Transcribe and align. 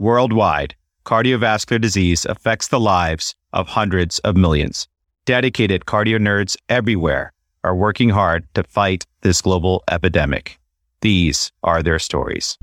Worldwide, 0.00 0.74
cardiovascular 1.04 1.78
disease 1.78 2.24
affects 2.24 2.68
the 2.68 2.80
lives 2.80 3.34
of 3.52 3.68
hundreds 3.68 4.18
of 4.20 4.34
millions. 4.34 4.88
Dedicated 5.26 5.84
cardio 5.84 6.16
nerds 6.16 6.56
everywhere 6.70 7.34
are 7.64 7.76
working 7.76 8.08
hard 8.08 8.46
to 8.54 8.62
fight 8.62 9.04
this 9.20 9.42
global 9.42 9.84
epidemic. 9.90 10.58
These 11.02 11.52
are 11.62 11.82
their 11.82 11.98
stories. 11.98 12.56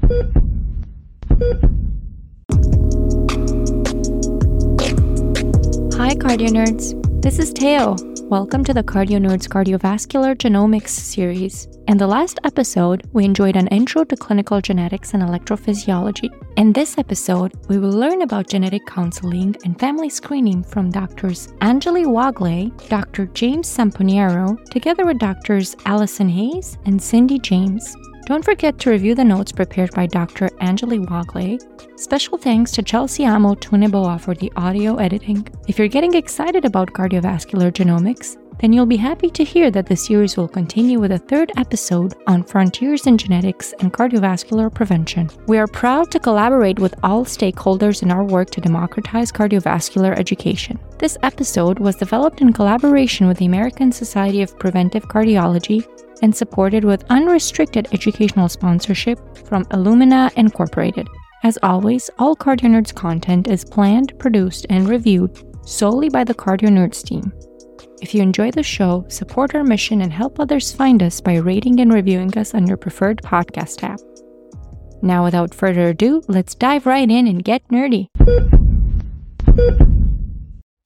Hi, 5.93 6.15
cardio 6.15 6.49
nerds. 6.49 7.21
This 7.21 7.37
is 7.37 7.53
Teo. 7.53 8.16
Welcome 8.29 8.65
to 8.65 8.73
the 8.73 8.83
Cardio 8.83 9.19
Nerds 9.19 9.47
Cardiovascular 9.47 10.35
Genomics 10.35 10.89
series. 10.89 11.69
In 11.87 11.97
the 11.97 12.07
last 12.07 12.41
episode, 12.43 13.07
we 13.13 13.23
enjoyed 13.23 13.55
an 13.55 13.67
intro 13.67 14.03
to 14.03 14.17
clinical 14.17 14.59
genetics 14.59 15.13
and 15.13 15.23
electrophysiology. 15.23 16.29
In 16.57 16.73
this 16.73 16.97
episode, 16.97 17.53
we 17.69 17.77
will 17.77 17.93
learn 17.93 18.23
about 18.23 18.49
genetic 18.49 18.85
counseling 18.85 19.55
and 19.63 19.79
family 19.79 20.09
screening 20.09 20.61
from 20.61 20.91
doctors 20.91 21.47
Anjali 21.61 22.05
Wagle, 22.05 22.69
Dr. 22.89 23.27
James 23.27 23.65
Sampioniero, 23.73 24.61
together 24.71 25.05
with 25.05 25.19
doctors 25.19 25.77
Allison 25.85 26.27
Hayes 26.27 26.77
and 26.85 27.01
Cindy 27.01 27.39
James. 27.39 27.95
Don't 28.27 28.43
forget 28.43 28.77
to 28.79 28.89
review 28.89 29.15
the 29.15 29.23
notes 29.23 29.53
prepared 29.53 29.93
by 29.93 30.05
Dr. 30.05 30.49
Anjali 30.59 30.99
Wagle. 30.99 31.57
Special 31.95 32.37
thanks 32.37 32.71
to 32.73 32.81
Chelsea 32.81 33.25
Amo 33.25 33.55
Tweneboah 33.55 34.19
for 34.19 34.35
the 34.35 34.51
audio 34.57 34.97
editing. 34.97 35.47
If 35.69 35.79
you're 35.79 35.87
getting 35.87 36.13
excited 36.13 36.65
about 36.65 36.91
cardiovascular 36.91 37.71
genomics, 37.71 38.35
then 38.59 38.73
you'll 38.73 38.85
be 38.85 38.97
happy 38.97 39.29
to 39.29 39.45
hear 39.45 39.71
that 39.71 39.85
the 39.85 39.95
series 39.95 40.35
will 40.35 40.49
continue 40.49 40.99
with 40.99 41.13
a 41.13 41.17
third 41.17 41.53
episode 41.55 42.15
on 42.27 42.43
frontiers 42.43 43.07
in 43.07 43.17
genetics 43.17 43.73
and 43.79 43.93
cardiovascular 43.93 44.73
prevention. 44.73 45.29
We 45.47 45.57
are 45.57 45.67
proud 45.67 46.11
to 46.11 46.19
collaborate 46.19 46.79
with 46.79 46.95
all 47.03 47.23
stakeholders 47.23 48.03
in 48.03 48.11
our 48.11 48.25
work 48.25 48.49
to 48.49 48.59
democratize 48.59 49.31
cardiovascular 49.31 50.19
education. 50.19 50.77
This 50.99 51.17
episode 51.23 51.79
was 51.79 51.95
developed 51.95 52.41
in 52.41 52.51
collaboration 52.51 53.25
with 53.25 53.37
the 53.37 53.45
American 53.45 53.93
Society 53.93 54.41
of 54.41 54.59
Preventive 54.59 55.07
Cardiology 55.07 55.87
and 56.21 56.35
supported 56.35 56.83
with 56.83 57.03
unrestricted 57.09 57.87
educational 57.93 58.49
sponsorship 58.49 59.19
from 59.47 59.65
Illumina 59.65 60.33
Incorporated. 60.33 61.07
As 61.43 61.57
always, 61.63 62.09
all 62.19 62.35
Cardio 62.35 62.69
Nerds 62.69 62.93
content 62.93 63.47
is 63.47 63.63
planned, 63.63 64.17
produced, 64.19 64.65
and 64.69 64.89
reviewed 64.89 65.37
solely 65.67 66.09
by 66.09 66.23
the 66.23 66.33
Cardio 66.33 66.69
Nerds 66.69 67.03
team. 67.03 67.31
If 68.01 68.13
you 68.13 68.21
enjoy 68.21 68.51
the 68.51 68.63
show, 68.63 69.05
support 69.09 69.55
our 69.55 69.63
mission 69.63 70.01
and 70.01 70.13
help 70.13 70.39
others 70.39 70.71
find 70.71 71.01
us 71.01 71.19
by 71.19 71.37
rating 71.37 71.79
and 71.79 71.91
reviewing 71.91 72.37
us 72.37 72.53
on 72.53 72.67
your 72.67 72.77
preferred 72.77 73.21
podcast 73.23 73.83
app. 73.83 73.99
Now, 75.01 75.23
without 75.23 75.53
further 75.53 75.89
ado, 75.89 76.21
let's 76.27 76.55
dive 76.55 76.85
right 76.85 77.09
in 77.09 77.27
and 77.27 77.43
get 77.43 77.67
nerdy. 77.69 78.07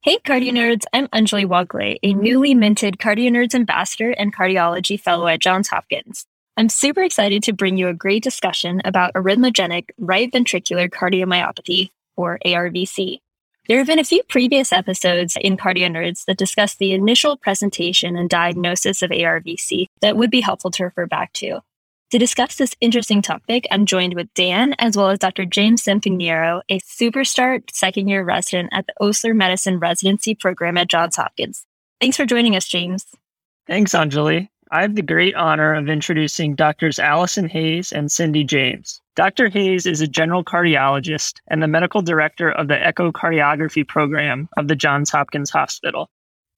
Hey, 0.03 0.17
Cardio 0.17 0.49
Nerds, 0.49 0.85
I'm 0.93 1.07
Anjali 1.09 1.45
Wagle, 1.45 1.95
a 2.01 2.13
newly 2.15 2.55
minted 2.55 2.97
Cardio 2.97 3.29
Nerds 3.29 3.53
ambassador 3.53 4.09
and 4.09 4.35
cardiology 4.35 4.99
fellow 4.99 5.27
at 5.27 5.41
Johns 5.41 5.67
Hopkins. 5.67 6.25
I'm 6.57 6.69
super 6.69 7.03
excited 7.03 7.43
to 7.43 7.53
bring 7.53 7.77
you 7.77 7.87
a 7.87 7.93
great 7.93 8.23
discussion 8.23 8.81
about 8.83 9.13
arrhythmogenic 9.13 9.89
right 9.99 10.31
ventricular 10.31 10.89
cardiomyopathy, 10.89 11.91
or 12.17 12.39
ARVC. 12.43 13.19
There 13.67 13.77
have 13.77 13.85
been 13.85 13.99
a 13.99 14.03
few 14.03 14.23
previous 14.23 14.73
episodes 14.73 15.37
in 15.39 15.55
Cardio 15.55 15.85
Nerds 15.85 16.25
that 16.25 16.39
discuss 16.39 16.73
the 16.73 16.93
initial 16.93 17.37
presentation 17.37 18.15
and 18.15 18.27
diagnosis 18.27 19.03
of 19.03 19.11
ARVC 19.11 19.85
that 20.01 20.17
would 20.17 20.31
be 20.31 20.41
helpful 20.41 20.71
to 20.71 20.85
refer 20.85 21.05
back 21.05 21.31
to. 21.33 21.61
To 22.11 22.19
discuss 22.19 22.57
this 22.57 22.75
interesting 22.81 23.21
topic, 23.21 23.65
I'm 23.71 23.85
joined 23.85 24.15
with 24.15 24.33
Dan 24.33 24.75
as 24.79 24.97
well 24.97 25.09
as 25.09 25.19
Dr. 25.19 25.45
James 25.45 25.81
Sampioniero, 25.81 26.61
a 26.67 26.81
superstar 26.81 27.61
second 27.71 28.09
year 28.09 28.21
resident 28.21 28.67
at 28.73 28.85
the 28.85 28.93
Osler 28.99 29.33
Medicine 29.33 29.79
Residency 29.79 30.35
Program 30.35 30.77
at 30.77 30.89
Johns 30.89 31.15
Hopkins. 31.15 31.65
Thanks 32.01 32.17
for 32.17 32.25
joining 32.25 32.57
us, 32.57 32.67
James. 32.67 33.05
Thanks, 33.65 33.93
Anjali. 33.93 34.49
I 34.71 34.81
have 34.81 34.95
the 34.95 35.01
great 35.01 35.35
honor 35.35 35.73
of 35.73 35.87
introducing 35.87 36.53
Doctors 36.53 36.99
Allison 36.99 37.47
Hayes 37.47 37.93
and 37.93 38.11
Cindy 38.11 38.43
James. 38.43 39.01
Dr. 39.15 39.47
Hayes 39.47 39.85
is 39.85 40.01
a 40.01 40.07
general 40.07 40.43
cardiologist 40.43 41.35
and 41.47 41.63
the 41.63 41.67
medical 41.69 42.01
director 42.01 42.51
of 42.51 42.67
the 42.67 42.75
echocardiography 42.75 43.87
program 43.87 44.49
of 44.57 44.67
the 44.67 44.75
Johns 44.75 45.11
Hopkins 45.11 45.49
Hospital. 45.49 46.09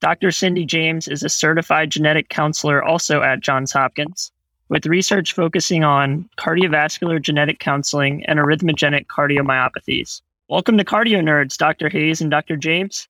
Dr. 0.02 0.32
Cindy 0.32 0.66
James 0.66 1.08
is 1.08 1.22
a 1.22 1.30
certified 1.30 1.92
genetic 1.92 2.30
counselor 2.30 2.84
also 2.84 3.22
at 3.22 3.42
Johns 3.42 3.72
Hopkins 3.72 4.32
with 4.74 4.88
research 4.88 5.34
focusing 5.34 5.84
on 5.84 6.28
cardiovascular 6.40 7.22
genetic 7.22 7.60
counseling 7.60 8.26
and 8.26 8.40
arrhythmogenic 8.40 9.06
cardiomyopathies. 9.06 10.24
Welcome 10.50 10.80
to 10.80 10.84
Cardio 10.84 11.22
Nerds, 11.22 11.56
Dr. 11.58 11.90
Hayes 11.90 12.22
and 12.22 12.32
Dr. 12.32 12.58
James. 12.58 13.08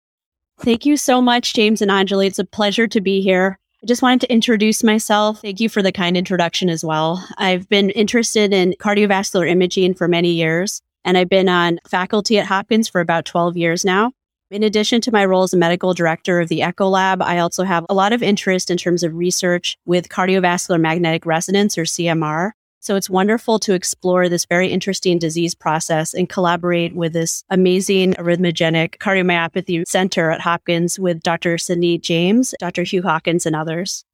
Thank 0.60 0.86
you 0.86 0.98
so 0.98 1.22
much, 1.22 1.54
James 1.54 1.82
and 1.82 1.90
Anjali. 1.90 2.28
It's 2.28 2.38
a 2.38 2.44
pleasure 2.44 2.86
to 2.88 3.00
be 3.00 3.22
here. 3.22 3.58
I 3.82 3.86
just 3.86 4.02
wanted 4.02 4.20
to 4.22 4.34
introduce 4.34 4.84
myself. 4.84 5.40
Thank 5.40 5.62
you 5.62 5.70
for 5.70 5.82
the 5.82 5.94
kind 5.94 6.18
introduction 6.18 6.70
as 6.70 6.84
well. 6.84 7.26
I've 7.38 7.70
been 7.70 7.92
interested 7.92 8.52
in 8.52 8.76
cardiovascular 8.82 9.50
imaging 9.50 9.94
for 9.94 10.10
many 10.10 10.32
years, 10.32 10.82
and 11.06 11.18
I've 11.18 11.30
been 11.30 11.48
on 11.48 11.80
faculty 11.88 12.40
at 12.40 12.46
Hopkins 12.46 12.90
for 12.90 13.00
about 13.00 13.24
12 13.24 13.56
years 13.56 13.86
now. 13.86 14.12
In 14.54 14.62
addition 14.62 15.02
to 15.02 15.12
my 15.12 15.26
role 15.26 15.42
as 15.42 15.54
a 15.56 15.58
medical 15.58 15.96
director 15.96 16.40
of 16.40 16.48
the 16.48 16.62
Echo 16.62 16.88
Lab, 16.88 17.24
I 17.24 17.40
also 17.40 17.64
have 17.64 17.88
a 17.90 17.96
lot 17.96 18.14
of 18.14 18.22
interest 18.22 18.70
in 18.70 18.78
terms 18.78 19.02
of 19.02 19.16
research 19.16 19.80
with 19.88 20.10
cardiovascular 20.10 20.80
magnetic 20.80 21.26
resonance 21.26 21.76
or 21.76 21.86
CMR. 21.86 22.52
So 22.80 22.96
it's 22.96 23.10
wonderful 23.10 23.58
to 23.58 23.74
explore 23.74 24.30
this 24.30 24.46
very 24.46 24.68
interesting 24.68 25.18
disease 25.18 25.56
process 25.56 26.14
and 26.14 26.30
collaborate 26.30 26.96
with 26.96 27.14
this 27.14 27.44
amazing 27.50 28.14
arrhythmogenic 28.14 28.98
cardiomyopathy 28.98 29.88
center 29.88 30.30
at 30.30 30.42
Hopkins 30.42 31.00
with 31.00 31.24
Dr. 31.24 31.58
Cindy 31.58 31.98
James, 31.98 32.54
Dr. 32.60 32.84
Hugh 32.84 33.02
Calkins, 33.02 33.48
and 33.48 33.56
others. 33.56 34.06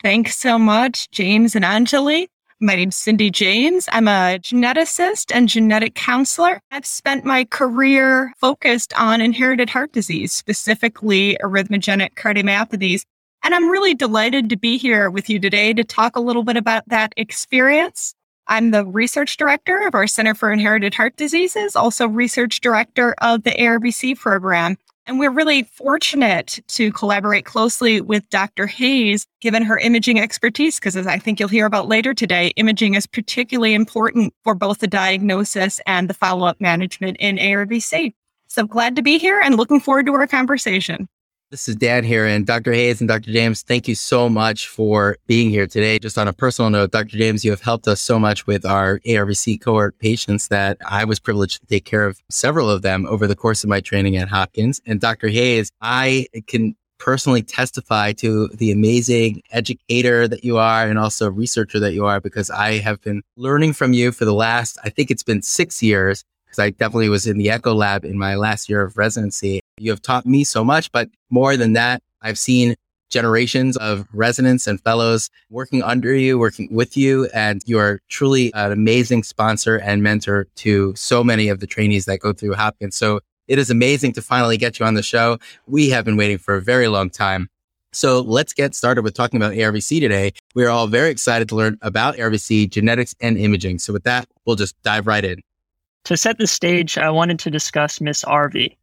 Thanks 0.00 0.38
so 0.38 0.60
much, 0.60 1.10
James 1.10 1.56
and 1.56 1.64
Anjali. 1.64 2.28
My 2.64 2.76
name's 2.76 2.94
Cindy 2.94 3.28
James. 3.28 3.88
I'm 3.90 4.06
a 4.06 4.38
geneticist 4.38 5.34
and 5.34 5.48
genetic 5.48 5.96
counselor. 5.96 6.60
I've 6.70 6.86
spent 6.86 7.24
my 7.24 7.44
career 7.46 8.32
focused 8.38 8.92
on 8.96 9.20
inherited 9.20 9.68
heart 9.68 9.90
disease, 9.90 10.32
specifically 10.32 11.36
arrhythmogenic 11.42 12.14
cardiomyopathies. 12.14 13.02
And 13.42 13.52
I'm 13.52 13.68
really 13.68 13.94
delighted 13.94 14.48
to 14.48 14.56
be 14.56 14.78
here 14.78 15.10
with 15.10 15.28
you 15.28 15.40
today 15.40 15.72
to 15.72 15.82
talk 15.82 16.14
a 16.14 16.20
little 16.20 16.44
bit 16.44 16.56
about 16.56 16.88
that 16.88 17.12
experience. 17.16 18.14
I'm 18.46 18.70
the 18.70 18.86
research 18.86 19.36
director 19.38 19.84
of 19.84 19.96
our 19.96 20.06
Center 20.06 20.32
for 20.32 20.52
Inherited 20.52 20.94
Heart 20.94 21.16
Diseases, 21.16 21.74
also 21.74 22.06
research 22.06 22.60
director 22.60 23.16
of 23.18 23.42
the 23.42 23.50
ARVC 23.50 24.16
program. 24.16 24.76
And 25.06 25.18
we're 25.18 25.32
really 25.32 25.64
fortunate 25.64 26.60
to 26.68 26.92
collaborate 26.92 27.44
closely 27.44 28.00
with 28.00 28.28
Dr. 28.30 28.68
Hayes, 28.68 29.26
given 29.40 29.64
her 29.64 29.76
imaging 29.76 30.20
expertise, 30.20 30.78
because 30.78 30.96
as 30.96 31.08
I 31.08 31.18
think 31.18 31.40
you'll 31.40 31.48
hear 31.48 31.66
about 31.66 31.88
later 31.88 32.14
today, 32.14 32.52
imaging 32.56 32.94
is 32.94 33.06
particularly 33.06 33.74
important 33.74 34.32
for 34.44 34.54
both 34.54 34.78
the 34.78 34.86
diagnosis 34.86 35.80
and 35.86 36.08
the 36.08 36.14
follow 36.14 36.46
up 36.46 36.60
management 36.60 37.16
in 37.18 37.36
ARVC. 37.36 38.12
So 38.46 38.64
glad 38.64 38.94
to 38.94 39.02
be 39.02 39.18
here 39.18 39.40
and 39.40 39.56
looking 39.56 39.80
forward 39.80 40.06
to 40.06 40.12
our 40.14 40.26
conversation. 40.28 41.08
This 41.52 41.68
is 41.68 41.76
Dan 41.76 42.02
here, 42.02 42.24
and 42.24 42.46
Dr. 42.46 42.72
Hayes 42.72 43.02
and 43.02 43.08
Dr. 43.08 43.30
James, 43.30 43.60
thank 43.60 43.86
you 43.86 43.94
so 43.94 44.26
much 44.26 44.68
for 44.68 45.18
being 45.26 45.50
here 45.50 45.66
today. 45.66 45.98
Just 45.98 46.16
on 46.16 46.26
a 46.26 46.32
personal 46.32 46.70
note, 46.70 46.92
Dr. 46.92 47.18
James, 47.18 47.44
you 47.44 47.50
have 47.50 47.60
helped 47.60 47.86
us 47.86 48.00
so 48.00 48.18
much 48.18 48.46
with 48.46 48.64
our 48.64 49.00
ARVC 49.00 49.60
cohort 49.60 49.98
patients 49.98 50.48
that 50.48 50.78
I 50.88 51.04
was 51.04 51.20
privileged 51.20 51.60
to 51.60 51.66
take 51.66 51.84
care 51.84 52.06
of 52.06 52.18
several 52.30 52.70
of 52.70 52.80
them 52.80 53.04
over 53.04 53.26
the 53.26 53.36
course 53.36 53.64
of 53.64 53.68
my 53.68 53.80
training 53.80 54.16
at 54.16 54.30
Hopkins. 54.30 54.80
And 54.86 54.98
Dr. 54.98 55.28
Hayes, 55.28 55.70
I 55.82 56.26
can 56.46 56.74
personally 56.98 57.42
testify 57.42 58.12
to 58.12 58.48
the 58.54 58.72
amazing 58.72 59.42
educator 59.50 60.26
that 60.28 60.44
you 60.44 60.56
are 60.56 60.88
and 60.88 60.98
also 60.98 61.30
researcher 61.30 61.78
that 61.80 61.92
you 61.92 62.06
are 62.06 62.18
because 62.18 62.48
I 62.48 62.78
have 62.78 63.02
been 63.02 63.20
learning 63.36 63.74
from 63.74 63.92
you 63.92 64.10
for 64.10 64.24
the 64.24 64.32
last, 64.32 64.78
I 64.84 64.88
think 64.88 65.10
it's 65.10 65.22
been 65.22 65.42
six 65.42 65.82
years 65.82 66.24
because 66.52 66.64
I 66.64 66.70
definitely 66.70 67.08
was 67.08 67.26
in 67.26 67.38
the 67.38 67.50
Echo 67.50 67.72
Lab 67.72 68.04
in 68.04 68.18
my 68.18 68.34
last 68.34 68.68
year 68.68 68.82
of 68.82 68.98
residency. 68.98 69.60
You 69.78 69.90
have 69.90 70.02
taught 70.02 70.26
me 70.26 70.44
so 70.44 70.62
much, 70.62 70.92
but 70.92 71.08
more 71.30 71.56
than 71.56 71.72
that, 71.72 72.02
I've 72.20 72.38
seen 72.38 72.74
generations 73.08 73.78
of 73.78 74.06
residents 74.12 74.66
and 74.66 74.78
fellows 74.80 75.30
working 75.48 75.82
under 75.82 76.14
you, 76.14 76.38
working 76.38 76.68
with 76.70 76.94
you, 76.94 77.26
and 77.34 77.62
you 77.64 77.78
are 77.78 78.00
truly 78.08 78.52
an 78.52 78.70
amazing 78.70 79.22
sponsor 79.22 79.76
and 79.78 80.02
mentor 80.02 80.46
to 80.56 80.94
so 80.94 81.24
many 81.24 81.48
of 81.48 81.60
the 81.60 81.66
trainees 81.66 82.04
that 82.04 82.20
go 82.20 82.34
through 82.34 82.52
Hopkins. 82.52 82.96
So 82.96 83.20
it 83.48 83.58
is 83.58 83.70
amazing 83.70 84.12
to 84.14 84.22
finally 84.22 84.58
get 84.58 84.78
you 84.78 84.84
on 84.84 84.94
the 84.94 85.02
show. 85.02 85.38
We 85.66 85.88
have 85.88 86.04
been 86.04 86.18
waiting 86.18 86.38
for 86.38 86.54
a 86.54 86.60
very 86.60 86.88
long 86.88 87.08
time. 87.08 87.48
So 87.94 88.20
let's 88.20 88.52
get 88.52 88.74
started 88.74 89.02
with 89.02 89.14
talking 89.14 89.38
about 89.38 89.52
ARVC 89.52 90.00
today. 90.00 90.32
We 90.54 90.64
are 90.64 90.70
all 90.70 90.86
very 90.86 91.10
excited 91.10 91.48
to 91.48 91.56
learn 91.56 91.78
about 91.82 92.16
ARVC, 92.16 92.70
genetics, 92.70 93.14
and 93.20 93.38
imaging. 93.38 93.78
So 93.78 93.92
with 93.92 94.04
that, 94.04 94.26
we'll 94.46 94.56
just 94.56 94.80
dive 94.82 95.06
right 95.06 95.24
in. 95.24 95.42
To 96.04 96.16
set 96.16 96.38
the 96.38 96.48
stage, 96.48 96.98
I 96.98 97.10
wanted 97.10 97.38
to 97.40 97.50
discuss 97.50 98.00
Miss 98.00 98.24
RV. 98.24 98.76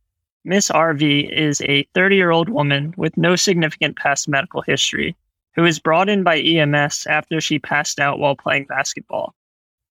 Miss 0.45 0.69
RV 0.69 1.29
is 1.29 1.61
a 1.61 1.83
30 1.93 2.15
year 2.15 2.31
old 2.31 2.47
woman 2.47 2.93
with 2.95 3.17
no 3.17 3.35
significant 3.35 3.97
past 3.97 4.29
medical 4.29 4.61
history 4.61 5.17
who 5.55 5.63
was 5.63 5.79
brought 5.79 6.07
in 6.07 6.23
by 6.23 6.39
EMS 6.39 7.07
after 7.07 7.41
she 7.41 7.59
passed 7.59 7.99
out 7.99 8.19
while 8.19 8.37
playing 8.37 8.67
basketball. 8.69 9.35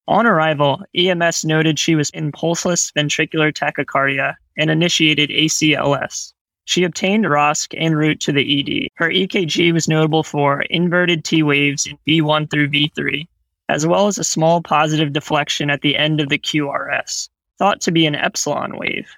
On 0.07 0.27
arrival, 0.27 0.83
EMS 0.97 1.45
noted 1.45 1.79
she 1.79 1.95
was 1.95 2.09
in 2.11 2.33
pulseless 2.33 2.91
ventricular 2.93 3.53
tachycardia 3.53 4.35
and 4.57 4.71
initiated 4.71 5.29
ACLS. 5.29 6.33
She 6.65 6.85
obtained 6.85 7.27
ROSC 7.27 7.75
en 7.77 7.95
route 7.95 8.21
to 8.21 8.33
the 8.33 8.41
ED. 8.41 8.89
Her 8.95 9.11
EKG 9.11 9.75
was 9.75 9.87
notable 9.87 10.23
for 10.23 10.63
inverted 10.63 11.25
T 11.25 11.43
waves 11.43 11.87
in 11.87 11.99
V1 12.09 12.51
through 12.51 12.71
V3, 12.71 13.29
as 13.69 13.87
well 13.87 14.07
as 14.07 14.19
a 14.19 14.25
small 14.25 14.63
positive 14.63 15.13
deflection 15.13 15.71
at 15.71 15.83
the 15.83 15.97
end 15.97 16.21
of 16.21 16.29
the 16.29 16.39
QRS, 16.39 17.29
thought 17.59 17.81
to 17.83 17.93
be 17.93 18.07
an 18.07 18.15
epsilon 18.15 18.79
wave. 18.79 19.09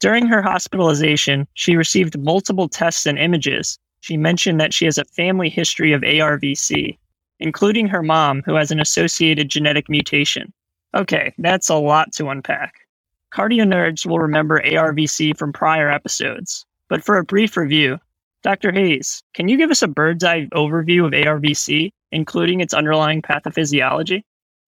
During 0.00 0.26
her 0.26 0.42
hospitalization, 0.42 1.48
she 1.54 1.76
received 1.76 2.18
multiple 2.18 2.68
tests 2.68 3.06
and 3.06 3.18
images. 3.18 3.78
She 4.00 4.16
mentioned 4.16 4.60
that 4.60 4.72
she 4.72 4.84
has 4.84 4.98
a 4.98 5.04
family 5.04 5.48
history 5.48 5.92
of 5.92 6.02
ARVC, 6.02 6.96
including 7.40 7.88
her 7.88 8.02
mom, 8.02 8.42
who 8.46 8.54
has 8.54 8.70
an 8.70 8.80
associated 8.80 9.48
genetic 9.48 9.88
mutation. 9.88 10.52
Okay, 10.94 11.34
that's 11.38 11.68
a 11.68 11.74
lot 11.74 12.12
to 12.12 12.28
unpack. 12.28 12.86
Cardio 13.32 13.64
nerds 13.64 14.06
will 14.06 14.20
remember 14.20 14.60
ARVC 14.60 15.36
from 15.36 15.52
prior 15.52 15.90
episodes, 15.90 16.64
but 16.88 17.04
for 17.04 17.18
a 17.18 17.24
brief 17.24 17.56
review, 17.56 17.98
Dr. 18.42 18.72
Hayes, 18.72 19.22
can 19.34 19.48
you 19.48 19.56
give 19.56 19.70
us 19.70 19.82
a 19.82 19.88
bird's 19.88 20.24
eye 20.24 20.46
overview 20.54 21.04
of 21.04 21.12
ARVC, 21.12 21.90
including 22.12 22.60
its 22.60 22.74
underlying 22.74 23.22
pathophysiology? 23.22 24.22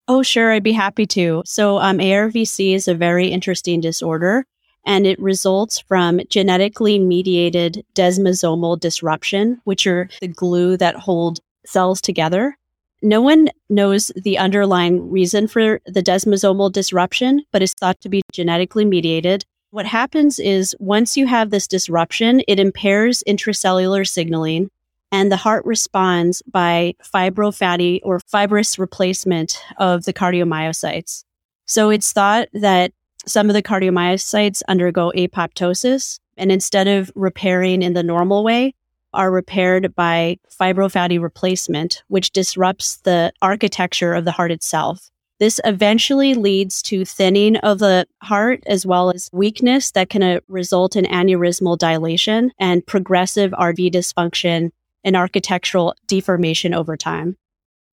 Oh, 0.07 0.23
sure, 0.23 0.51
I'd 0.51 0.63
be 0.63 0.71
happy 0.73 1.05
to. 1.07 1.43
So, 1.45 1.77
um, 1.79 1.99
ARVC 1.99 2.73
is 2.73 2.87
a 2.87 2.95
very 2.95 3.27
interesting 3.27 3.79
disorder, 3.81 4.45
and 4.85 5.05
it 5.05 5.19
results 5.19 5.79
from 5.79 6.21
genetically 6.29 6.99
mediated 6.99 7.85
desmosomal 7.93 8.79
disruption, 8.79 9.61
which 9.63 9.85
are 9.87 10.09
the 10.19 10.27
glue 10.27 10.75
that 10.77 10.95
hold 10.95 11.39
cells 11.65 12.01
together. 12.01 12.57
No 13.03 13.21
one 13.21 13.49
knows 13.69 14.11
the 14.15 14.37
underlying 14.37 15.09
reason 15.09 15.47
for 15.47 15.79
the 15.85 16.03
desmosomal 16.03 16.71
disruption, 16.71 17.43
but 17.51 17.61
it's 17.61 17.73
thought 17.73 17.99
to 18.01 18.09
be 18.09 18.21
genetically 18.31 18.85
mediated. 18.85 19.45
What 19.71 19.85
happens 19.85 20.37
is 20.39 20.75
once 20.79 21.15
you 21.15 21.25
have 21.27 21.49
this 21.49 21.67
disruption, 21.67 22.41
it 22.47 22.59
impairs 22.59 23.23
intracellular 23.27 24.07
signaling 24.07 24.69
and 25.11 25.31
the 25.31 25.37
heart 25.37 25.65
responds 25.65 26.41
by 26.43 26.95
fibrofatty 27.03 27.99
or 28.03 28.19
fibrous 28.19 28.79
replacement 28.79 29.61
of 29.77 30.05
the 30.05 30.13
cardiomyocytes. 30.13 31.23
So 31.65 31.89
it's 31.89 32.11
thought 32.11 32.47
that 32.53 32.91
some 33.25 33.49
of 33.49 33.53
the 33.53 33.63
cardiomyocytes 33.63 34.61
undergo 34.67 35.11
apoptosis 35.15 36.19
and 36.37 36.51
instead 36.51 36.87
of 36.87 37.11
repairing 37.15 37.81
in 37.83 37.93
the 37.93 38.03
normal 38.03 38.43
way, 38.43 38.73
are 39.13 39.31
repaired 39.31 39.93
by 39.95 40.37
fibrofatty 40.59 41.21
replacement, 41.21 42.03
which 42.07 42.31
disrupts 42.31 42.97
the 42.97 43.31
architecture 43.41 44.13
of 44.13 44.25
the 44.25 44.31
heart 44.31 44.51
itself. 44.51 45.09
This 45.39 45.59
eventually 45.65 46.33
leads 46.33 46.81
to 46.83 47.03
thinning 47.03 47.57
of 47.57 47.79
the 47.79 48.07
heart 48.21 48.63
as 48.67 48.85
well 48.85 49.09
as 49.09 49.29
weakness 49.33 49.91
that 49.91 50.09
can 50.09 50.21
uh, 50.21 50.39
result 50.47 50.95
in 50.95 51.05
aneurysmal 51.05 51.77
dilation 51.77 52.51
and 52.59 52.85
progressive 52.85 53.51
RV 53.51 53.91
dysfunction 53.91 54.71
and 55.03 55.15
architectural 55.15 55.95
deformation 56.07 56.73
over 56.73 56.97
time. 56.97 57.37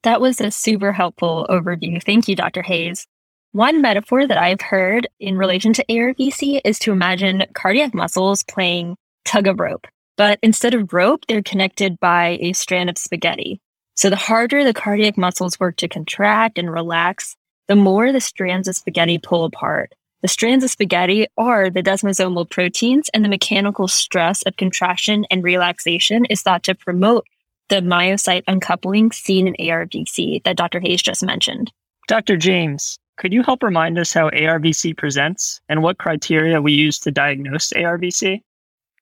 That 0.02 0.20
was 0.20 0.40
a 0.40 0.50
super 0.50 0.92
helpful 0.92 1.46
overview. 1.50 2.02
Thank 2.02 2.28
you, 2.28 2.36
Dr. 2.36 2.62
Hayes. 2.62 3.06
One 3.52 3.80
metaphor 3.80 4.26
that 4.26 4.38
I've 4.38 4.60
heard 4.60 5.08
in 5.18 5.38
relation 5.38 5.72
to 5.72 5.84
ARVC 5.86 6.60
is 6.64 6.78
to 6.80 6.92
imagine 6.92 7.44
cardiac 7.54 7.94
muscles 7.94 8.44
playing 8.44 8.96
tug 9.24 9.46
of 9.46 9.58
rope. 9.58 9.86
But 10.16 10.38
instead 10.42 10.74
of 10.74 10.92
rope, 10.92 11.24
they're 11.26 11.42
connected 11.42 11.98
by 12.00 12.38
a 12.40 12.52
strand 12.52 12.90
of 12.90 12.98
spaghetti. 12.98 13.60
So 13.96 14.10
the 14.10 14.16
harder 14.16 14.64
the 14.64 14.74
cardiac 14.74 15.16
muscles 15.16 15.58
work 15.58 15.76
to 15.76 15.88
contract 15.88 16.58
and 16.58 16.70
relax, 16.70 17.36
the 17.66 17.76
more 17.76 18.12
the 18.12 18.20
strands 18.20 18.68
of 18.68 18.76
spaghetti 18.76 19.18
pull 19.18 19.44
apart. 19.44 19.92
The 20.20 20.28
strands 20.28 20.64
of 20.64 20.70
spaghetti 20.70 21.28
are 21.36 21.70
the 21.70 21.82
desmosomal 21.82 22.50
proteins, 22.50 23.08
and 23.14 23.24
the 23.24 23.28
mechanical 23.28 23.86
stress 23.86 24.42
of 24.42 24.56
contraction 24.56 25.24
and 25.30 25.44
relaxation 25.44 26.24
is 26.24 26.42
thought 26.42 26.64
to 26.64 26.74
promote 26.74 27.24
the 27.68 27.76
myocyte 27.76 28.42
uncoupling 28.48 29.12
seen 29.12 29.46
in 29.46 29.54
ARVC 29.54 30.42
that 30.42 30.56
Dr. 30.56 30.80
Hayes 30.80 31.02
just 31.02 31.22
mentioned. 31.22 31.70
Dr. 32.08 32.36
James, 32.36 32.98
could 33.16 33.32
you 33.32 33.44
help 33.44 33.62
remind 33.62 33.96
us 33.96 34.12
how 34.12 34.30
ARVC 34.30 34.96
presents 34.96 35.60
and 35.68 35.82
what 35.82 35.98
criteria 35.98 36.60
we 36.60 36.72
use 36.72 36.98
to 37.00 37.12
diagnose 37.12 37.72
ARVC? 37.74 38.40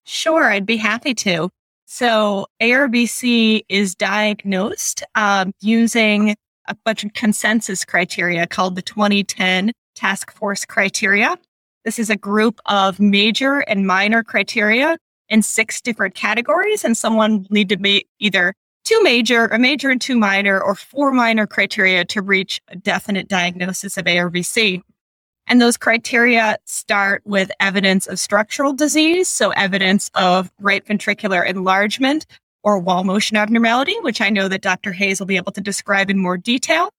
Sure, 0.05 0.45
I'd 0.45 0.67
be 0.67 0.77
happy 0.77 1.15
to. 1.15 1.49
So 1.87 2.47
ARVC 2.61 3.62
is 3.69 3.95
diagnosed 3.95 5.03
um, 5.15 5.53
using 5.61 6.37
a 6.69 6.75
bunch 6.85 7.05
of 7.05 7.15
consensus 7.15 7.85
criteria 7.85 8.47
called 8.47 8.75
the 8.75 8.83
2010 8.83 9.73
Task 9.97 10.33
Force 10.33 10.65
Criteria. 10.65 11.37
This 11.85 11.99
is 11.99 12.11
a 12.11 12.17
group 12.17 12.61
of 12.67 13.01
major 13.01 13.61
and 13.61 13.87
minor 13.87 14.23
criteria 14.23 14.99
in 15.29 15.43
six 15.43 15.81
different 15.81 16.15
categories, 16.15 16.85
and 16.85 16.97
someone 16.97 17.47
need 17.51 17.69
to 17.71 17.77
meet 17.77 18.07
either 18.21 18.55
two 18.85 19.03
major, 19.03 19.47
a 19.47 19.59
major 19.59 19.91
and 19.91 20.01
two 20.01 20.17
minor, 20.17 20.61
or 20.61 20.75
four 20.77 21.11
minor 21.11 21.47
criteria 21.47 22.05
to 22.05 22.23
reach 22.23 22.61
a 22.69 22.77
definite 22.77 23.27
diagnosis 23.27 23.97
of 23.97 24.05
ARVC. 24.05 24.83
And 25.49 25.61
those 25.61 25.77
criteria 25.77 26.59
start 26.65 27.23
with 27.25 27.51
evidence 27.61 28.07
of 28.07 28.19
structural 28.19 28.73
disease. 28.73 29.29
So 29.29 29.51
evidence 29.51 30.11
of 30.15 30.51
right 30.61 30.85
ventricular 30.85 31.47
enlargement 31.49 32.27
or 32.65 32.81
wall 32.81 33.05
motion 33.05 33.37
abnormality, 33.37 33.95
which 34.01 34.21
I 34.21 34.29
know 34.29 34.49
that 34.49 34.61
Dr. 34.61 34.93
Hayes 34.93 35.21
will 35.21 35.27
be 35.27 35.37
able 35.37 35.53
to 35.53 35.61
describe 35.61 36.11
in 36.11 36.19
more 36.19 36.37
detail. 36.37 36.91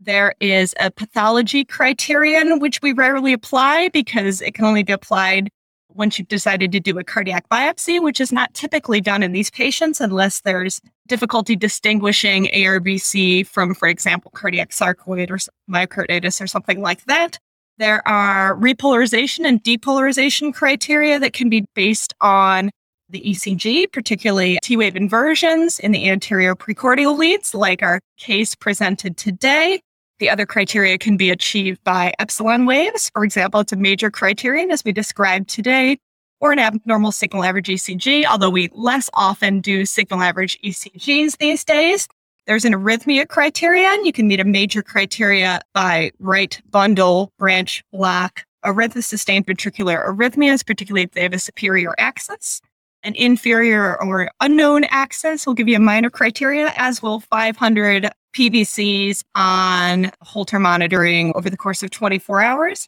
There 0.00 0.34
is 0.40 0.74
a 0.78 0.90
pathology 0.90 1.64
criterion, 1.64 2.58
which 2.60 2.82
we 2.82 2.92
rarely 2.92 3.32
apply 3.32 3.88
because 3.88 4.42
it 4.42 4.54
can 4.54 4.64
only 4.64 4.82
be 4.82 4.92
applied 4.92 5.50
once 5.96 6.18
you've 6.18 6.28
decided 6.28 6.70
to 6.72 6.80
do 6.80 6.98
a 6.98 7.04
cardiac 7.04 7.48
biopsy, 7.48 8.02
which 8.02 8.20
is 8.20 8.30
not 8.30 8.52
typically 8.52 9.00
done 9.00 9.22
in 9.22 9.32
these 9.32 9.50
patients 9.50 10.00
unless 10.00 10.42
there's 10.42 10.80
difficulty 11.08 11.56
distinguishing 11.56 12.44
ARVC 12.46 13.46
from, 13.46 13.74
for 13.74 13.88
example, 13.88 14.30
cardiac 14.32 14.70
sarcoid 14.70 15.30
or 15.30 15.38
myocarditis 15.72 16.40
or 16.40 16.46
something 16.46 16.82
like 16.82 17.04
that. 17.06 17.38
There 17.78 18.06
are 18.06 18.54
repolarization 18.56 19.46
and 19.46 19.62
depolarization 19.62 20.52
criteria 20.54 21.18
that 21.18 21.32
can 21.32 21.48
be 21.48 21.66
based 21.74 22.14
on 22.20 22.70
the 23.08 23.20
ECG, 23.20 23.92
particularly 23.92 24.58
T 24.62 24.76
wave 24.76 24.96
inversions 24.96 25.78
in 25.78 25.92
the 25.92 26.08
anterior 26.10 26.54
precordial 26.56 27.16
leads, 27.16 27.54
like 27.54 27.82
our 27.82 28.00
case 28.18 28.54
presented 28.54 29.16
today. 29.16 29.80
The 30.18 30.30
other 30.30 30.46
criteria 30.46 30.96
can 30.96 31.16
be 31.18 31.30
achieved 31.30 31.84
by 31.84 32.14
epsilon 32.18 32.64
waves. 32.64 33.10
For 33.10 33.22
example, 33.22 33.60
it's 33.60 33.72
a 33.72 33.76
major 33.76 34.10
criterion 34.10 34.70
as 34.70 34.82
we 34.82 34.92
described 34.92 35.48
today, 35.48 35.98
or 36.40 36.52
an 36.52 36.58
abnormal 36.58 37.12
signal 37.12 37.44
average 37.44 37.68
ECG, 37.68 38.24
although 38.24 38.50
we 38.50 38.70
less 38.72 39.10
often 39.12 39.60
do 39.60 39.84
signal 39.84 40.22
average 40.22 40.58
ECGs 40.62 41.36
these 41.36 41.64
days. 41.64 42.08
There's 42.46 42.64
an 42.64 42.72
arrhythmia 42.72 43.28
criterion. 43.28 44.06
You 44.06 44.12
can 44.12 44.28
meet 44.28 44.40
a 44.40 44.44
major 44.44 44.82
criteria 44.82 45.60
by 45.74 46.12
right 46.18 46.60
bundle, 46.70 47.32
branch, 47.38 47.84
block, 47.92 48.44
arrhythmia, 48.64 49.04
sustained 49.04 49.46
ventricular 49.46 50.06
arrhythmias, 50.06 50.64
particularly 50.64 51.02
if 51.02 51.10
they 51.10 51.22
have 51.22 51.34
a 51.34 51.38
superior 51.38 51.94
axis. 51.98 52.62
An 53.02 53.14
inferior 53.14 54.00
or 54.02 54.30
unknown 54.40 54.84
axis 54.84 55.46
will 55.46 55.54
give 55.54 55.68
you 55.68 55.76
a 55.76 55.80
minor 55.80 56.10
criteria, 56.10 56.72
as 56.76 57.02
will 57.02 57.20
500 57.20 58.10
PVCs 58.36 59.24
on 59.34 60.12
Holter 60.20 60.58
monitoring 60.58 61.32
over 61.34 61.48
the 61.48 61.56
course 61.56 61.82
of 61.82 61.90
24 61.90 62.42
hours. 62.42 62.86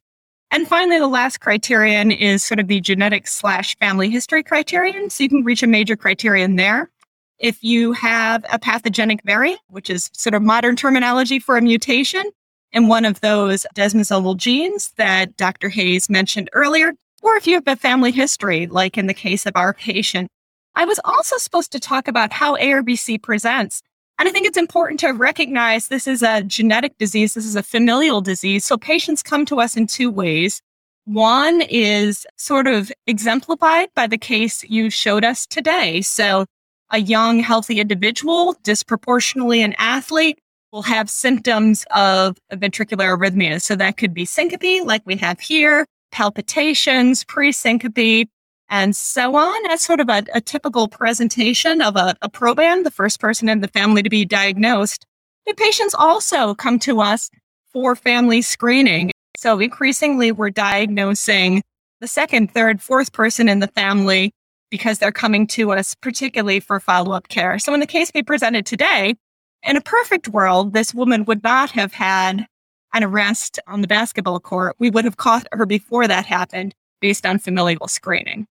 And 0.51 0.69
finally, 0.69 0.99
the 0.99 1.09
last 1.09 1.39
criterion 1.39 2.11
is 2.11 2.45
sort 2.45 2.61
of 2.61 2.69
the 2.69 2.83
genetic 2.83 3.27
slash 3.27 3.75
family 3.79 4.11
history 4.11 4.43
criterion. 4.43 5.09
So 5.09 5.25
you 5.25 5.31
can 5.31 5.45
reach 5.45 5.63
a 5.63 5.67
major 5.67 5.97
criterion 5.97 6.57
there. 6.57 6.91
If 7.39 7.65
you 7.65 7.93
have 7.93 8.45
a 8.53 8.59
pathogenic 8.59 9.23
variant, 9.25 9.61
which 9.69 9.89
is 9.89 10.11
sort 10.13 10.35
of 10.35 10.43
modern 10.43 10.77
terminology 10.77 11.39
for 11.39 11.57
a 11.57 11.63
mutation 11.63 12.25
in 12.73 12.89
one 12.89 13.07
of 13.07 13.21
those 13.21 13.65
desmosomal 13.75 14.37
genes 14.37 14.93
that 14.99 15.35
Dr. 15.39 15.71
Hayes 15.71 16.11
mentioned 16.11 16.51
earlier, 16.53 16.93
or 17.23 17.37
if 17.37 17.47
you 17.47 17.55
have 17.55 17.67
a 17.67 17.75
family 17.77 18.13
history, 18.13 18.67
like 18.67 18.99
in 18.99 19.07
the 19.07 19.15
case 19.15 19.47
of 19.47 19.57
our 19.57 19.73
patient. 19.73 20.29
I 20.75 20.85
was 20.85 21.01
also 21.07 21.39
supposed 21.39 21.73
to 21.73 21.81
talk 21.81 22.07
about 22.07 22.35
how 22.35 22.57
ARVC 22.57 23.23
presents. 23.23 23.83
And 24.19 24.29
I 24.29 24.33
think 24.33 24.47
it's 24.47 24.59
important 24.59 24.99
to 25.01 25.11
recognize 25.11 25.89
this 25.89 26.09
is 26.09 26.23
a 26.23 26.43
genetic 26.43 26.99
disease. 26.99 27.35
This 27.35 27.47
is 27.47 27.55
a 27.55 27.63
familial 27.63 28.21
disease. 28.21 28.65
So 28.65 28.77
patients 28.77 29.23
come 29.23 29.47
to 29.47 29.61
us 29.61 29.77
in 29.77 29.87
two 29.87 30.11
ways. 30.11 30.61
One 31.05 31.63
is 31.63 32.27
sort 32.37 32.67
of 32.67 32.91
exemplified 33.07 33.89
by 33.95 34.09
the 34.09 34.19
case 34.19 34.65
you 34.65 34.91
showed 34.91 35.25
us 35.25 35.47
today. 35.47 36.03
So 36.03 36.47
a 36.91 36.99
young, 36.99 37.41
healthy 37.41 37.81
individual, 37.81 38.57
disproportionately 38.63 39.63
an 39.63 39.75
athlete, 39.79 40.39
will 40.73 40.83
have 40.83 41.09
symptoms 41.09 41.87
of 41.95 42.37
ventricular 42.53 43.17
arrhythmia. 43.17 43.63
So 43.63 43.77
that 43.77 43.97
could 43.97 44.13
be 44.13 44.25
syncope, 44.25 44.85
like 44.85 45.03
we 45.07 45.17
have 45.17 45.41
here, 45.41 45.87
palpitations, 46.13 47.25
pre-syncope, 47.25 48.29
and 48.71 48.95
so 48.95 49.37
on. 49.37 49.63
That's 49.65 49.85
sort 49.85 50.01
of 50.01 50.09
a, 50.09 50.25
a 50.35 50.41
typical 50.41 50.89
presentation 50.89 51.81
of 51.81 51.97
a, 51.97 52.17
a 52.23 52.31
proband, 52.31 52.85
the 52.85 52.91
first 52.91 53.21
person 53.21 53.49
in 53.49 53.61
the 53.61 53.69
family 53.69 54.03
to 54.03 54.11
be 54.11 54.25
diagnosed. 54.25 55.07
The 55.47 55.55
patients 55.55 55.95
also 55.95 56.55
come 56.55 56.79
to 56.81 57.01
us 57.01 57.31
for 57.73 57.97
family 57.97 58.43
screening. 58.43 59.11
So 59.37 59.59
increasingly, 59.61 60.33
we're 60.33 60.51
diagnosing 60.51 61.63
the 62.01 62.09
second, 62.09 62.53
third, 62.53 62.83
fourth 62.83 63.13
person 63.13 63.49
in 63.49 63.61
the 63.61 63.69
family 63.69 64.33
because 64.71 64.99
they're 64.99 65.13
coming 65.13 65.47
to 65.47 65.73
us, 65.73 65.95
particularly 65.95 66.61
for 66.61 66.81
follow 66.81 67.13
up 67.13 67.29
care. 67.29 67.59
So 67.59 67.73
in 67.75 67.81
the 67.81 67.87
case 67.87 68.11
we 68.15 68.23
presented 68.23 68.67
today, 68.67 69.17
in 69.63 69.77
a 69.77 69.81
perfect 69.81 70.29
world, 70.29 70.73
this 70.73 70.95
woman 70.95 71.25
would 71.25 71.43
not 71.43 71.71
have 71.73 71.93
had 71.93 72.47
an 72.95 73.05
arrest 73.05 73.59
on 73.67 73.81
the 73.81 73.89
basketball 73.89 74.41
court. 74.41 74.77
We 74.79 74.91
would 74.91 75.05
have 75.05 75.17
caught 75.17 75.47
her 75.53 75.67
before 75.67 76.07
that 76.07 76.27
happened 76.27 76.75
based 77.01 77.27
on 77.27 77.39
familial 77.39 77.89
screening. 77.89 78.47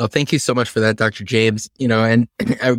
Oh, 0.00 0.06
thank 0.06 0.32
you 0.32 0.38
so 0.38 0.54
much 0.54 0.70
for 0.70 0.78
that, 0.80 0.96
Dr. 0.96 1.24
James. 1.24 1.68
You 1.78 1.88
know, 1.88 2.04
and 2.04 2.28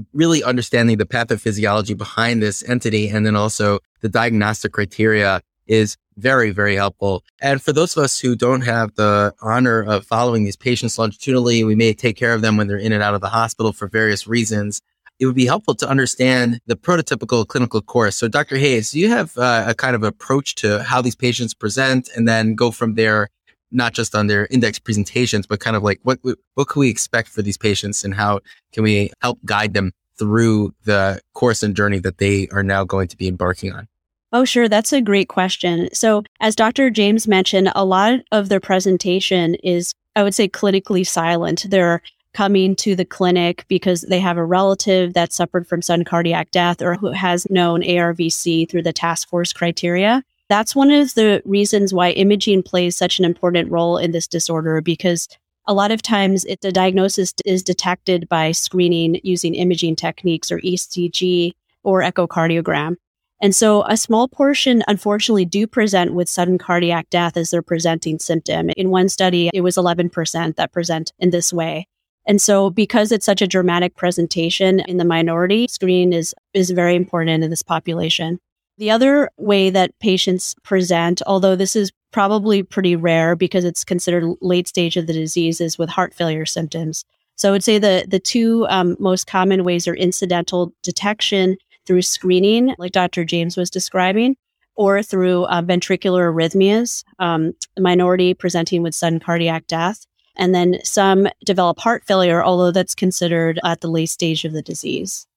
really 0.13 0.43
understanding 0.43 0.97
the 0.97 1.05
pathophysiology 1.05 1.97
behind 1.97 2.41
this 2.41 2.67
entity 2.67 3.09
and 3.09 3.25
then 3.25 3.35
also 3.35 3.79
the 4.01 4.09
diagnostic 4.09 4.71
criteria 4.71 5.41
is 5.67 5.97
very, 6.17 6.51
very 6.51 6.75
helpful. 6.75 7.23
And 7.41 7.61
for 7.61 7.71
those 7.71 7.95
of 7.95 8.03
us 8.03 8.19
who 8.19 8.35
don't 8.35 8.61
have 8.61 8.95
the 8.95 9.33
honor 9.41 9.81
of 9.81 10.05
following 10.05 10.43
these 10.43 10.55
patients 10.55 10.97
longitudinally, 10.97 11.63
we 11.63 11.75
may 11.75 11.93
take 11.93 12.17
care 12.17 12.33
of 12.33 12.41
them 12.41 12.57
when 12.57 12.67
they're 12.67 12.77
in 12.77 12.91
and 12.91 13.03
out 13.03 13.15
of 13.15 13.21
the 13.21 13.29
hospital 13.29 13.71
for 13.71 13.87
various 13.87 14.27
reasons. 14.27 14.81
It 15.19 15.25
would 15.25 15.35
be 15.35 15.45
helpful 15.45 15.75
to 15.75 15.89
understand 15.89 16.61
the 16.65 16.77
prototypical 16.77 17.45
clinical 17.45 17.81
course. 17.81 18.15
So, 18.15 18.29
Dr. 18.29 18.55
Hayes, 18.55 18.91
do 18.91 18.99
you 18.99 19.09
have 19.09 19.37
uh, 19.37 19.65
a 19.67 19.75
kind 19.75 19.95
of 19.95 20.03
approach 20.03 20.55
to 20.55 20.81
how 20.83 21.01
these 21.01 21.15
patients 21.15 21.53
present 21.53 22.09
and 22.15 22.25
then 22.25 22.55
go 22.55 22.71
from 22.71 22.95
there, 22.95 23.29
not 23.71 23.93
just 23.93 24.15
on 24.15 24.27
their 24.27 24.47
index 24.47 24.79
presentations, 24.79 25.45
but 25.45 25.59
kind 25.59 25.75
of 25.75 25.83
like 25.83 25.99
what, 26.03 26.19
what 26.55 26.67
can 26.67 26.79
we 26.79 26.89
expect 26.89 27.29
for 27.29 27.41
these 27.41 27.57
patients 27.57 28.03
and 28.03 28.13
how 28.13 28.39
can 28.73 28.83
we 28.83 29.11
help 29.21 29.39
guide 29.45 29.73
them 29.73 29.91
through 30.17 30.73
the 30.83 31.19
course 31.33 31.63
and 31.63 31.75
journey 31.75 31.99
that 31.99 32.17
they 32.17 32.47
are 32.49 32.63
now 32.63 32.83
going 32.83 33.07
to 33.07 33.17
be 33.17 33.27
embarking 33.27 33.71
on? 33.71 33.87
Oh, 34.31 34.45
sure. 34.45 34.69
That's 34.69 34.93
a 34.93 35.01
great 35.01 35.27
question. 35.27 35.89
So, 35.93 36.23
as 36.39 36.55
Dr. 36.55 36.91
James 36.91 37.27
mentioned, 37.27 37.71
a 37.73 37.83
lot 37.83 38.19
of 38.31 38.49
their 38.49 38.59
presentation 38.59 39.55
is, 39.55 39.93
I 40.15 40.21
would 40.21 40.35
say, 40.35 40.47
clinically 40.47 41.07
silent. 41.07 41.65
They're 41.67 42.01
coming 42.33 42.75
to 42.75 42.95
the 42.95 43.05
clinic 43.05 43.65
because 43.67 44.01
they 44.01 44.19
have 44.19 44.37
a 44.37 44.45
relative 44.45 45.13
that 45.13 45.33
suffered 45.33 45.67
from 45.67 45.81
sudden 45.81 46.05
cardiac 46.05 46.51
death 46.51 46.81
or 46.81 46.95
who 46.95 47.11
has 47.11 47.49
known 47.49 47.81
ARVC 47.81 48.69
through 48.69 48.83
the 48.83 48.93
task 48.93 49.27
force 49.29 49.51
criteria. 49.51 50.23
That's 50.49 50.75
one 50.75 50.89
of 50.89 51.13
the 51.13 51.41
reasons 51.45 51.93
why 51.93 52.11
imaging 52.11 52.63
plays 52.63 52.97
such 52.97 53.19
an 53.19 53.25
important 53.25 53.71
role 53.71 53.97
in 53.97 54.11
this 54.11 54.27
disorder 54.27 54.81
because 54.81 55.27
a 55.67 55.73
lot 55.73 55.91
of 55.91 56.01
times 56.01 56.43
it, 56.45 56.61
the 56.61 56.71
diagnosis 56.71 57.33
is 57.45 57.61
detected 57.61 58.27
by 58.27 58.51
screening 58.51 59.21
using 59.23 59.53
imaging 59.53 59.95
techniques 59.95 60.51
or 60.51 60.59
ECG 60.61 61.51
or 61.83 62.01
echocardiogram. 62.01 62.95
And 63.41 63.55
so 63.55 63.83
a 63.83 63.95
small 63.95 64.27
portion, 64.27 64.83
unfortunately, 64.87 65.45
do 65.45 65.67
present 65.67 66.15
with 66.15 66.27
sudden 66.27 66.57
cardiac 66.57 67.09
death 67.11 67.37
as 67.37 67.51
their 67.51 67.61
presenting 67.61 68.17
symptom. 68.17 68.71
In 68.71 68.89
one 68.89 69.07
study, 69.07 69.51
it 69.53 69.61
was 69.61 69.77
11% 69.77 70.55
that 70.55 70.73
present 70.73 71.13
in 71.19 71.29
this 71.29 71.53
way. 71.53 71.87
And 72.27 72.41
so 72.41 72.69
because 72.69 73.11
it's 73.11 73.25
such 73.25 73.41
a 73.41 73.47
dramatic 73.47 73.95
presentation 73.95 74.81
in 74.81 74.97
the 74.97 75.05
minority, 75.05 75.67
screening 75.67 76.11
is, 76.11 76.35
is 76.53 76.71
very 76.71 76.95
important 76.95 77.43
in 77.43 77.49
this 77.49 77.63
population. 77.63 78.39
The 78.79 78.91
other 78.91 79.29
way 79.35 79.69
that 79.71 79.99
patients 79.99 80.55
present, 80.63 81.21
although 81.27 81.57
this 81.57 81.75
is 81.75 81.91
probably 82.13 82.63
pretty 82.63 82.95
rare 82.95 83.35
because 83.35 83.65
it's 83.65 83.83
considered 83.83 84.37
late 84.39 84.69
stage 84.69 84.95
of 84.95 85.05
the 85.05 85.11
disease, 85.11 85.59
is 85.59 85.77
with 85.77 85.89
heart 85.89 86.13
failure 86.13 86.45
symptoms. 86.45 87.03
So 87.35 87.49
I 87.49 87.51
would 87.51 87.63
say 87.63 87.77
the, 87.77 88.05
the 88.07 88.21
two 88.21 88.65
um, 88.69 88.95
most 88.97 89.27
common 89.27 89.65
ways 89.65 89.85
are 89.85 89.95
incidental 89.95 90.73
detection 90.81 91.57
through 91.85 92.03
screening, 92.03 92.73
like 92.77 92.93
Dr. 92.93 93.25
James 93.25 93.57
was 93.57 93.69
describing, 93.69 94.37
or 94.75 95.03
through 95.03 95.43
uh, 95.43 95.61
ventricular 95.61 96.33
arrhythmias, 96.33 97.03
um, 97.19 97.51
minority 97.77 98.33
presenting 98.33 98.81
with 98.81 98.95
sudden 98.95 99.19
cardiac 99.19 99.67
death. 99.67 100.05
And 100.37 100.55
then 100.55 100.79
some 100.85 101.27
develop 101.43 101.79
heart 101.79 102.05
failure, 102.07 102.41
although 102.41 102.71
that's 102.71 102.95
considered 102.95 103.59
at 103.65 103.81
the 103.81 103.89
late 103.89 104.09
stage 104.09 104.45
of 104.45 104.53
the 104.53 104.61
disease. 104.61 105.27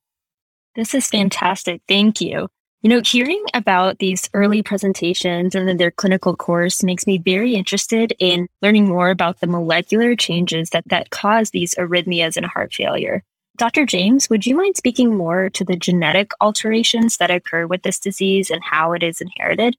This 0.77 0.95
is 0.95 1.09
fantastic. 1.09 1.83
Thank 1.89 2.21
you. 2.21 2.49
You 2.83 2.89
know, 2.89 3.01
hearing 3.01 3.45
about 3.55 4.01
these 4.01 4.29
early 4.35 4.61
presentations 4.61 5.55
and 5.55 5.69
then 5.69 5.77
their 5.77 5.93
clinical 5.93 6.35
course 6.35 6.83
makes 6.83 7.07
me 7.07 7.17
very 7.17 7.55
interested 7.55 8.13
in 8.19 8.49
learning 8.61 8.89
more 8.89 9.11
about 9.11 9.39
the 9.39 9.47
molecular 9.47 10.17
changes 10.17 10.71
that, 10.71 10.83
that 10.89 11.11
cause 11.11 11.51
these 11.51 11.77
arrhythmias 11.77 12.37
and 12.37 12.45
heart 12.45 12.75
failure. 12.75 13.23
Dr. 13.57 13.87
James, 13.87 14.29
would 14.29 14.47
you 14.47 14.57
mind 14.57 14.77
speaking 14.77 15.17
more 15.17 15.49
to 15.51 15.65
the 15.65 15.77
genetic 15.77 16.33
alterations 16.41 17.19
that 17.19 17.31
occur 17.31 17.69
with 17.69 17.83
this 17.83 18.01
disease 18.01 18.51
and 18.51 18.65
how 18.65 18.95
it 18.95 19.05
is 19.05 19.21
inherited? 19.21 19.77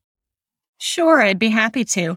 Sure, 0.78 1.22
I'd 1.22 1.40
be 1.40 1.50
happy 1.50 1.84
to. 1.84 2.16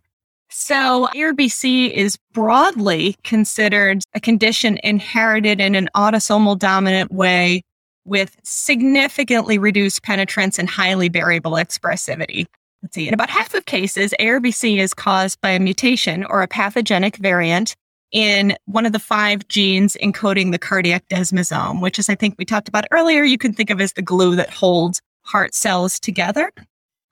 So, 0.50 1.08
ARVC 1.16 1.90
is 1.90 2.16
broadly 2.32 3.16
considered 3.24 4.04
a 4.14 4.20
condition 4.20 4.78
inherited 4.84 5.60
in 5.60 5.74
an 5.74 5.88
autosomal 5.96 6.56
dominant 6.56 7.10
way 7.10 7.64
with 8.06 8.36
significantly 8.44 9.58
reduced 9.58 10.02
penetrance 10.02 10.58
and 10.58 10.68
highly 10.68 11.08
variable 11.08 11.52
expressivity. 11.52 12.46
Let's 12.82 12.94
see, 12.94 13.08
in 13.08 13.14
about 13.14 13.30
half 13.30 13.52
of 13.54 13.66
cases, 13.66 14.14
ARVC 14.20 14.78
is 14.78 14.94
caused 14.94 15.40
by 15.40 15.50
a 15.50 15.60
mutation 15.60 16.24
or 16.24 16.42
a 16.42 16.48
pathogenic 16.48 17.16
variant 17.16 17.74
in 18.12 18.56
one 18.66 18.86
of 18.86 18.92
the 18.92 18.98
five 18.98 19.48
genes 19.48 19.96
encoding 20.02 20.52
the 20.52 20.58
cardiac 20.58 21.08
desmosome, 21.08 21.82
which 21.82 21.98
is, 21.98 22.08
I 22.08 22.14
think 22.14 22.36
we 22.38 22.44
talked 22.44 22.68
about 22.68 22.86
earlier, 22.92 23.24
you 23.24 23.38
can 23.38 23.52
think 23.52 23.70
of 23.70 23.80
as 23.80 23.92
the 23.94 24.02
glue 24.02 24.36
that 24.36 24.50
holds 24.50 25.00
heart 25.22 25.54
cells 25.54 25.98
together. 25.98 26.52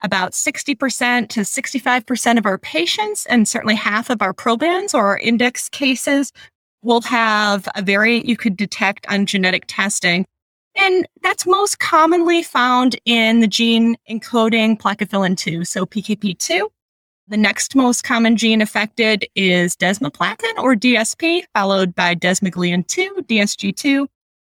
About 0.01 0.31
60% 0.31 1.29
to 1.29 1.41
65% 1.41 2.37
of 2.37 2.45
our 2.45 2.57
patients, 2.57 3.25
and 3.25 3.47
certainly 3.47 3.75
half 3.75 4.09
of 4.09 4.21
our 4.21 4.33
probands 4.33 4.93
or 4.93 5.07
our 5.07 5.17
index 5.17 5.67
cases, 5.69 6.31
will 6.81 7.01
have 7.01 7.67
a 7.75 7.81
variant 7.81 8.25
you 8.25 8.37
could 8.37 8.55
detect 8.55 9.05
on 9.09 9.25
genetic 9.25 9.65
testing. 9.67 10.25
And 10.75 11.07
that's 11.21 11.45
most 11.45 11.79
commonly 11.79 12.43
found 12.43 12.99
in 13.05 13.39
the 13.39 13.47
gene 13.47 13.95
encoding 14.09 14.79
plakophilin 14.79 15.37
2, 15.37 15.63
so 15.63 15.85
PKP2. 15.85 16.67
The 17.27 17.37
next 17.37 17.75
most 17.75 18.03
common 18.03 18.37
gene 18.37 18.61
affected 18.61 19.25
is 19.35 19.75
desmoplakin 19.75 20.57
or 20.59 20.75
DSP, 20.75 21.43
followed 21.55 21.95
by 21.95 22.13
desmoglein 22.13 22.85
2, 22.87 23.23
DSG2, 23.23 24.05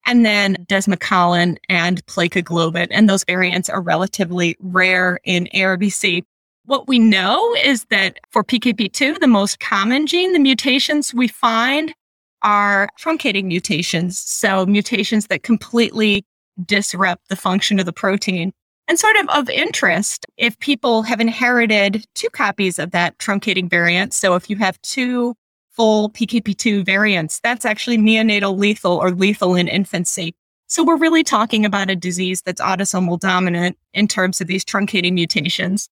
and 0.05 0.25
then 0.25 0.55
desmocollin 0.67 1.57
and 1.67 2.05
plakoglobin. 2.05 2.87
And 2.91 3.09
those 3.09 3.23
variants 3.23 3.69
are 3.69 3.81
relatively 3.81 4.55
rare 4.59 5.19
in 5.23 5.47
ARVC. 5.55 6.23
What 6.65 6.87
we 6.87 6.99
know 6.99 7.55
is 7.63 7.85
that 7.85 8.19
for 8.29 8.43
PKP2, 8.43 9.19
the 9.19 9.27
most 9.27 9.59
common 9.59 10.05
gene, 10.05 10.33
the 10.33 10.39
mutations 10.39 11.13
we 11.13 11.27
find 11.27 11.95
are 12.43 12.89
truncating 12.99 13.45
mutations. 13.45 14.19
So 14.19 14.65
mutations 14.65 15.27
that 15.27 15.43
completely 15.43 16.25
disrupt 16.65 17.29
the 17.29 17.35
function 17.35 17.79
of 17.79 17.85
the 17.85 17.93
protein. 17.93 18.51
And 18.87 18.99
sort 18.99 19.17
of 19.17 19.29
of 19.29 19.49
interest, 19.49 20.25
if 20.37 20.57
people 20.59 21.03
have 21.03 21.21
inherited 21.21 22.05
two 22.15 22.29
copies 22.29 22.79
of 22.79 22.91
that 22.91 23.17
truncating 23.19 23.69
variant, 23.69 24.13
so 24.13 24.35
if 24.35 24.49
you 24.49 24.55
have 24.57 24.81
two 24.81 25.35
full 25.69 26.09
PKP2 26.09 26.85
variants, 26.85 27.39
that's 27.41 27.65
actually 27.65 27.97
neonatal 27.97 28.57
lethal 28.57 28.93
or 28.93 29.11
lethal 29.11 29.55
in 29.55 29.67
infancy. 29.67 30.33
So 30.67 30.83
we're 30.83 30.97
really 30.97 31.23
talking 31.23 31.65
about 31.65 31.89
a 31.89 31.95
disease 31.95 32.41
that's 32.41 32.61
autosomal 32.61 33.19
dominant 33.19 33.77
in 33.93 34.07
terms 34.07 34.41
of 34.41 34.47
these 34.47 34.65
truncating 34.65 35.13
mutations. 35.13 35.87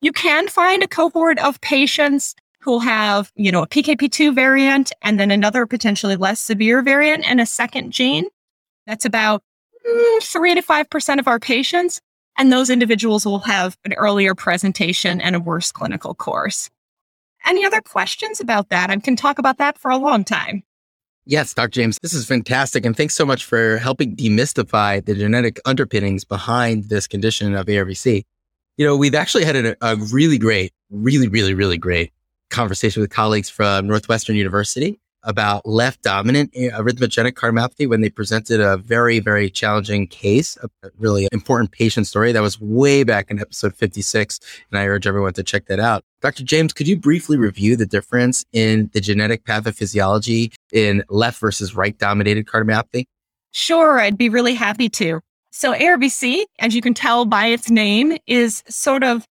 You 0.00 0.12
can 0.12 0.48
find 0.48 0.82
a 0.82 0.88
cohort 0.88 1.38
of 1.38 1.60
patients 1.62 2.34
who 2.64 2.70
will 2.70 2.80
have, 2.80 3.30
you 3.36 3.52
know, 3.52 3.62
a 3.62 3.68
PKP2 3.68 4.34
variant 4.34 4.90
and 5.02 5.20
then 5.20 5.30
another 5.30 5.66
potentially 5.66 6.16
less 6.16 6.40
severe 6.40 6.80
variant 6.80 7.28
and 7.28 7.40
a 7.40 7.46
second 7.46 7.92
gene. 7.92 8.24
That's 8.86 9.04
about 9.04 9.42
three 10.22 10.54
to 10.54 10.62
5% 10.62 11.18
of 11.18 11.28
our 11.28 11.38
patients. 11.38 12.00
And 12.38 12.50
those 12.50 12.70
individuals 12.70 13.26
will 13.26 13.40
have 13.40 13.76
an 13.84 13.92
earlier 13.92 14.34
presentation 14.34 15.20
and 15.20 15.36
a 15.36 15.40
worse 15.40 15.70
clinical 15.72 16.14
course. 16.14 16.70
Any 17.46 17.66
other 17.66 17.82
questions 17.82 18.40
about 18.40 18.70
that? 18.70 18.88
I 18.88 18.96
can 18.96 19.14
talk 19.14 19.38
about 19.38 19.58
that 19.58 19.78
for 19.78 19.90
a 19.90 19.98
long 19.98 20.24
time. 20.24 20.62
Yes, 21.26 21.52
Dr. 21.52 21.68
James, 21.68 21.98
this 22.02 22.14
is 22.14 22.26
fantastic. 22.26 22.86
And 22.86 22.96
thanks 22.96 23.14
so 23.14 23.26
much 23.26 23.44
for 23.44 23.76
helping 23.76 24.16
demystify 24.16 25.04
the 25.04 25.14
genetic 25.14 25.60
underpinnings 25.66 26.24
behind 26.24 26.88
this 26.88 27.06
condition 27.06 27.54
of 27.54 27.66
ARVC. 27.66 28.24
You 28.78 28.86
know, 28.86 28.96
we've 28.96 29.14
actually 29.14 29.44
had 29.44 29.54
a, 29.54 29.76
a 29.82 29.96
really 29.96 30.38
great, 30.38 30.72
really, 30.90 31.28
really, 31.28 31.54
really 31.54 31.78
great 31.78 32.10
conversation 32.54 33.00
with 33.02 33.10
colleagues 33.10 33.50
from 33.50 33.88
Northwestern 33.88 34.36
University 34.36 35.00
about 35.24 35.66
left 35.66 36.02
dominant 36.02 36.50
eh, 36.54 36.70
arrhythmogenic 36.70 37.32
cardiomyopathy 37.32 37.88
when 37.88 38.00
they 38.00 38.10
presented 38.10 38.60
a 38.60 38.76
very, 38.76 39.18
very 39.18 39.50
challenging 39.50 40.06
case, 40.06 40.56
a 40.62 40.90
really 40.98 41.26
important 41.32 41.72
patient 41.72 42.06
story 42.06 42.30
that 42.30 42.42
was 42.42 42.60
way 42.60 43.02
back 43.02 43.28
in 43.30 43.40
episode 43.40 43.74
56. 43.74 44.38
And 44.70 44.78
I 44.78 44.86
urge 44.86 45.06
everyone 45.06 45.32
to 45.32 45.42
check 45.42 45.66
that 45.66 45.80
out. 45.80 46.04
Dr. 46.20 46.44
James, 46.44 46.72
could 46.72 46.86
you 46.86 46.96
briefly 46.96 47.36
review 47.36 47.74
the 47.74 47.86
difference 47.86 48.44
in 48.52 48.88
the 48.92 49.00
genetic 49.00 49.44
pathophysiology 49.44 50.52
in 50.72 51.02
left 51.08 51.40
versus 51.40 51.74
right 51.74 51.98
dominated 51.98 52.46
cardiomyopathy? 52.46 53.06
Sure, 53.50 53.98
I'd 53.98 54.18
be 54.18 54.28
really 54.28 54.54
happy 54.54 54.88
to. 54.90 55.20
So 55.50 55.72
ARVC, 55.72 56.44
as 56.58 56.74
you 56.74 56.82
can 56.82 56.94
tell 56.94 57.24
by 57.24 57.46
its 57.46 57.70
name, 57.70 58.16
is 58.26 58.62
sort 58.68 59.02
of 59.02 59.26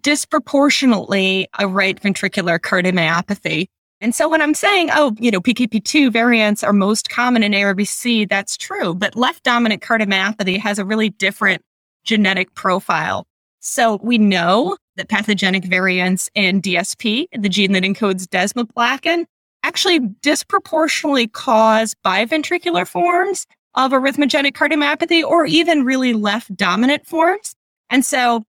disproportionately 0.00 1.48
a 1.58 1.68
right 1.68 2.00
ventricular 2.00 2.58
cardiomyopathy. 2.58 3.68
And 4.00 4.14
so 4.14 4.28
when 4.28 4.42
I'm 4.42 4.54
saying, 4.54 4.90
oh, 4.92 5.14
you 5.18 5.30
know, 5.30 5.40
PKP2 5.40 6.12
variants 6.12 6.62
are 6.62 6.72
most 6.72 7.08
common 7.08 7.42
in 7.42 7.52
ARVC, 7.52 8.28
that's 8.28 8.56
true. 8.56 8.94
But 8.94 9.16
left 9.16 9.42
dominant 9.42 9.82
cardiomyopathy 9.82 10.58
has 10.58 10.78
a 10.78 10.84
really 10.84 11.10
different 11.10 11.62
genetic 12.04 12.54
profile. 12.54 13.26
So 13.60 13.98
we 14.02 14.18
know 14.18 14.76
that 14.96 15.08
pathogenic 15.08 15.64
variants 15.64 16.30
in 16.34 16.60
DSP, 16.62 17.26
the 17.32 17.48
gene 17.48 17.72
that 17.72 17.82
encodes 17.82 18.24
desmoplakin, 18.26 19.24
actually 19.62 19.98
disproportionately 20.22 21.26
cause 21.26 21.94
biventricular 22.04 22.86
forms 22.86 23.46
of 23.74 23.92
arrhythmogenic 23.92 24.52
cardiomyopathy 24.52 25.24
or 25.24 25.46
even 25.46 25.84
really 25.84 26.12
left 26.12 26.54
dominant 26.54 27.06
forms. 27.06 27.54
And 27.90 28.04
so 28.04 28.44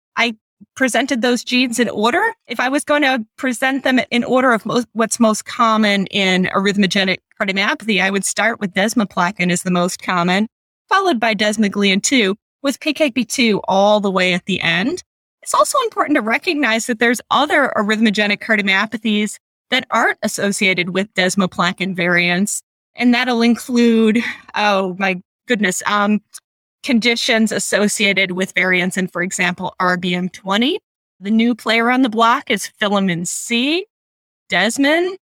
presented 0.76 1.22
those 1.22 1.44
genes 1.44 1.80
in 1.80 1.90
order. 1.90 2.22
If 2.48 2.60
I 2.60 2.70
was 2.70 2.84
going 2.84 3.02
to 3.04 3.26
present 3.38 3.84
them 3.84 4.00
in 4.12 4.24
order 4.24 4.52
of 4.52 4.66
most, 4.66 4.88
what's 4.94 5.20
most 5.20 5.46
common 5.46 6.08
in 6.08 6.46
arrhythmogenic 6.46 7.18
cardiomyopathy, 7.40 8.02
I 8.02 8.10
would 8.10 8.26
start 8.26 8.60
with 8.60 8.74
desmoplakin 8.74 9.52
as 9.52 9.64
the 9.64 9.72
most 9.72 10.02
common, 10.02 10.48
followed 10.90 11.20
by 11.20 11.36
desmoglein 11.36 12.02
2 12.02 12.36
with 12.62 12.80
PKP2 12.80 13.62
all 13.68 14.00
the 14.00 14.12
way 14.12 14.34
at 14.34 14.46
the 14.46 14.62
end. 14.62 15.04
It's 15.42 15.54
also 15.54 15.78
important 15.82 16.16
to 16.16 16.22
recognize 16.22 16.88
that 16.88 17.00
there's 17.00 17.22
other 17.30 17.72
arrhythmogenic 17.78 18.40
cardiomyopathies 18.40 19.38
that 19.70 19.86
aren't 19.92 20.18
associated 20.24 20.90
with 20.90 21.14
desmoplakin 21.14 21.96
variants. 21.96 22.62
And 22.96 23.14
that'll 23.14 23.42
include, 23.42 24.20
oh 24.56 24.96
my 24.98 25.22
goodness, 25.48 25.84
um, 25.86 26.22
conditions 26.86 27.52
associated 27.52 28.32
with 28.32 28.54
variants 28.54 28.96
in, 28.96 29.08
for 29.08 29.24
example, 29.24 29.76
RBM20. 29.82 30.78
The 31.20 31.32
new 31.32 31.56
player 31.56 31.90
on 31.90 32.04
the 32.04 32.10
block 32.10 32.52
is 32.52 32.72
filamin 32.80 33.28
C, 33.28 33.88
desmin. 34.50 35.16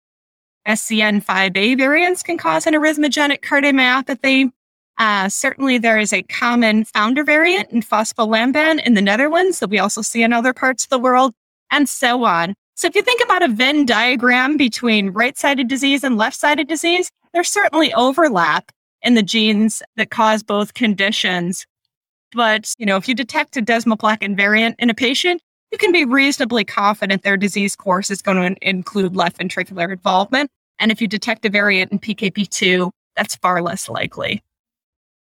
SCN5A 0.66 1.76
variants 1.76 2.22
can 2.22 2.38
cause 2.38 2.66
an 2.66 2.74
arrhythmogenic 2.74 3.40
cardiomyopathy. 3.40 4.50
Uh, 4.98 5.28
certainly, 5.28 5.78
there 5.78 5.98
is 5.98 6.12
a 6.12 6.22
common 6.22 6.84
founder 6.84 7.24
variant 7.24 7.70
in 7.70 7.82
phospholamban 7.82 8.84
in 8.84 8.94
the 8.94 9.02
Netherlands 9.02 9.58
that 9.58 9.70
we 9.70 9.78
also 9.78 10.02
see 10.02 10.22
in 10.22 10.32
other 10.32 10.52
parts 10.52 10.84
of 10.84 10.90
the 10.90 10.98
world, 10.98 11.32
and 11.70 11.88
so 11.88 12.24
on. 12.24 12.54
So, 12.74 12.86
if 12.86 12.94
you 12.94 13.02
think 13.02 13.22
about 13.22 13.42
a 13.42 13.48
Venn 13.48 13.86
diagram 13.86 14.56
between 14.56 15.10
right 15.10 15.36
sided 15.36 15.68
disease 15.68 16.04
and 16.04 16.16
left 16.16 16.36
sided 16.36 16.68
disease, 16.68 17.10
there's 17.32 17.48
certainly 17.48 17.92
overlap 17.94 18.70
in 19.02 19.14
the 19.14 19.23
genes 19.23 19.83
that 19.97 20.11
cause 20.11 20.42
both 20.42 20.75
conditions. 20.75 21.66
But, 22.33 22.75
you 22.78 22.87
know, 22.87 22.97
if 22.97 23.09
you 23.09 23.14
detect 23.14 23.57
a 23.57 23.62
desmoplakin 23.62 24.37
variant 24.37 24.76
in 24.78 24.90
a 24.90 24.95
patient, 24.95 25.42
you 25.73 25.78
can 25.78 25.92
be 25.92 26.04
reasonably 26.04 26.64
confident 26.64 27.23
their 27.23 27.37
disease 27.37 27.76
course 27.76 28.11
is 28.11 28.23
going 28.23 28.54
to 28.54 28.69
include 28.69 29.16
left 29.16 29.38
ventricular 29.38 29.92
involvement. 29.92 30.50
And 30.78 30.90
if 30.90 31.00
you 31.00 31.09
detect 31.09 31.45
a 31.45 31.50
variant 31.50 31.92
in 31.92 31.99
PKP2, 31.99 32.90
that's 33.16 33.37
far 33.37 33.62
less 33.62 33.88
likely. 33.88 34.42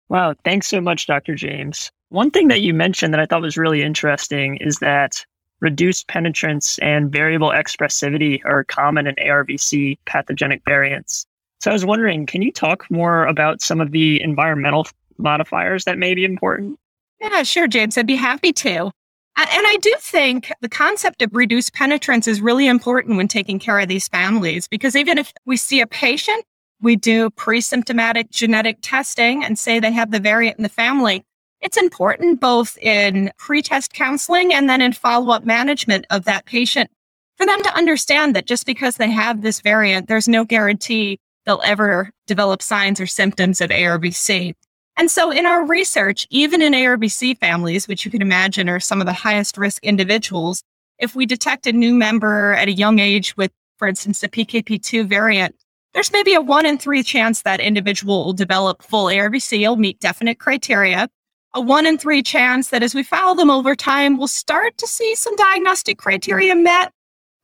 Wow. 0.10 0.36
Thanks 0.44 0.68
so 0.68 0.80
much, 0.80 1.08
Dr. 1.08 1.36
James. 1.36 1.92
One 2.10 2.32
thing 2.32 2.48
that 2.48 2.62
you 2.62 2.74
mentioned 2.74 3.14
that 3.14 3.20
I 3.20 3.26
thought 3.26 3.42
was 3.42 3.58
really 3.58 3.82
interesting 3.82 4.58
is 4.58 4.80
that 4.80 5.26
reduced 5.60 6.08
penetrance 6.08 6.78
and 6.80 7.12
variable 7.12 7.50
expressivity 7.50 8.40
are 8.46 8.64
common 8.64 9.08
in 9.08 9.16
ARVC 9.16 9.98
pathogenic 10.06 10.62
variants. 10.66 11.26
So 11.68 11.72
I 11.72 11.74
was 11.74 11.84
wondering, 11.84 12.26
can 12.26 12.42
you 12.42 12.54
talk 12.54 12.90
more 12.90 13.26
about 13.26 13.62
some 13.62 13.82
of 13.82 13.92
the 13.92 14.22
environmental 14.22 14.88
modifiers 15.18 15.84
that 15.84 15.98
may 15.98 16.16
be 16.16 16.24
important? 16.24 16.80
Yeah, 17.20 17.44
sure, 17.44 17.68
James. 17.68 17.98
I'd 17.98 18.08
be 18.08 18.16
happy 18.16 18.54
to. 18.54 18.84
And 18.84 18.94
I 19.36 19.78
do 19.82 19.94
think 20.00 20.50
the 20.62 20.70
concept 20.70 21.22
of 21.22 21.36
reduced 21.36 21.74
penetrance 21.74 22.26
is 22.26 22.40
really 22.40 22.68
important 22.68 23.18
when 23.18 23.28
taking 23.28 23.60
care 23.60 23.82
of 23.82 23.90
these 23.90 24.08
families 24.08 24.66
because 24.70 24.96
even 24.96 25.18
if 25.18 25.34
we 25.46 25.58
see 25.58 25.82
a 25.82 25.88
patient, 25.88 26.46
we 26.80 26.96
do 26.96 27.32
pre 27.32 27.60
symptomatic 27.60 28.32
genetic 28.32 28.78
testing 28.82 29.44
and 29.44 29.60
say 29.60 29.78
they 29.78 29.92
have 29.92 30.12
the 30.12 30.22
variant 30.22 30.58
in 30.58 30.64
the 30.64 30.70
family. 30.70 31.26
It's 31.60 31.76
important 31.76 32.40
both 32.40 32.78
in 32.78 33.30
pre 33.38 33.62
test 33.62 33.92
counseling 33.92 34.54
and 34.54 34.70
then 34.70 34.80
in 34.80 34.94
follow 34.94 35.34
up 35.34 35.44
management 35.44 36.06
of 36.12 36.24
that 36.24 36.46
patient 36.46 36.90
for 37.36 37.46
them 37.46 37.62
to 37.62 37.76
understand 37.76 38.38
that 38.38 38.48
just 38.48 38.66
because 38.66 38.96
they 38.96 39.12
have 39.12 39.42
this 39.42 39.60
variant, 39.60 40.08
there's 40.08 40.30
no 40.30 40.46
guarantee 40.46 41.20
they'll 41.48 41.62
ever 41.64 42.12
develop 42.28 42.62
signs 42.62 43.00
or 43.00 43.08
symptoms 43.08 43.62
of 43.62 43.72
ARVC. 43.72 44.54
And 44.98 45.10
so 45.10 45.32
in 45.32 45.46
our 45.46 45.66
research, 45.66 46.28
even 46.30 46.62
in 46.62 46.74
ARVC 46.74 47.40
families, 47.40 47.88
which 47.88 48.04
you 48.04 48.12
can 48.12 48.22
imagine 48.22 48.68
are 48.68 48.82
some 48.82 49.00
of 49.00 49.08
the 49.08 49.14
highest 49.14 49.58
risk 49.58 49.84
individuals, 49.84 50.62
if 51.00 51.16
we 51.16 51.26
detect 51.26 51.66
a 51.66 51.72
new 51.72 51.94
member 51.94 52.54
at 52.54 52.68
a 52.68 52.74
young 52.74 53.00
age 53.00 53.38
with, 53.38 53.52
for 53.78 53.88
instance, 53.88 54.20
the 54.20 54.28
PKP2 54.28 55.08
variant, 55.08 55.56
there's 55.94 56.12
maybe 56.12 56.34
a 56.34 56.42
one 56.42 56.66
in 56.66 56.78
three 56.78 57.02
chance 57.02 57.44
that 57.44 57.60
individual 57.60 58.26
will 58.26 58.34
develop 58.34 58.84
full 58.84 59.06
ARVC, 59.06 59.68
will 59.68 59.78
meet 59.78 60.00
definite 60.00 60.40
criteria. 60.40 61.08
A 61.54 61.62
one 61.62 61.86
in 61.86 61.98
three 61.98 62.22
chance 62.22 62.70
that 62.70 62.84
as 62.84 62.94
we 62.94 63.04
follow 63.04 63.36
them 63.36 63.50
over 63.50 63.74
time, 63.74 64.18
we'll 64.18 64.28
start 64.28 64.78
to 64.80 64.88
see 64.88 65.16
some 65.16 65.36
diagnostic 65.38 65.98
criteria 65.98 66.56
met, 66.56 66.92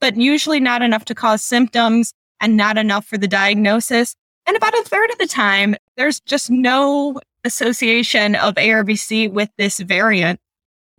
but 0.02 0.18
usually 0.18 0.60
not 0.60 0.82
enough 0.82 1.06
to 1.06 1.16
cause 1.16 1.42
symptoms 1.42 2.13
and 2.43 2.58
not 2.58 2.77
enough 2.77 3.06
for 3.06 3.17
the 3.17 3.27
diagnosis. 3.27 4.15
And 4.45 4.58
about 4.58 4.77
a 4.77 4.84
third 4.84 5.10
of 5.10 5.17
the 5.17 5.27
time, 5.27 5.75
there's 5.95 6.19
just 6.19 6.51
no 6.51 7.19
association 7.45 8.36
of 8.36 8.56
ARVC 8.56 9.32
with 9.32 9.49
this 9.58 9.79
variant. 9.79 10.39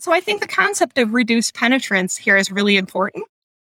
So 0.00 0.12
I 0.12 0.20
think 0.20 0.40
the 0.40 0.48
concept 0.48 0.98
of 0.98 1.12
reduced 1.12 1.54
penetrance 1.54 2.16
here 2.16 2.36
is 2.36 2.50
really 2.50 2.78
important. 2.78 3.26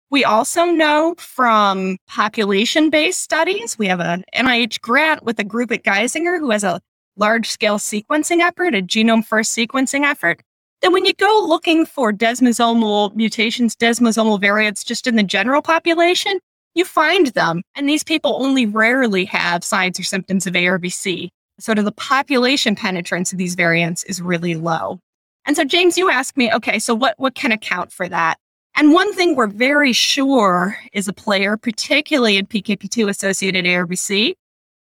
We 0.09 0.23
also 0.23 0.65
know 0.65 1.15
from 1.19 1.97
population 2.07 2.89
based 2.89 3.21
studies, 3.21 3.77
we 3.77 3.87
have 3.87 3.99
an 3.99 4.23
NIH 4.35 4.81
grant 4.81 5.23
with 5.23 5.39
a 5.39 5.43
group 5.43 5.71
at 5.71 5.83
Geisinger 5.83 6.39
who 6.39 6.49
has 6.49 6.63
a 6.63 6.81
large 7.15 7.47
scale 7.47 7.77
sequencing 7.77 8.39
effort, 8.39 8.73
a 8.73 8.81
genome 8.81 9.23
first 9.25 9.55
sequencing 9.55 10.03
effort. 10.03 10.41
That 10.81 10.91
when 10.91 11.05
you 11.05 11.13
go 11.13 11.45
looking 11.47 11.85
for 11.85 12.11
desmosomal 12.13 13.15
mutations, 13.15 13.75
desmosomal 13.75 14.39
variants 14.39 14.83
just 14.83 15.07
in 15.07 15.15
the 15.15 15.23
general 15.23 15.61
population, 15.61 16.39
you 16.77 16.85
find 16.85 17.27
them. 17.27 17.61
And 17.75 17.89
these 17.89 18.03
people 18.03 18.41
only 18.41 18.65
rarely 18.65 19.25
have 19.25 19.63
signs 19.63 19.99
or 19.99 20.03
symptoms 20.03 20.47
of 20.47 20.53
ARVC. 20.53 21.29
Of 21.67 21.85
the 21.85 21.91
population 21.91 22.75
penetrance 22.75 23.31
of 23.31 23.39
these 23.39 23.55
variants 23.55 24.03
is 24.03 24.21
really 24.21 24.53
low. 24.53 24.99
And 25.45 25.55
so, 25.55 25.63
James, 25.63 25.97
you 25.97 26.09
asked 26.11 26.37
me, 26.37 26.53
okay, 26.53 26.77
so 26.77 26.93
what, 26.93 27.15
what 27.17 27.33
can 27.33 27.51
account 27.51 27.91
for 27.91 28.07
that? 28.07 28.37
And 28.75 28.93
one 28.93 29.11
thing 29.15 29.35
we're 29.35 29.47
very 29.47 29.91
sure 29.91 30.77
is 30.93 31.07
a 31.07 31.13
player, 31.13 31.57
particularly 31.57 32.37
in 32.37 32.45
PKP2 32.45 33.09
associated 33.09 33.65
ARVC, 33.65 34.35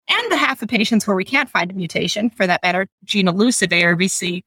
and 0.09 0.31
the 0.31 0.37
half 0.37 0.61
of 0.61 0.69
patients 0.69 1.07
where 1.07 1.15
we 1.15 1.25
can't 1.25 1.49
find 1.49 1.71
a 1.71 1.73
mutation, 1.73 2.29
for 2.29 2.45
that 2.45 2.61
matter, 2.61 2.85
gene 3.03 3.27
elusive 3.27 3.69
ARVC, 3.69 4.43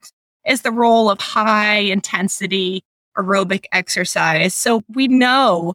is 0.46 0.62
the 0.62 0.70
role 0.70 1.10
of 1.10 1.20
high 1.20 1.78
intensity 1.78 2.84
aerobic 3.18 3.64
exercise. 3.72 4.54
So 4.54 4.82
we 4.88 5.08
know 5.08 5.74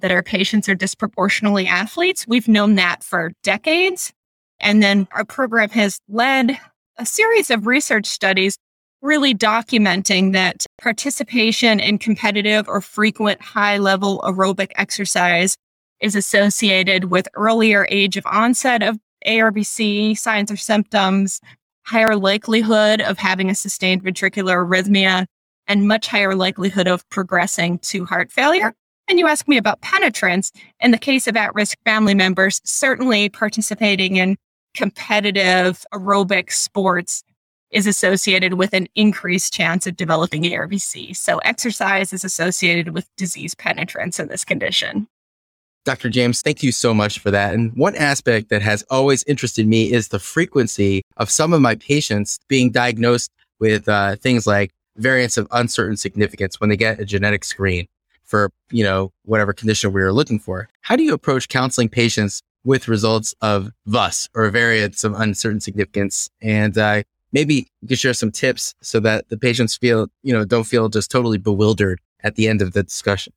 that 0.00 0.10
our 0.10 0.22
patients 0.22 0.68
are 0.68 0.74
disproportionately 0.74 1.66
athletes. 1.66 2.26
We've 2.26 2.48
known 2.48 2.74
that 2.76 3.04
for 3.04 3.32
decades. 3.42 4.12
And 4.60 4.82
then 4.82 5.08
our 5.12 5.24
program 5.24 5.70
has 5.70 5.98
led 6.08 6.58
a 6.96 7.06
series 7.06 7.50
of 7.50 7.66
research 7.66 8.06
studies 8.06 8.56
really 9.02 9.34
documenting 9.34 10.32
that 10.32 10.64
participation 10.80 11.78
in 11.78 11.98
competitive 11.98 12.66
or 12.68 12.80
frequent 12.80 13.40
high 13.42 13.76
level 13.76 14.20
aerobic 14.20 14.72
exercise 14.76 15.56
is 16.00 16.16
associated 16.16 17.04
with 17.04 17.28
earlier 17.34 17.86
age 17.90 18.16
of 18.16 18.24
onset 18.26 18.82
of 18.82 18.98
ARVC 19.26 20.16
signs 20.16 20.50
or 20.50 20.56
symptoms, 20.56 21.40
higher 21.82 22.16
likelihood 22.16 23.00
of 23.00 23.18
having 23.18 23.50
a 23.50 23.54
sustained 23.54 24.02
ventricular 24.02 24.66
arrhythmia, 24.66 25.26
and 25.66 25.88
much 25.88 26.06
higher 26.08 26.34
likelihood 26.34 26.86
of 26.86 27.08
progressing 27.10 27.78
to 27.78 28.04
heart 28.04 28.30
failure. 28.32 28.74
And 29.08 29.18
you 29.18 29.26
ask 29.26 29.46
me 29.46 29.58
about 29.58 29.80
penetrance. 29.82 30.50
In 30.80 30.90
the 30.90 30.98
case 30.98 31.26
of 31.26 31.36
at 31.36 31.54
risk 31.54 31.78
family 31.84 32.14
members, 32.14 32.60
certainly 32.64 33.28
participating 33.28 34.16
in 34.16 34.36
competitive 34.74 35.84
aerobic 35.92 36.50
sports 36.50 37.22
is 37.70 37.86
associated 37.86 38.54
with 38.54 38.72
an 38.72 38.86
increased 38.94 39.52
chance 39.52 39.86
of 39.86 39.96
developing 39.96 40.44
ARVC. 40.44 41.14
So 41.16 41.38
exercise 41.38 42.12
is 42.12 42.24
associated 42.24 42.94
with 42.94 43.08
disease 43.16 43.54
penetrance 43.54 44.18
in 44.18 44.28
this 44.28 44.44
condition. 44.44 45.08
Dr. 45.84 46.08
James, 46.08 46.40
thank 46.40 46.62
you 46.62 46.72
so 46.72 46.94
much 46.94 47.18
for 47.18 47.30
that. 47.30 47.52
And 47.52 47.72
one 47.76 47.94
aspect 47.96 48.48
that 48.48 48.62
has 48.62 48.84
always 48.90 49.22
interested 49.24 49.66
me 49.66 49.92
is 49.92 50.08
the 50.08 50.18
frequency 50.18 51.02
of 51.18 51.30
some 51.30 51.52
of 51.52 51.60
my 51.60 51.74
patients 51.74 52.38
being 52.48 52.70
diagnosed 52.70 53.30
with 53.60 53.86
uh, 53.88 54.16
things 54.16 54.46
like 54.46 54.70
variants 54.96 55.36
of 55.36 55.46
uncertain 55.50 55.96
significance 55.96 56.58
when 56.58 56.70
they 56.70 56.76
get 56.76 57.00
a 57.00 57.04
genetic 57.04 57.44
screen 57.44 57.86
for, 58.24 58.50
you 58.70 58.84
know, 58.84 59.12
whatever 59.24 59.52
condition 59.52 59.92
we 59.92 60.02
are 60.02 60.12
looking 60.12 60.38
for. 60.38 60.68
How 60.80 60.96
do 60.96 61.02
you 61.02 61.14
approach 61.14 61.48
counseling 61.48 61.88
patients 61.88 62.42
with 62.64 62.88
results 62.88 63.34
of 63.40 63.70
VUS 63.86 64.28
or 64.34 64.48
variants 64.50 65.04
of 65.04 65.14
uncertain 65.14 65.60
significance? 65.60 66.30
And 66.40 66.76
uh, 66.76 67.02
maybe 67.32 67.68
you 67.82 67.88
could 67.88 67.98
share 67.98 68.14
some 68.14 68.30
tips 68.32 68.74
so 68.80 69.00
that 69.00 69.28
the 69.28 69.36
patients 69.36 69.76
feel, 69.76 70.08
you 70.22 70.32
know, 70.32 70.44
don't 70.44 70.64
feel 70.64 70.88
just 70.88 71.10
totally 71.10 71.38
bewildered 71.38 72.00
at 72.22 72.36
the 72.36 72.48
end 72.48 72.62
of 72.62 72.72
the 72.72 72.82
discussion? 72.82 73.32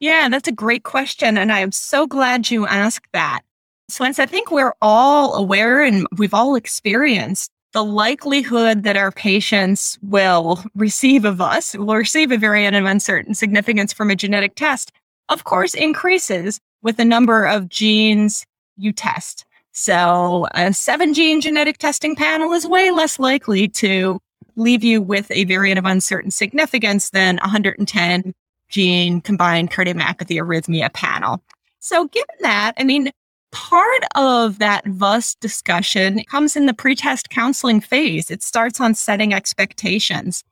Yeah, 0.00 0.28
that's 0.28 0.48
a 0.48 0.52
great 0.52 0.82
question. 0.82 1.38
And 1.38 1.50
I 1.50 1.60
am 1.60 1.72
so 1.72 2.06
glad 2.06 2.50
you 2.50 2.66
asked 2.66 3.06
that. 3.12 3.42
So, 3.88 4.04
I 4.04 4.12
think 4.12 4.50
we're 4.50 4.74
all 4.82 5.34
aware 5.34 5.80
and 5.80 6.08
we've 6.18 6.34
all 6.34 6.56
experienced 6.56 7.52
the 7.76 7.84
likelihood 7.84 8.84
that 8.84 8.96
our 8.96 9.12
patients 9.12 9.98
will 10.00 10.64
receive 10.74 11.26
of 11.26 11.42
us, 11.42 11.76
will 11.76 11.94
receive 11.96 12.32
a 12.32 12.38
variant 12.38 12.74
of 12.74 12.86
uncertain 12.86 13.34
significance 13.34 13.92
from 13.92 14.10
a 14.10 14.16
genetic 14.16 14.54
test, 14.54 14.92
of 15.28 15.44
course, 15.44 15.74
increases 15.74 16.58
with 16.80 16.96
the 16.96 17.04
number 17.04 17.44
of 17.44 17.68
genes 17.68 18.46
you 18.78 18.94
test. 18.94 19.44
So 19.72 20.46
a 20.54 20.72
seven 20.72 21.12
gene 21.12 21.42
genetic 21.42 21.76
testing 21.76 22.16
panel 22.16 22.54
is 22.54 22.66
way 22.66 22.90
less 22.90 23.18
likely 23.18 23.68
to 23.68 24.20
leave 24.54 24.82
you 24.82 25.02
with 25.02 25.30
a 25.30 25.44
variant 25.44 25.78
of 25.78 25.84
uncertain 25.84 26.30
significance 26.30 27.10
than 27.10 27.36
110 27.42 28.32
gene 28.70 29.20
combined 29.20 29.70
cardiomyopathy 29.70 30.40
arrhythmia 30.40 30.90
panel. 30.94 31.42
So 31.80 32.08
given 32.08 32.36
that, 32.40 32.72
I 32.78 32.84
mean, 32.84 33.12
part 33.52 34.02
of 34.14 34.58
that 34.58 34.86
VUS 34.86 35.34
discussion 35.36 36.22
comes 36.24 36.56
in 36.56 36.66
the 36.66 36.74
pretest 36.74 37.30
counseling 37.30 37.80
phase. 37.80 38.30
It 38.30 38.42
starts 38.42 38.80
on 38.80 38.94
setting 38.94 39.32
expectations. 39.32 40.42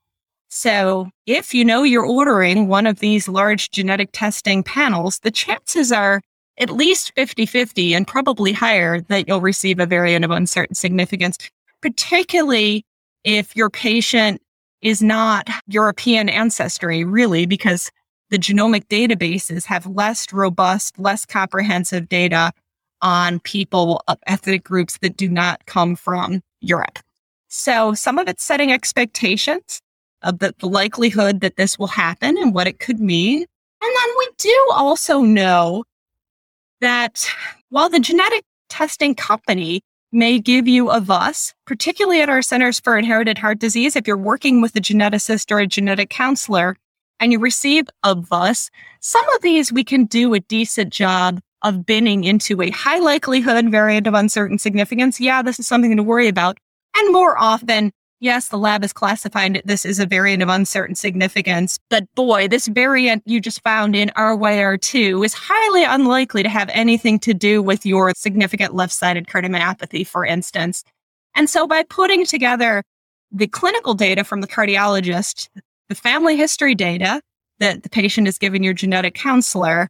So 0.49 1.09
if 1.27 1.53
you 1.53 1.65
know 1.65 1.83
you're 1.83 2.07
ordering 2.07 2.69
one 2.69 2.87
of 2.87 3.01
these 3.01 3.29
large 3.29 3.71
genetic 3.71 4.11
testing 4.13 4.63
panels, 4.63 5.19
the 5.21 5.31
chances 5.31 5.91
are 5.91 6.23
at 6.59 6.71
least 6.71 7.13
50 7.17 7.47
50 7.47 7.95
and 7.95 8.07
probably 8.07 8.53
higher 8.53 9.01
that 9.01 9.27
you'll 9.27 9.41
receive 9.41 9.81
a 9.81 9.87
variant 9.87 10.25
of 10.25 10.31
uncertain 10.31 10.77
significance, 10.77 11.39
particularly 11.83 12.85
if 13.25 13.57
your 13.57 13.71
patient 13.71 14.41
is 14.81 15.03
not 15.03 15.49
European 15.67 16.29
ancestry, 16.29 17.05
really, 17.05 17.47
because 17.47 17.91
the 18.31 18.39
genomic 18.39 18.87
databases 18.87 19.65
have 19.65 19.87
less 19.87 20.33
robust, 20.33 20.99
less 20.99 21.27
comprehensive 21.27 22.09
data 22.09 22.53
on 23.05 23.39
people 23.41 24.03
of 24.09 24.19
ethnic 24.27 24.65
groups 24.65 24.99
that 25.03 25.17
do 25.17 25.29
not 25.29 25.65
come 25.67 25.95
from 25.95 26.43
Europe. 26.61 26.99
So 27.49 27.95
some 27.95 28.19
of 28.19 28.27
it's 28.27 28.43
setting 28.43 28.73
expectations 28.73 29.81
of 30.23 30.41
the, 30.41 30.55
the 30.59 30.67
likelihood 30.67 31.41
that 31.41 31.57
this 31.57 31.79
will 31.79 31.87
happen 31.87 32.37
and 32.39 32.53
what 32.55 32.67
it 32.67 32.81
could 32.81 32.99
mean. 32.99 33.45
And 33.83 33.97
then 33.97 34.09
we 34.19 34.29
do 34.39 34.69
also 34.73 35.21
know 35.21 35.85
that 36.81 37.29
while 37.69 37.91
the 37.91 38.01
genetic 38.01 38.43
testing 38.71 39.15
company 39.15 39.83
may 40.11 40.39
give 40.39 40.67
you 40.67 40.91
a 40.91 41.01
VUS, 41.01 41.53
particularly 41.67 42.23
at 42.23 42.31
our 42.31 42.41
Centers 42.41 42.81
for 42.81 42.97
Inherited 42.97 43.37
Heart 43.37 43.59
Disease, 43.59 43.97
if 43.97 44.07
you're 44.07 44.17
working 44.17 44.63
with 44.63 44.75
a 44.77 44.81
geneticist 44.81 45.51
or 45.51 45.59
a 45.59 45.67
genetic 45.67 46.09
counselor 46.09 46.77
and 47.21 47.33
you 47.33 47.39
receive 47.39 47.87
a 48.03 48.15
VUS, 48.15 48.71
some 49.01 49.29
of 49.35 49.43
these 49.43 49.73
we 49.73 49.85
can 49.85 50.07
do 50.07 50.33
a 50.33 50.41
decent 50.41 50.93
job 50.93 51.41
of 51.65 51.85
binning 51.85 52.23
into 52.23 52.63
a 52.63 52.71
high 52.71 52.99
likelihood 52.99 53.71
variant 53.71 54.07
of 54.07 54.15
uncertain 54.15 54.59
significance. 54.59 55.19
Yeah, 55.19 55.43
this 55.43 55.59
is 55.59 55.67
something 55.67 55.97
to 55.97 56.03
worry 56.03 56.29
about. 56.29 56.59
And 56.97 57.13
more 57.13 57.37
often, 57.37 57.91
yes, 58.21 58.49
the 58.49 58.59
lab 58.59 58.85
is 58.85 58.93
classifying 58.93 59.61
this 59.65 59.85
as 59.85 59.99
a 59.99 60.07
variant 60.07 60.43
of 60.43 60.49
uncertain 60.49 60.95
significance, 60.95 61.79
but 61.91 62.05
boy, 62.15 62.47
this 62.47 62.69
variant 62.69 63.23
you 63.27 63.41
just 63.41 63.63
found 63.63 63.97
in 63.97 64.11
RYR2 64.17 65.25
is 65.25 65.35
highly 65.35 65.85
unlikely 65.85 66.43
to 66.43 66.49
have 66.49 66.69
anything 66.73 67.19
to 67.21 67.35
do 67.35 67.63
with 67.63 67.85
your 67.85 68.13
significant 68.15 68.75
left 68.75 68.93
sided 68.93 69.27
cardiomyopathy, 69.27 70.07
for 70.07 70.25
instance. 70.25 70.85
And 71.35 71.51
so 71.51 71.67
by 71.67 71.83
putting 71.83 72.25
together 72.25 72.85
the 73.33 73.49
clinical 73.49 73.95
data 73.95 74.23
from 74.23 74.41
the 74.41 74.47
cardiologist, 74.47 75.49
the 75.89 75.95
family 75.95 76.37
history 76.37 76.75
data 76.75 77.21
that 77.59 77.83
the 77.83 77.89
patient 77.89 78.29
is 78.29 78.39
giving 78.39 78.63
your 78.63 78.75
genetic 78.75 79.15
counselor, 79.15 79.89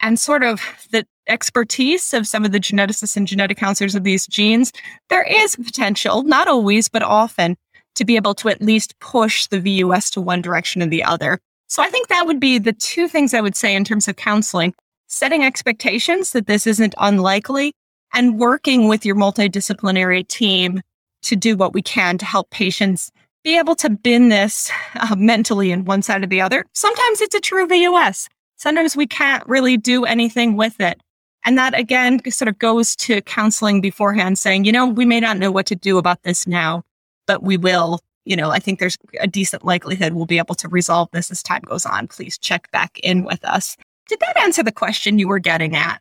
and 0.00 0.18
sort 0.18 0.42
of 0.42 0.60
the 0.90 1.06
expertise 1.28 2.14
of 2.14 2.26
some 2.26 2.44
of 2.44 2.52
the 2.52 2.60
geneticists 2.60 3.16
and 3.16 3.26
genetic 3.26 3.58
counselors 3.58 3.94
of 3.94 4.04
these 4.04 4.26
genes, 4.26 4.72
there 5.08 5.24
is 5.24 5.56
potential, 5.56 6.22
not 6.22 6.48
always, 6.48 6.88
but 6.88 7.02
often, 7.02 7.56
to 7.96 8.04
be 8.04 8.16
able 8.16 8.34
to 8.34 8.48
at 8.48 8.62
least 8.62 8.98
push 9.00 9.46
the 9.46 9.60
VUS 9.60 10.10
to 10.10 10.20
one 10.20 10.42
direction 10.42 10.82
or 10.82 10.86
the 10.86 11.02
other. 11.02 11.38
So 11.68 11.82
I 11.82 11.88
think 11.90 12.08
that 12.08 12.26
would 12.26 12.38
be 12.38 12.58
the 12.58 12.72
two 12.72 13.08
things 13.08 13.34
I 13.34 13.40
would 13.40 13.56
say 13.56 13.74
in 13.74 13.84
terms 13.84 14.06
of 14.06 14.16
counseling 14.16 14.74
setting 15.08 15.44
expectations 15.44 16.32
that 16.32 16.46
this 16.46 16.66
isn't 16.66 16.94
unlikely 16.98 17.72
and 18.12 18.38
working 18.38 18.88
with 18.88 19.04
your 19.04 19.14
multidisciplinary 19.14 20.26
team 20.26 20.80
to 21.22 21.36
do 21.36 21.56
what 21.56 21.72
we 21.72 21.82
can 21.82 22.18
to 22.18 22.24
help 22.24 22.50
patients 22.50 23.10
be 23.44 23.58
able 23.58 23.76
to 23.76 23.90
bin 23.90 24.28
this 24.28 24.70
uh, 24.96 25.14
mentally 25.16 25.70
in 25.70 25.84
one 25.84 26.02
side 26.02 26.24
or 26.24 26.26
the 26.26 26.40
other. 26.40 26.64
Sometimes 26.72 27.20
it's 27.20 27.34
a 27.34 27.40
true 27.40 27.66
VUS. 27.66 28.28
Sometimes 28.56 28.96
we 28.96 29.06
can't 29.06 29.46
really 29.46 29.76
do 29.76 30.04
anything 30.04 30.56
with 30.56 30.80
it. 30.80 31.00
And 31.44 31.56
that 31.58 31.78
again 31.78 32.20
sort 32.30 32.48
of 32.48 32.58
goes 32.58 32.96
to 32.96 33.20
counseling 33.22 33.80
beforehand 33.80 34.38
saying, 34.38 34.64
you 34.64 34.72
know, 34.72 34.86
we 34.86 35.04
may 35.04 35.20
not 35.20 35.38
know 35.38 35.52
what 35.52 35.66
to 35.66 35.76
do 35.76 35.98
about 35.98 36.22
this 36.24 36.46
now, 36.46 36.82
but 37.26 37.42
we 37.42 37.56
will, 37.56 38.00
you 38.24 38.34
know, 38.34 38.50
I 38.50 38.58
think 38.58 38.80
there's 38.80 38.98
a 39.20 39.28
decent 39.28 39.64
likelihood 39.64 40.14
we'll 40.14 40.26
be 40.26 40.38
able 40.38 40.56
to 40.56 40.68
resolve 40.68 41.08
this 41.12 41.30
as 41.30 41.42
time 41.42 41.62
goes 41.64 41.86
on. 41.86 42.08
Please 42.08 42.36
check 42.36 42.70
back 42.72 42.98
in 43.00 43.24
with 43.24 43.44
us. 43.44 43.76
Did 44.08 44.20
that 44.20 44.38
answer 44.38 44.62
the 44.62 44.72
question 44.72 45.18
you 45.18 45.28
were 45.28 45.38
getting 45.38 45.76
at? 45.76 46.00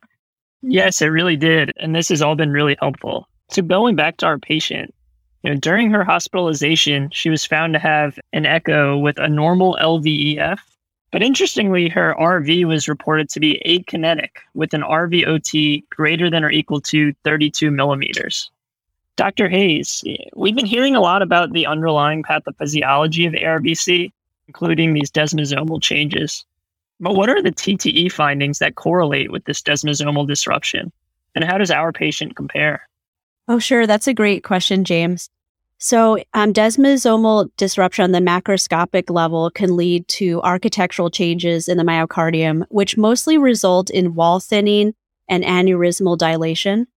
Yes, 0.61 1.01
it 1.01 1.07
really 1.07 1.35
did. 1.35 1.71
And 1.77 1.95
this 1.95 2.09
has 2.09 2.21
all 2.21 2.35
been 2.35 2.51
really 2.51 2.75
helpful. 2.79 3.27
So 3.51 3.61
going 3.61 3.95
back 3.95 4.17
to 4.17 4.25
our 4.25 4.39
patient, 4.39 4.93
you 5.43 5.51
know, 5.51 5.59
during 5.59 5.91
her 5.91 6.03
hospitalization, 6.03 7.09
she 7.11 7.29
was 7.29 7.45
found 7.45 7.73
to 7.73 7.79
have 7.79 8.17
an 8.33 8.47
echo 8.47 8.97
with 8.97 9.19
a 9.19 9.27
normal 9.27 9.77
LVEF. 9.79 10.57
But 11.15 11.23
interestingly, 11.23 11.87
her 11.87 12.13
RV 12.19 12.65
was 12.65 12.89
reported 12.89 13.29
to 13.29 13.39
be 13.39 13.61
akinetic 13.65 14.31
with 14.53 14.73
an 14.73 14.81
RVOT 14.81 15.87
greater 15.89 16.29
than 16.29 16.43
or 16.43 16.51
equal 16.51 16.81
to 16.81 17.13
32 17.23 17.71
millimeters. 17.71 18.51
Dr. 19.15 19.47
Hayes, 19.47 20.03
we've 20.35 20.57
been 20.57 20.65
hearing 20.65 20.93
a 20.93 20.99
lot 20.99 21.21
about 21.21 21.53
the 21.53 21.67
underlying 21.67 22.21
pathophysiology 22.21 23.25
of 23.27 23.33
ARVC, 23.33 24.11
including 24.49 24.93
these 24.93 25.09
desmosomal 25.09 25.81
changes. 25.81 26.43
But 26.99 27.15
what 27.15 27.29
are 27.29 27.41
the 27.41 27.53
TTE 27.53 28.11
findings 28.11 28.59
that 28.59 28.75
correlate 28.75 29.31
with 29.31 29.45
this 29.45 29.61
desmosomal 29.61 30.27
disruption? 30.27 30.91
And 31.33 31.45
how 31.45 31.57
does 31.57 31.71
our 31.71 31.93
patient 31.93 32.35
compare? 32.35 32.89
Oh, 33.47 33.59
sure. 33.59 33.87
That's 33.87 34.07
a 34.07 34.13
great 34.13 34.43
question, 34.43 34.83
James. 34.83 35.29
So, 35.77 36.17
um, 36.33 36.53
desmosomal 36.53 37.49
disruption 37.57 38.03
on 38.03 38.11
the 38.11 38.19
macroscopic 38.19 39.09
level 39.09 39.51
can 39.51 39.75
lead 39.75 40.07
to 40.09 40.41
architectural 40.41 41.09
changes 41.09 41.67
in 41.67 41.77
the 41.77 41.83
myocardium, 41.83 42.65
which 42.69 42.97
mostly 42.97 43.37
result 43.37 43.89
in 43.89 44.15
wall 44.15 44.39
thinning 44.39 44.93
and 45.27 45.43
aneurysmal 45.43 46.17
dilation. 46.17 46.87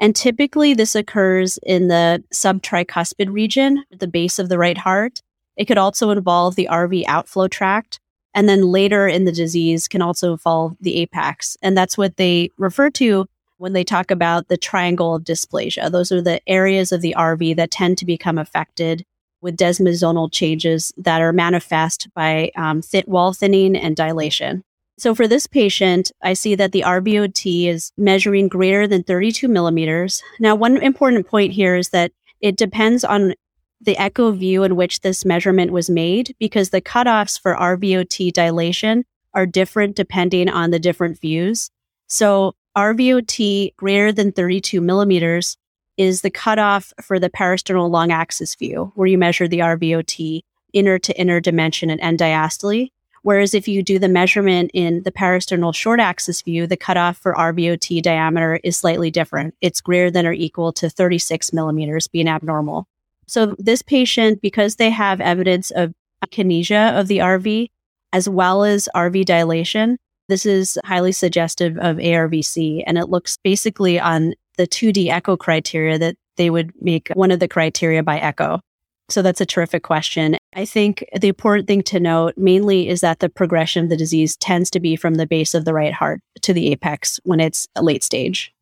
And 0.00 0.14
typically 0.14 0.74
this 0.74 0.94
occurs 0.94 1.58
in 1.64 1.88
the 1.88 2.22
subtricuspid 2.32 3.32
region, 3.32 3.84
the 3.90 4.06
base 4.06 4.38
of 4.38 4.48
the 4.48 4.58
right 4.58 4.78
heart. 4.78 5.20
It 5.56 5.64
could 5.64 5.78
also 5.78 6.10
involve 6.10 6.54
the 6.54 6.68
RV 6.70 7.04
outflow 7.08 7.48
tract. 7.48 7.98
And 8.34 8.48
then 8.48 8.62
later 8.62 9.08
in 9.08 9.24
the 9.24 9.32
disease 9.32 9.88
can 9.88 10.00
also 10.00 10.32
involve 10.32 10.76
the 10.80 10.98
apex. 10.98 11.56
And 11.62 11.76
that's 11.76 11.98
what 11.98 12.16
they 12.16 12.50
refer 12.56 12.90
to 12.90 13.26
when 13.58 13.72
they 13.72 13.84
talk 13.84 14.10
about 14.10 14.48
the 14.48 14.56
triangle 14.56 15.14
of 15.14 15.24
dysplasia. 15.24 15.90
Those 15.90 16.10
are 16.10 16.22
the 16.22 16.40
areas 16.48 16.90
of 16.92 17.02
the 17.02 17.14
RV 17.16 17.56
that 17.56 17.70
tend 17.70 17.98
to 17.98 18.06
become 18.06 18.38
affected 18.38 19.04
with 19.40 19.56
desmosomal 19.56 20.32
changes 20.32 20.92
that 20.96 21.20
are 21.20 21.32
manifest 21.32 22.08
by 22.14 22.50
um, 22.56 22.82
wall 23.06 23.32
thinning 23.32 23.76
and 23.76 23.94
dilation. 23.94 24.64
So 24.98 25.14
for 25.14 25.28
this 25.28 25.46
patient, 25.46 26.10
I 26.22 26.32
see 26.32 26.56
that 26.56 26.72
the 26.72 26.82
RVOT 26.82 27.68
is 27.68 27.92
measuring 27.96 28.48
greater 28.48 28.86
than 28.88 29.04
32 29.04 29.46
millimeters. 29.46 30.22
Now, 30.40 30.56
one 30.56 30.76
important 30.78 31.28
point 31.28 31.52
here 31.52 31.76
is 31.76 31.90
that 31.90 32.10
it 32.40 32.56
depends 32.56 33.04
on 33.04 33.34
the 33.80 33.96
echo 33.96 34.32
view 34.32 34.64
in 34.64 34.74
which 34.74 35.00
this 35.00 35.24
measurement 35.24 35.70
was 35.70 35.88
made 35.88 36.34
because 36.40 36.70
the 36.70 36.80
cutoffs 36.80 37.40
for 37.40 37.54
RVOT 37.54 38.32
dilation 38.32 39.04
are 39.34 39.46
different 39.46 39.94
depending 39.94 40.48
on 40.48 40.72
the 40.72 40.80
different 40.80 41.20
views. 41.20 41.70
So 42.08 42.54
RVOT 42.78 43.74
greater 43.74 44.12
than 44.12 44.30
32 44.30 44.80
millimeters 44.80 45.56
is 45.96 46.22
the 46.22 46.30
cutoff 46.30 46.92
for 47.02 47.18
the 47.18 47.28
parasternal 47.28 47.90
long 47.90 48.12
axis 48.12 48.54
view, 48.54 48.92
where 48.94 49.08
you 49.08 49.18
measure 49.18 49.48
the 49.48 49.58
RVOT 49.58 50.42
inner 50.72 50.96
to 51.00 51.20
inner 51.20 51.40
dimension 51.40 51.90
and 51.90 52.00
end 52.00 52.20
diastole. 52.20 52.92
Whereas 53.22 53.52
if 53.52 53.66
you 53.66 53.82
do 53.82 53.98
the 53.98 54.08
measurement 54.08 54.70
in 54.74 55.02
the 55.02 55.10
parasternal 55.10 55.74
short 55.74 55.98
axis 55.98 56.40
view, 56.40 56.68
the 56.68 56.76
cutoff 56.76 57.16
for 57.16 57.34
RVOT 57.34 58.00
diameter 58.00 58.60
is 58.62 58.76
slightly 58.76 59.10
different. 59.10 59.56
It's 59.60 59.80
greater 59.80 60.08
than 60.08 60.24
or 60.24 60.32
equal 60.32 60.72
to 60.74 60.88
36 60.88 61.52
millimeters, 61.52 62.06
being 62.06 62.28
abnormal. 62.28 62.86
So 63.26 63.56
this 63.58 63.82
patient, 63.82 64.40
because 64.40 64.76
they 64.76 64.90
have 64.90 65.20
evidence 65.20 65.72
of 65.72 65.94
akinesia 66.24 66.96
of 66.96 67.08
the 67.08 67.18
RV 67.18 67.70
as 68.12 68.28
well 68.28 68.62
as 68.62 68.88
RV 68.94 69.24
dilation, 69.24 69.98
this 70.28 70.46
is 70.46 70.78
highly 70.84 71.12
suggestive 71.12 71.76
of 71.78 71.96
ARVC. 71.96 72.82
And 72.86 72.98
it 72.98 73.08
looks 73.08 73.36
basically 73.42 73.98
on 73.98 74.34
the 74.56 74.66
2D 74.66 75.08
echo 75.08 75.36
criteria 75.36 75.98
that 75.98 76.16
they 76.36 76.50
would 76.50 76.72
make 76.80 77.08
one 77.14 77.30
of 77.30 77.40
the 77.40 77.48
criteria 77.48 78.02
by 78.02 78.18
echo. 78.18 78.60
So 79.10 79.22
that's 79.22 79.40
a 79.40 79.46
terrific 79.46 79.82
question. 79.82 80.36
I 80.54 80.66
think 80.66 81.04
the 81.18 81.28
important 81.28 81.66
thing 81.66 81.82
to 81.84 81.98
note 81.98 82.34
mainly 82.36 82.88
is 82.88 83.00
that 83.00 83.20
the 83.20 83.30
progression 83.30 83.84
of 83.84 83.90
the 83.90 83.96
disease 83.96 84.36
tends 84.36 84.70
to 84.70 84.80
be 84.80 84.96
from 84.96 85.14
the 85.14 85.26
base 85.26 85.54
of 85.54 85.64
the 85.64 85.72
right 85.72 85.94
heart 85.94 86.20
to 86.42 86.52
the 86.52 86.70
apex 86.72 87.18
when 87.24 87.40
it's 87.40 87.66
a 87.74 87.82
late 87.82 88.04
stage. 88.04 88.52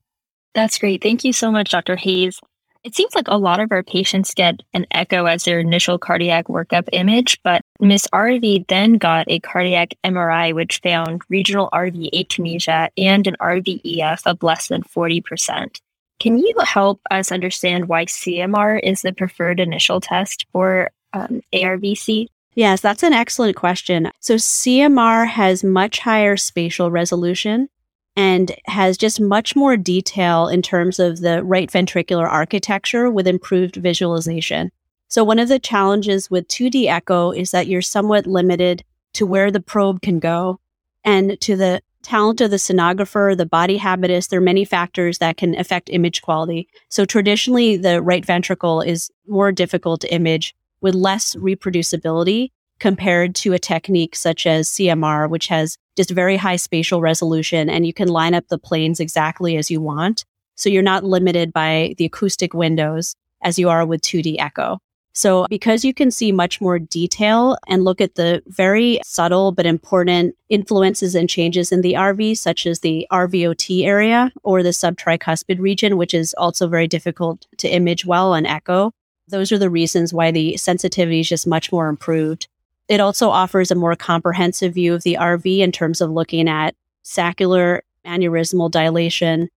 That's 0.55 0.79
great. 0.79 1.03
Thank 1.03 1.25
you 1.25 1.33
so 1.33 1.51
much, 1.51 1.71
Dr. 1.71 1.97
Hayes. 1.97 2.39
It 2.87 2.95
seems 2.95 3.17
like 3.17 3.27
a 3.27 3.37
lot 3.37 3.59
of 3.59 3.73
our 3.73 3.83
patients 3.83 4.33
get 4.33 4.63
an 4.73 4.87
echo 4.93 5.27
as 5.27 5.43
their 5.43 5.59
initial 5.59 5.99
cardiac 5.99 6.47
workup 6.47 6.89
image, 6.93 7.43
but 7.43 7.61
Miss 7.81 8.07
RV 8.13 8.69
then 8.69 8.93
got 8.93 9.27
a 9.29 9.41
cardiac 9.41 9.95
MRI, 10.05 10.55
which 10.55 10.79
found 10.85 11.23
regional 11.29 11.69
RV 11.73 12.11
akinesia 12.15 12.91
and 12.97 13.27
an 13.27 13.35
RVEF 13.41 14.23
of 14.25 14.41
less 14.41 14.69
than 14.69 14.85
40%. 14.85 15.81
Can 16.21 16.39
you 16.39 16.55
help 16.65 17.01
us 17.11 17.33
understand 17.33 17.89
why 17.89 18.05
CMR 18.05 18.79
is 18.81 19.03
the 19.03 19.13
preferred 19.13 19.59
initial 19.59 20.01
test 20.01 20.47
for 20.53 20.91
um, 21.13 21.43
ARVC? 21.53 22.29
Yes, 22.55 22.83
that's 22.83 23.03
an 23.03 23.13
excellent 23.13 23.57
question. 23.57 24.13
So 24.21 24.37
CMR 24.37 25.27
has 25.27 25.65
much 25.65 25.99
higher 25.99 26.37
spatial 26.37 26.93
resolution 26.93 27.69
and 28.17 28.57
has 28.65 28.97
just 28.97 29.21
much 29.21 29.55
more 29.55 29.77
detail 29.77 30.49
in 30.49 30.63
terms 30.63 30.99
of 30.99 31.21
the 31.21 31.45
right 31.45 31.71
ventricular 31.71 32.27
architecture 32.27 33.11
with 33.11 33.27
improved 33.27 33.77
visualization. 33.77 34.73
So 35.09 35.23
one 35.23 35.39
of 35.39 35.49
the 35.49 35.59
challenges 35.59 36.31
with 36.31 36.49
2D 36.49 36.87
echo 36.87 37.31
is 37.31 37.51
that 37.51 37.67
you're 37.67 37.83
somewhat 37.83 38.27
limited 38.27 38.83
to 39.13 39.27
where 39.27 39.51
the 39.51 39.61
probe 39.61 40.03
can 40.03 40.19
go 40.19 40.59
and 41.05 41.41
to 41.41 41.57
the 41.57 41.81
talent 42.03 42.41
of 42.41 42.51
the 42.51 42.57
sonographer, 42.57 43.37
the 43.37 43.47
body 43.47 43.77
habitus, 43.77 44.29
there 44.29 44.39
are 44.39 44.43
many 44.43 44.65
factors 44.65 45.19
that 45.19 45.37
can 45.37 45.57
affect 45.59 45.91
image 45.91 46.23
quality. 46.23 46.69
So 46.89 47.05
traditionally, 47.05 47.77
the 47.77 48.01
right 48.01 48.25
ventricle 48.25 48.81
is 48.81 49.11
more 49.27 49.51
difficult 49.53 50.03
to 50.03 50.15
image 50.15 50.55
with 50.81 50.95
less 50.95 51.35
reproducibility 51.37 52.51
compared 52.79 53.35
to 53.37 53.53
a 53.53 53.59
technique 53.59 54.15
such 54.17 54.47
as 54.47 54.69
CMR, 54.69 55.29
which 55.29 55.49
has 55.49 55.77
just 55.97 56.11
very 56.11 56.37
high 56.37 56.57
spatial 56.57 57.01
resolution 57.01 57.71
and 57.71 57.87
you 57.87 57.95
can 57.95 58.09
line 58.09 58.35
up 58.35 58.49
the 58.49 58.59
planes 58.59 59.01
exactly 59.01 59.57
as 59.57 59.71
you 59.71 59.81
want. 59.81 60.25
So 60.55 60.69
you're 60.69 60.83
not 60.83 61.05
limited 61.05 61.53
by 61.53 61.95
the 61.99 62.05
acoustic 62.05 62.55
windows 62.55 63.15
as 63.43 63.59
you 63.59 63.69
are 63.69 63.85
with 63.87 64.03
2D 64.03 64.37
echo. 64.39 64.79
So 65.17 65.47
because 65.49 65.83
you 65.83 65.95
can 65.95 66.11
see 66.11 66.31
much 66.31 66.61
more 66.61 66.79
detail 66.79 67.57
and 67.69 67.85
look 67.85 68.03
at 68.03 68.17
the 68.17 68.43
very 68.49 69.01
subtle 69.03 69.51
but 69.51 69.65
important 69.65 70.35
influences 70.51 71.15
and 71.15 71.27
changes 71.27 71.73
in 71.73 71.81
the 71.81 71.95
RV, 71.95 72.37
such 72.37 72.67
as 72.67 72.81
the 72.81 73.07
RVOT 73.11 73.87
area 73.87 74.31
or 74.43 74.63
the 74.63 74.71
subtricuspid 74.71 75.59
region, 75.59 75.97
which 75.97 76.13
is 76.13 76.35
also 76.37 76.69
very 76.69 76.87
difficult 76.87 77.47
to 77.57 77.69
image 77.69 78.05
well 78.05 78.35
on 78.35 78.45
echo. 78.45 78.93
Those 79.27 79.53
are 79.53 79.59
the 79.59 79.71
reasons 79.71 80.13
why 80.13 80.33
the 80.33 80.59
sensitivity 80.59 81.21
is 81.21 81.31
just 81.31 81.47
much 81.47 81.73
more 81.73 81.89
improved. 81.89 82.47
It 82.89 83.01
also 83.01 83.31
offers 83.31 83.71
a 83.71 83.75
more 83.75 83.97
comprehensive 83.97 84.75
view 84.75 84.95
of 84.95 85.03
the 85.03 85.17
RV 85.21 85.59
in 85.59 85.73
terms 85.73 86.01
of 86.01 86.11
looking 86.11 86.49
at 86.49 86.75
saccular 87.03 87.83
aneurysmal 88.07 88.71
dilation. 88.71 89.49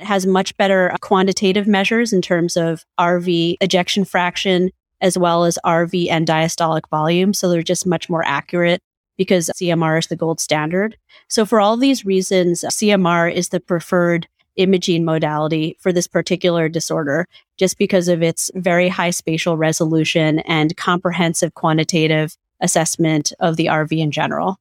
It 0.00 0.04
has 0.04 0.26
much 0.26 0.56
better 0.56 0.94
quantitative 1.00 1.66
measures 1.66 2.12
in 2.12 2.22
terms 2.22 2.56
of 2.56 2.84
RV 2.98 3.56
ejection 3.60 4.04
fraction, 4.04 4.70
as 5.00 5.18
well 5.18 5.44
as 5.44 5.58
RV 5.64 6.08
and 6.10 6.26
diastolic 6.26 6.88
volume. 6.90 7.34
So 7.34 7.48
they're 7.48 7.62
just 7.62 7.86
much 7.86 8.08
more 8.08 8.24
accurate 8.24 8.82
because 9.16 9.50
CMR 9.56 9.98
is 9.98 10.06
the 10.06 10.16
gold 10.16 10.40
standard. 10.40 10.96
So 11.28 11.44
for 11.44 11.60
all 11.60 11.76
these 11.76 12.06
reasons, 12.06 12.62
CMR 12.62 13.32
is 13.32 13.50
the 13.50 13.60
preferred 13.60 14.26
imaging 14.56 15.04
modality 15.04 15.76
for 15.80 15.92
this 15.92 16.06
particular 16.06 16.68
disorder, 16.68 17.26
just 17.56 17.78
because 17.78 18.08
of 18.08 18.22
its 18.22 18.50
very 18.54 18.88
high 18.88 19.10
spatial 19.10 19.56
resolution 19.56 20.40
and 20.40 20.76
comprehensive 20.76 21.54
quantitative 21.54 22.36
assessment 22.60 23.32
of 23.40 23.56
the 23.56 23.66
RV 23.66 23.96
in 23.98 24.10
general. 24.10 24.58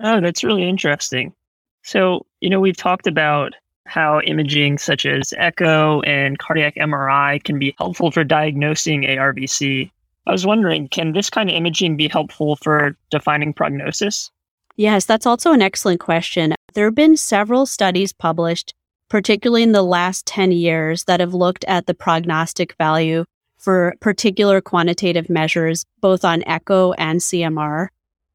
Oh, 0.00 0.20
that's 0.20 0.44
really 0.44 0.68
interesting. 0.68 1.32
So, 1.82 2.26
you 2.40 2.50
know, 2.50 2.60
we've 2.60 2.76
talked 2.76 3.06
about 3.06 3.54
how 3.86 4.20
imaging 4.22 4.78
such 4.78 5.04
as 5.06 5.34
echo 5.36 6.00
and 6.02 6.38
cardiac 6.38 6.74
MRI 6.76 7.42
can 7.44 7.58
be 7.58 7.74
helpful 7.78 8.10
for 8.10 8.24
diagnosing 8.24 9.02
ARVC. 9.02 9.90
I 10.26 10.32
was 10.32 10.46
wondering, 10.46 10.88
can 10.88 11.12
this 11.12 11.28
kind 11.28 11.50
of 11.50 11.56
imaging 11.56 11.96
be 11.96 12.08
helpful 12.08 12.56
for 12.56 12.96
defining 13.10 13.52
prognosis? 13.52 14.30
Yes, 14.76 15.04
that's 15.04 15.26
also 15.26 15.52
an 15.52 15.62
excellent 15.62 16.00
question. 16.00 16.54
There 16.72 16.86
have 16.86 16.94
been 16.94 17.16
several 17.16 17.66
studies 17.66 18.12
published, 18.12 18.74
particularly 19.10 19.62
in 19.62 19.72
the 19.72 19.82
last 19.82 20.26
10 20.26 20.50
years, 20.52 21.04
that 21.04 21.20
have 21.20 21.34
looked 21.34 21.64
at 21.66 21.86
the 21.86 21.94
prognostic 21.94 22.74
value 22.76 23.24
for 23.64 23.94
particular 24.00 24.60
quantitative 24.60 25.30
measures, 25.30 25.86
both 26.02 26.22
on 26.22 26.44
echo 26.46 26.92
and 26.92 27.20
CMR. 27.20 27.88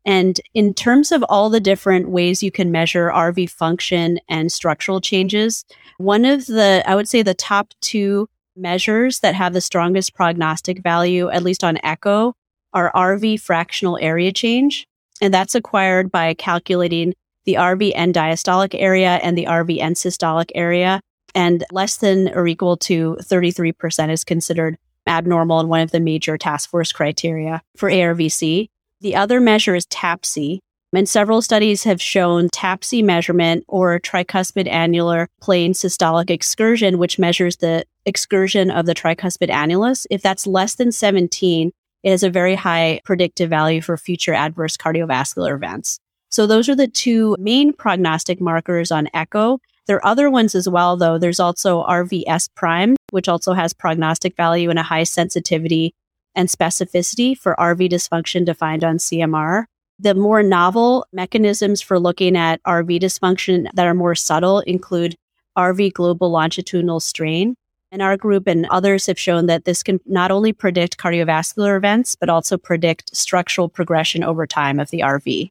And 0.05 0.41
in 0.55 0.73
terms 0.73 1.11
of 1.11 1.23
all 1.29 1.51
the 1.51 1.59
different 1.59 2.09
ways 2.09 2.41
you 2.41 2.51
can 2.51 2.71
measure 2.71 3.11
RV 3.13 3.51
function 3.51 4.19
and 4.27 4.51
structural 4.51 4.99
changes, 4.99 5.65
one 5.99 6.25
of 6.25 6.47
the, 6.47 6.83
I 6.87 6.95
would 6.95 7.07
say 7.07 7.21
the 7.21 7.35
top 7.35 7.73
two 7.79 8.27
measures 8.55 9.19
that 9.19 9.35
have 9.35 9.53
the 9.53 9.61
strongest 9.61 10.15
prognostic 10.15 10.81
value, 10.81 11.29
at 11.29 11.43
least 11.43 11.63
on 11.63 11.77
echo, 11.83 12.33
are 12.73 12.91
RV 12.95 13.39
fractional 13.41 13.99
area 14.01 14.31
change. 14.31 14.87
And 15.21 15.31
that's 15.31 15.53
acquired 15.53 16.11
by 16.11 16.33
calculating 16.33 17.13
the 17.45 17.55
RV 17.55 17.91
end 17.93 18.15
diastolic 18.15 18.73
area 18.73 19.19
and 19.21 19.37
the 19.37 19.45
RV 19.45 19.79
end 19.79 19.95
systolic 19.95 20.49
area. 20.55 21.01
And 21.35 21.63
less 21.71 21.97
than 21.97 22.29
or 22.29 22.47
equal 22.47 22.77
to 22.77 23.17
33% 23.21 24.09
is 24.09 24.23
considered 24.23 24.77
abnormal 25.09 25.59
and 25.59 25.69
one 25.69 25.81
of 25.81 25.91
the 25.91 25.99
major 25.99 26.37
task 26.37 26.69
force 26.69 26.91
criteria 26.91 27.61
for 27.75 27.89
ARVC. 27.89 28.69
The 29.01 29.15
other 29.15 29.39
measure 29.39 29.75
is 29.75 29.85
TAPSE. 29.87 30.59
And 30.91 31.07
several 31.07 31.43
studies 31.43 31.83
have 31.83 32.01
shown 32.01 32.49
TAPSE 32.49 33.03
measurement 33.03 33.63
or 33.67 33.99
tricuspid 33.99 34.67
annular 34.67 35.27
plane 35.39 35.73
systolic 35.73 36.31
excursion, 36.31 36.97
which 36.97 37.19
measures 37.19 37.57
the 37.57 37.85
excursion 38.05 38.71
of 38.71 38.87
the 38.87 38.95
tricuspid 38.95 39.49
annulus. 39.49 40.07
If 40.09 40.23
that's 40.23 40.47
less 40.47 40.75
than 40.75 40.91
17, 40.91 41.71
it 42.01 42.09
has 42.09 42.23
a 42.23 42.29
very 42.29 42.55
high 42.55 43.01
predictive 43.05 43.49
value 43.49 43.81
for 43.81 43.97
future 43.97 44.33
adverse 44.33 44.77
cardiovascular 44.77 45.53
events. 45.53 45.99
So 46.31 46.47
those 46.47 46.69
are 46.69 46.75
the 46.75 46.87
two 46.87 47.35
main 47.39 47.73
prognostic 47.73 48.39
markers 48.39 48.91
on 48.91 49.09
echo. 49.13 49.59
There 49.89 49.97
are 49.97 50.05
other 50.05 50.29
ones 50.29 50.53
as 50.53 50.69
well, 50.69 50.97
though. 50.97 51.17
There's 51.17 51.39
also 51.39 51.83
RVS 51.83 52.49
prime, 52.53 52.95
which 53.09 53.27
also 53.27 53.53
has 53.53 53.73
prognostic 53.73 54.35
value 54.35 54.69
and 54.69 54.77
a 54.77 54.83
high 54.83 55.01
sensitivity 55.01 55.95
and 56.35 56.47
specificity 56.47 57.35
for 57.35 57.55
RV 57.57 57.89
dysfunction 57.89 58.45
defined 58.45 58.83
on 58.83 58.97
CMR. 58.99 59.65
The 59.97 60.13
more 60.13 60.43
novel 60.43 61.07
mechanisms 61.11 61.81
for 61.81 61.97
looking 61.97 62.37
at 62.37 62.61
RV 62.65 63.01
dysfunction 63.01 63.67
that 63.73 63.87
are 63.87 63.95
more 63.95 64.13
subtle 64.13 64.59
include 64.59 65.15
RV 65.57 65.93
global 65.93 66.29
longitudinal 66.29 66.99
strain. 66.99 67.55
And 67.91 68.03
our 68.03 68.15
group 68.15 68.45
and 68.45 68.67
others 68.67 69.07
have 69.07 69.17
shown 69.17 69.47
that 69.47 69.65
this 69.65 69.81
can 69.81 69.99
not 70.05 70.29
only 70.29 70.53
predict 70.53 70.99
cardiovascular 70.99 71.75
events, 71.75 72.15
but 72.15 72.29
also 72.29 72.59
predict 72.59 73.17
structural 73.17 73.67
progression 73.67 74.23
over 74.23 74.45
time 74.45 74.79
of 74.79 74.91
the 74.91 74.99
RV. 74.99 75.49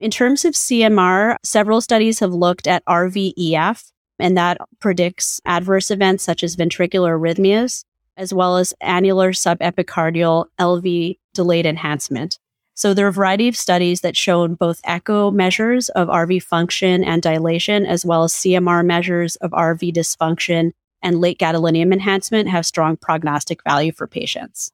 In 0.00 0.12
terms 0.12 0.44
of 0.44 0.54
CMR, 0.54 1.36
several 1.42 1.80
studies 1.80 2.20
have 2.20 2.32
looked 2.32 2.68
at 2.68 2.84
RVEF, 2.84 3.90
and 4.20 4.36
that 4.36 4.58
predicts 4.78 5.40
adverse 5.44 5.90
events 5.90 6.22
such 6.22 6.44
as 6.44 6.54
ventricular 6.54 7.18
arrhythmias, 7.18 7.84
as 8.16 8.32
well 8.32 8.58
as 8.58 8.72
annular 8.80 9.32
subepicardial 9.32 10.46
LV 10.60 11.18
delayed 11.34 11.66
enhancement. 11.66 12.38
So 12.74 12.94
there 12.94 13.06
are 13.06 13.08
a 13.08 13.12
variety 13.12 13.48
of 13.48 13.56
studies 13.56 14.02
that 14.02 14.16
shown 14.16 14.54
both 14.54 14.80
echo 14.84 15.32
measures 15.32 15.88
of 15.88 16.06
RV 16.06 16.44
function 16.44 17.02
and 17.02 17.20
dilation, 17.20 17.84
as 17.84 18.06
well 18.06 18.22
as 18.22 18.34
CMR 18.34 18.86
measures 18.86 19.34
of 19.36 19.50
RV 19.50 19.92
dysfunction 19.92 20.70
and 21.02 21.20
late 21.20 21.40
gadolinium 21.40 21.92
enhancement 21.92 22.48
have 22.48 22.66
strong 22.66 22.96
prognostic 22.96 23.64
value 23.64 23.90
for 23.90 24.06
patients. 24.06 24.70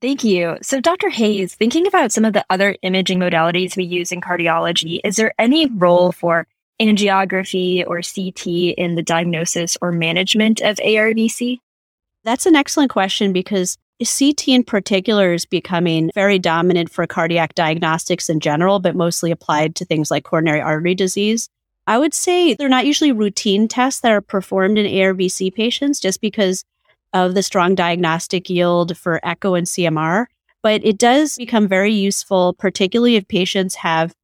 Thank 0.00 0.24
you. 0.24 0.56
So, 0.62 0.80
Dr. 0.80 1.10
Hayes, 1.10 1.54
thinking 1.54 1.86
about 1.86 2.10
some 2.10 2.24
of 2.24 2.32
the 2.32 2.44
other 2.48 2.74
imaging 2.82 3.18
modalities 3.18 3.76
we 3.76 3.84
use 3.84 4.12
in 4.12 4.22
cardiology, 4.22 5.00
is 5.04 5.16
there 5.16 5.34
any 5.38 5.66
role 5.66 6.10
for 6.10 6.46
angiography 6.80 7.84
or 7.86 8.00
CT 8.00 8.74
in 8.78 8.94
the 8.94 9.02
diagnosis 9.02 9.76
or 9.82 9.92
management 9.92 10.62
of 10.62 10.76
ARVC? 10.76 11.58
That's 12.24 12.46
an 12.46 12.56
excellent 12.56 12.90
question 12.90 13.34
because 13.34 13.76
CT 14.02 14.48
in 14.48 14.64
particular 14.64 15.34
is 15.34 15.44
becoming 15.44 16.10
very 16.14 16.38
dominant 16.38 16.90
for 16.90 17.06
cardiac 17.06 17.54
diagnostics 17.54 18.30
in 18.30 18.40
general, 18.40 18.78
but 18.78 18.96
mostly 18.96 19.30
applied 19.30 19.76
to 19.76 19.84
things 19.84 20.10
like 20.10 20.24
coronary 20.24 20.62
artery 20.62 20.94
disease. 20.94 21.50
I 21.86 21.98
would 21.98 22.14
say 22.14 22.54
they're 22.54 22.68
not 22.70 22.86
usually 22.86 23.12
routine 23.12 23.68
tests 23.68 24.00
that 24.00 24.12
are 24.12 24.22
performed 24.22 24.78
in 24.78 24.86
ARVC 24.86 25.54
patients 25.54 26.00
just 26.00 26.22
because 26.22 26.64
of 27.12 27.34
the 27.34 27.42
strong 27.42 27.74
diagnostic 27.74 28.48
yield 28.48 28.96
for 28.96 29.20
echo 29.22 29.54
and 29.54 29.66
CMR, 29.66 30.26
but 30.62 30.84
it 30.84 30.98
does 30.98 31.36
become 31.36 31.66
very 31.68 31.92
useful, 31.92 32.54
particularly 32.54 33.16
if 33.16 33.26
patients 33.28 33.74
have 33.76 34.14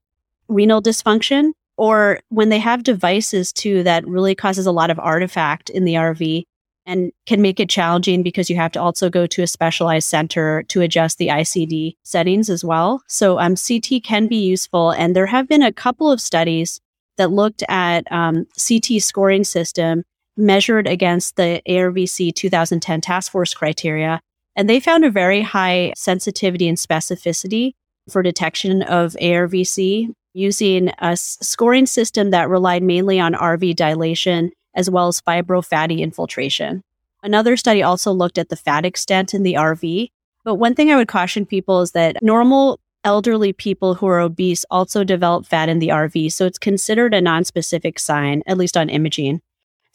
renal 0.48 0.82
dysfunction 0.82 1.52
or 1.76 2.20
when 2.28 2.48
they 2.48 2.58
have 2.58 2.82
devices 2.82 3.52
too 3.52 3.82
that 3.82 4.06
really 4.06 4.34
causes 4.34 4.66
a 4.66 4.72
lot 4.72 4.90
of 4.90 4.98
artifact 4.98 5.70
in 5.70 5.84
the 5.84 5.94
RV. 5.94 6.44
and 6.88 7.10
can 7.26 7.42
make 7.42 7.58
it 7.58 7.68
challenging 7.68 8.22
because 8.22 8.48
you 8.48 8.54
have 8.54 8.70
to 8.70 8.80
also 8.80 9.10
go 9.10 9.26
to 9.26 9.42
a 9.42 9.46
specialized 9.48 10.08
center 10.08 10.62
to 10.68 10.82
adjust 10.82 11.18
the 11.18 11.26
ICD 11.26 11.96
settings 12.04 12.48
as 12.48 12.64
well. 12.64 13.02
So 13.08 13.40
um, 13.40 13.56
CT 13.56 14.04
can 14.04 14.28
be 14.28 14.36
useful. 14.36 14.92
And 14.92 15.16
there 15.16 15.26
have 15.26 15.48
been 15.48 15.64
a 15.64 15.72
couple 15.72 16.12
of 16.12 16.20
studies 16.20 16.80
that 17.16 17.32
looked 17.32 17.64
at 17.68 18.10
um, 18.12 18.46
CT 18.56 19.02
scoring 19.02 19.42
system 19.42 20.04
measured 20.36 20.86
against 20.86 21.36
the 21.36 21.62
ARVC 21.68 22.34
2010 22.34 23.00
task 23.00 23.32
force 23.32 23.54
criteria. 23.54 24.20
And 24.54 24.68
they 24.68 24.80
found 24.80 25.04
a 25.04 25.10
very 25.10 25.42
high 25.42 25.92
sensitivity 25.96 26.68
and 26.68 26.78
specificity 26.78 27.72
for 28.10 28.22
detection 28.22 28.82
of 28.82 29.14
ARVC 29.20 30.12
using 30.34 30.90
a 30.98 31.16
scoring 31.16 31.86
system 31.86 32.30
that 32.30 32.48
relied 32.48 32.82
mainly 32.82 33.18
on 33.18 33.32
RV 33.34 33.74
dilation 33.76 34.50
as 34.74 34.90
well 34.90 35.08
as 35.08 35.20
fibrofatty 35.20 36.00
infiltration. 36.00 36.82
Another 37.22 37.56
study 37.56 37.82
also 37.82 38.12
looked 38.12 38.38
at 38.38 38.50
the 38.50 38.56
fat 38.56 38.84
extent 38.84 39.34
in 39.34 39.42
the 39.42 39.54
RV. 39.54 40.08
But 40.44 40.56
one 40.56 40.74
thing 40.74 40.90
I 40.90 40.96
would 40.96 41.08
caution 41.08 41.46
people 41.46 41.80
is 41.80 41.92
that 41.92 42.22
normal 42.22 42.78
elderly 43.02 43.52
people 43.52 43.94
who 43.94 44.06
are 44.06 44.20
obese 44.20 44.64
also 44.70 45.02
develop 45.02 45.46
fat 45.46 45.68
in 45.68 45.78
the 45.78 45.88
RV. 45.88 46.30
So 46.32 46.44
it's 46.44 46.58
considered 46.58 47.14
a 47.14 47.20
non-specific 47.20 47.98
sign, 47.98 48.42
at 48.46 48.58
least 48.58 48.76
on 48.76 48.88
imaging. 48.88 49.40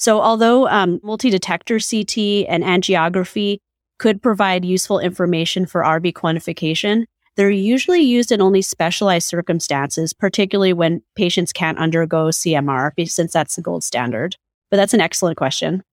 So 0.02 0.20
although 0.20 0.68
um, 0.68 1.00
multi-detector 1.04 1.78
CT 1.78 2.50
and 2.50 2.64
angiography 2.64 3.60
could 4.00 4.20
provide 4.20 4.66
useful 4.66 4.98
information 4.98 5.68
for 5.68 5.84
RV 5.84 6.14
quantification, 6.14 7.06
they're 7.36 7.52
usually 7.52 8.02
used 8.02 8.32
in 8.32 8.42
only 8.42 8.64
specialized 8.64 9.28
circumstances, 9.28 10.12
particularly 10.12 10.74
when 10.74 11.04
patients 11.16 11.54
can't 11.54 11.78
undergo 11.78 12.30
CMR, 12.30 12.94
since 13.08 13.32
that's 13.32 13.56
the 13.56 13.62
gold 13.62 13.84
standard. 13.84 14.36
But 14.72 14.78
that's 14.78 14.96
an 14.96 15.02
excellent 15.02 15.38
question. 15.38 15.84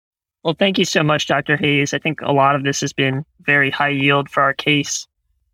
Well, 0.43 0.57
thank 0.59 0.79
you 0.79 0.87
so 0.87 1.03
much, 1.03 1.27
Dr. 1.27 1.59
Hays. 1.59 1.93
I 1.93 1.99
think 1.99 2.23
a 2.23 2.33
lot 2.33 2.57
of 2.57 2.65
this 2.65 2.81
has 2.81 2.95
been 2.95 3.27
very 3.43 3.71
high 3.71 3.91
yield 3.91 4.31
for 4.31 4.43
our 4.43 4.55
case. 4.55 5.07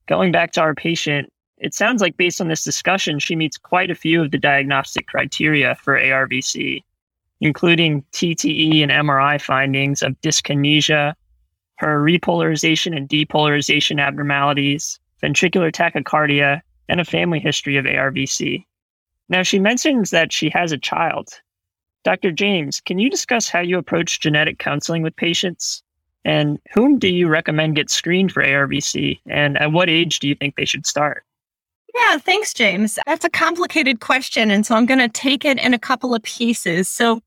Going 0.07 0.31
back 0.31 0.53
to 0.53 0.61
our 0.61 0.77
patient, 0.77 1.29
it 1.59 1.75
sounds 1.75 2.01
like 2.01 2.17
based 2.17 2.41
on 2.41 2.47
this 2.47 2.63
discussion, 2.63 3.19
she 3.19 3.35
meets 3.35 3.59
quite 3.59 3.91
a 3.91 3.97
few 3.97 4.23
of 4.23 4.31
the 4.31 4.39
diagnostic 4.39 5.09
criteria 5.09 5.75
for 5.75 5.99
ARVC, 5.99 6.85
including 7.45 8.03
TTE 8.13 8.83
and 8.83 8.91
MRI 8.91 9.39
findings 9.39 10.03
of 10.03 10.19
dyskinesia, 10.23 11.13
her 11.77 12.03
repolarization 12.03 12.97
and 12.97 13.07
depolarization 13.07 14.01
abnormalities, 14.01 14.99
ventricular 15.23 15.71
tachycardia, 15.71 16.63
and 16.89 17.01
a 17.01 17.05
family 17.05 17.39
history 17.39 17.77
of 17.77 17.85
ARVC. 17.85 18.65
Now, 19.29 19.43
she 19.43 19.59
mentions 19.59 20.09
that 20.11 20.33
she 20.33 20.49
has 20.55 20.73
a 20.73 20.79
child. 20.79 21.29
Dr. 22.03 22.33
James, 22.33 22.81
can 22.81 22.99
you 22.99 23.11
discuss 23.11 23.47
how 23.49 23.61
you 23.61 23.77
approach 23.77 24.21
genetic 24.21 24.59
counseling 24.59 25.03
with 25.03 25.15
patients? 25.15 25.83
And 26.25 26.59
whom 26.73 26.99
do 26.99 27.09
you 27.09 27.29
recommend 27.29 27.77
get 27.77 27.91
screened 27.91 28.33
for 28.33 28.43
ARVC? 28.43 29.21
And 29.27 29.59
at 29.59 29.73
what 29.73 29.91
age 29.91 30.19
do 30.19 30.29
you 30.29 30.35
think 30.35 30.57
they 30.57 30.65
should 30.65 30.87
start? 30.87 31.25
Yeah, 31.95 32.19
thanks, 32.19 32.53
James. 32.53 32.99
That's 33.07 33.25
a 33.25 33.31
complicated 33.31 34.01
question. 34.01 34.51
And 34.51 34.67
so 34.67 34.75
I'm 34.75 34.87
going 34.87 34.99
to 34.99 35.09
take 35.09 35.45
it 35.45 35.59
in 35.59 35.75
a 35.75 35.79
couple 35.79 36.15
of 36.15 36.23
pieces. 36.23 36.89
So, 36.89 37.21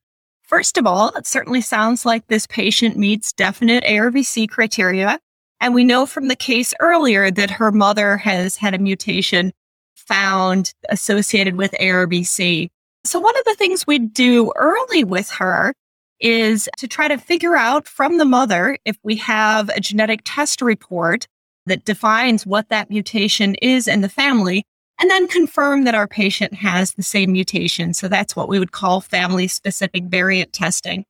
first 0.47 0.77
of 0.77 0.87
all, 0.87 1.09
it 1.15 1.27
certainly 1.27 1.61
sounds 1.61 2.05
like 2.05 2.27
this 2.27 2.47
patient 2.47 2.97
meets 2.97 3.33
definite 3.33 3.83
ARVC 3.83 4.49
criteria. 4.49 5.19
And 5.59 5.73
we 5.73 5.83
know 5.83 6.05
from 6.05 6.27
the 6.27 6.35
case 6.35 6.73
earlier 6.79 7.29
that 7.31 7.51
her 7.51 7.71
mother 7.71 8.17
has 8.17 8.57
had 8.57 8.73
a 8.73 8.79
mutation 8.79 9.51
found 9.95 10.73
associated 10.89 11.55
with 11.55 11.71
ARVC. 11.73 12.69
So 13.03 13.19
one 13.19 13.37
of 13.37 13.45
the 13.45 13.55
things 13.55 13.85
we 13.85 13.99
do 13.99 14.51
early 14.55 15.03
with 15.03 15.29
her 15.31 15.73
is 16.19 16.67
to 16.77 16.87
try 16.87 17.07
to 17.07 17.17
figure 17.17 17.55
out 17.55 17.87
from 17.87 18.17
the 18.17 18.25
mother 18.25 18.77
if 18.85 18.97
we 19.03 19.15
have 19.17 19.69
a 19.69 19.79
genetic 19.79 20.21
test 20.23 20.61
report 20.61 21.27
that 21.67 21.85
defines 21.85 22.45
what 22.45 22.69
that 22.69 22.89
mutation 22.89 23.55
is 23.55 23.87
in 23.87 24.01
the 24.01 24.09
family 24.09 24.63
and 24.99 25.09
then 25.09 25.27
confirm 25.27 25.83
that 25.83 25.95
our 25.95 26.07
patient 26.07 26.53
has 26.53 26.91
the 26.91 27.03
same 27.03 27.31
mutation. 27.31 27.93
So 27.93 28.07
that's 28.07 28.35
what 28.35 28.49
we 28.49 28.59
would 28.59 28.71
call 28.71 29.01
family 29.01 29.47
specific 29.47 30.05
variant 30.05 30.53
testing. 30.53 31.05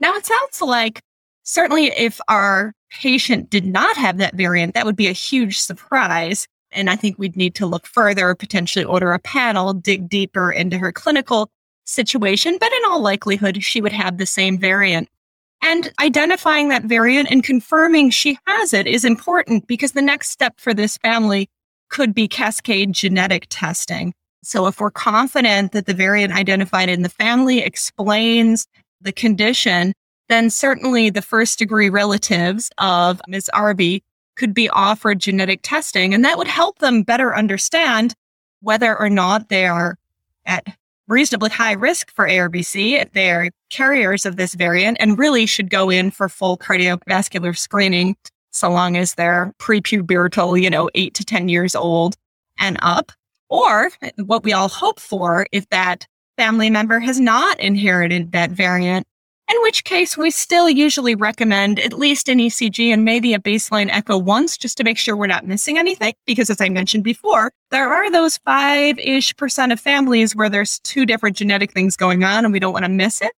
Now 0.00 0.14
it 0.14 0.26
sounds 0.26 0.60
like 0.60 1.00
certainly 1.44 1.86
if 1.86 2.20
our 2.28 2.72
patient 2.90 3.50
did 3.50 3.66
not 3.66 3.96
have 3.96 4.18
that 4.18 4.34
variant, 4.34 4.74
that 4.74 4.86
would 4.86 4.96
be 4.96 5.08
a 5.08 5.12
huge 5.12 5.58
surprise. 5.58 6.46
And 6.72 6.90
I 6.90 6.96
think 6.96 7.18
we'd 7.18 7.36
need 7.36 7.54
to 7.56 7.66
look 7.66 7.86
further, 7.86 8.34
potentially 8.34 8.84
order 8.84 9.12
a 9.12 9.18
panel, 9.18 9.74
dig 9.74 10.08
deeper 10.08 10.50
into 10.50 10.78
her 10.78 10.92
clinical 10.92 11.50
situation. 11.84 12.56
But 12.58 12.72
in 12.72 12.84
all 12.86 13.00
likelihood, 13.00 13.62
she 13.62 13.80
would 13.80 13.92
have 13.92 14.18
the 14.18 14.26
same 14.26 14.58
variant. 14.58 15.08
And 15.62 15.92
identifying 16.00 16.68
that 16.68 16.84
variant 16.84 17.30
and 17.30 17.44
confirming 17.44 18.10
she 18.10 18.38
has 18.46 18.72
it 18.72 18.86
is 18.86 19.04
important 19.04 19.66
because 19.66 19.92
the 19.92 20.02
next 20.02 20.30
step 20.30 20.54
for 20.58 20.72
this 20.72 20.96
family 20.98 21.48
could 21.90 22.14
be 22.14 22.26
cascade 22.26 22.92
genetic 22.92 23.46
testing. 23.50 24.14
So 24.42 24.66
if 24.66 24.80
we're 24.80 24.90
confident 24.90 25.72
that 25.72 25.86
the 25.86 25.94
variant 25.94 26.34
identified 26.34 26.88
in 26.88 27.02
the 27.02 27.08
family 27.08 27.58
explains 27.58 28.66
the 29.00 29.12
condition, 29.12 29.92
then 30.28 30.48
certainly 30.48 31.10
the 31.10 31.22
first 31.22 31.58
degree 31.58 31.90
relatives 31.90 32.70
of 32.78 33.20
Ms. 33.28 33.50
Arby 33.52 34.02
could 34.36 34.54
be 34.54 34.70
offered 34.70 35.18
genetic 35.18 35.60
testing, 35.62 36.14
and 36.14 36.24
that 36.24 36.38
would 36.38 36.48
help 36.48 36.78
them 36.78 37.02
better 37.02 37.34
understand 37.34 38.14
whether 38.60 38.98
or 38.98 39.10
not 39.10 39.48
they 39.48 39.66
are 39.66 39.98
at 40.46 40.64
reasonably 41.08 41.50
high 41.50 41.72
risk 41.72 42.10
for 42.12 42.26
ARVC 42.26 42.92
if 42.92 43.12
they're 43.12 43.50
carriers 43.68 44.24
of 44.24 44.36
this 44.36 44.54
variant 44.54 44.96
and 45.00 45.18
really 45.18 45.44
should 45.44 45.68
go 45.68 45.90
in 45.90 46.10
for 46.10 46.28
full 46.28 46.56
cardiovascular 46.56 47.56
screening 47.56 48.16
so 48.50 48.70
long 48.70 48.96
as 48.96 49.14
they're 49.14 49.52
prepubertal, 49.58 50.60
you 50.60 50.70
know, 50.70 50.90
eight 50.94 51.14
to 51.14 51.24
10 51.24 51.48
years 51.48 51.74
old 51.74 52.16
and 52.58 52.78
up. 52.82 53.12
Or 53.48 53.90
what 54.16 54.44
we 54.44 54.52
all 54.52 54.68
hope 54.68 55.00
for 55.00 55.46
if 55.50 55.68
that 55.70 56.06
family 56.36 56.70
member 56.70 57.00
has 57.00 57.18
not 57.18 57.58
inherited 57.60 58.32
that 58.32 58.50
variant 58.50 59.06
in 59.50 59.60
which 59.62 59.84
case 59.84 60.16
we 60.16 60.30
still 60.30 60.70
usually 60.70 61.14
recommend 61.14 61.80
at 61.80 61.92
least 61.92 62.28
an 62.28 62.38
ECG 62.38 62.92
and 62.92 63.04
maybe 63.04 63.34
a 63.34 63.38
baseline 63.38 63.88
echo 63.90 64.16
once 64.16 64.56
just 64.56 64.76
to 64.76 64.84
make 64.84 64.96
sure 64.96 65.16
we're 65.16 65.26
not 65.26 65.46
missing 65.46 65.76
anything. 65.76 66.14
Because 66.24 66.50
as 66.50 66.60
I 66.60 66.68
mentioned 66.68 67.04
before, 67.04 67.50
there 67.70 67.92
are 67.92 68.10
those 68.10 68.38
five 68.38 68.98
ish 68.98 69.36
percent 69.36 69.72
of 69.72 69.80
families 69.80 70.36
where 70.36 70.48
there's 70.48 70.78
two 70.80 71.04
different 71.04 71.36
genetic 71.36 71.72
things 71.72 71.96
going 71.96 72.22
on 72.22 72.44
and 72.44 72.52
we 72.52 72.60
don't 72.60 72.72
want 72.72 72.84
to 72.84 72.90
miss 72.90 73.20
it. 73.20 73.32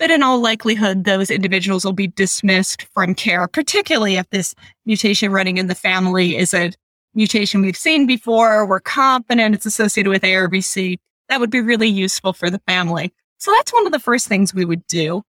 But 0.00 0.10
in 0.10 0.22
all 0.24 0.40
likelihood, 0.40 1.04
those 1.04 1.30
individuals 1.30 1.84
will 1.84 1.92
be 1.92 2.08
dismissed 2.08 2.88
from 2.94 3.14
care, 3.14 3.46
particularly 3.46 4.16
if 4.16 4.28
this 4.30 4.54
mutation 4.86 5.30
running 5.30 5.58
in 5.58 5.68
the 5.68 5.74
family 5.76 6.36
is 6.36 6.52
a 6.54 6.72
mutation 7.14 7.60
we've 7.60 7.76
seen 7.76 8.06
before. 8.06 8.66
We're 8.66 8.80
confident 8.80 9.54
it's 9.54 9.66
associated 9.66 10.10
with 10.10 10.22
ARVC. 10.22 10.98
That 11.28 11.38
would 11.38 11.50
be 11.50 11.60
really 11.60 11.88
useful 11.88 12.32
for 12.32 12.50
the 12.50 12.60
family. 12.66 13.12
So 13.36 13.52
that's 13.52 13.72
one 13.72 13.86
of 13.86 13.92
the 13.92 14.00
first 14.00 14.26
things 14.26 14.52
we 14.52 14.64
would 14.64 14.86
do 14.88 15.22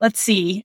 let's 0.00 0.20
see, 0.20 0.64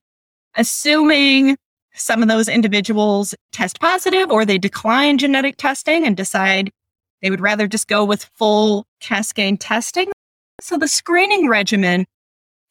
assuming 0.56 1.58
some 1.94 2.22
of 2.22 2.28
those 2.28 2.48
individuals 2.48 3.36
test 3.52 3.80
positive 3.80 4.32
or 4.32 4.46
they 4.46 4.58
decline 4.58 5.18
genetic 5.18 5.58
testing 5.58 6.06
and 6.06 6.18
decide 6.18 6.72
they 7.22 7.30
would 7.30 7.42
rather 7.42 7.68
just 7.68 7.88
go 7.88 8.06
with 8.06 8.30
full 8.36 8.86
cascade 9.00 9.60
testing. 9.60 10.12
So 10.62 10.78
the 10.78 10.88
screening 10.88 11.50
regimen 11.50 12.06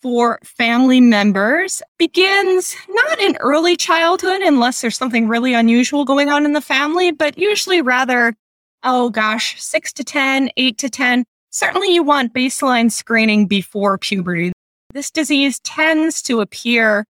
for 0.05 0.39
family 0.45 1.01
members 1.01 1.81
begins 1.99 2.77
not 2.91 3.19
in 3.21 3.39
early 3.41 3.75
childhood 3.75 4.43
unless 4.43 4.83
there's 4.83 4.99
something 4.99 5.29
really 5.29 5.55
unusual 5.55 6.05
going 6.05 6.29
on 6.29 6.45
in 6.45 6.53
the 6.53 6.61
family, 6.61 7.11
but 7.11 7.39
usually 7.39 7.81
rather, 7.81 8.37
oh 8.83 9.09
gosh, 9.09 9.59
six 9.63 9.95
to 9.95 10.05
10, 10.05 10.51
eight 10.59 10.77
to 10.77 10.91
10. 10.91 11.25
Certainly 11.49 11.95
you 11.95 12.03
want 12.03 12.35
baseline 12.35 12.93
screening 12.93 13.47
before 13.47 13.97
puberty. 13.97 14.53
This 14.93 15.11
disease 15.11 15.59
tends 15.61 16.21
to 16.25 16.43
appear 16.43 17.07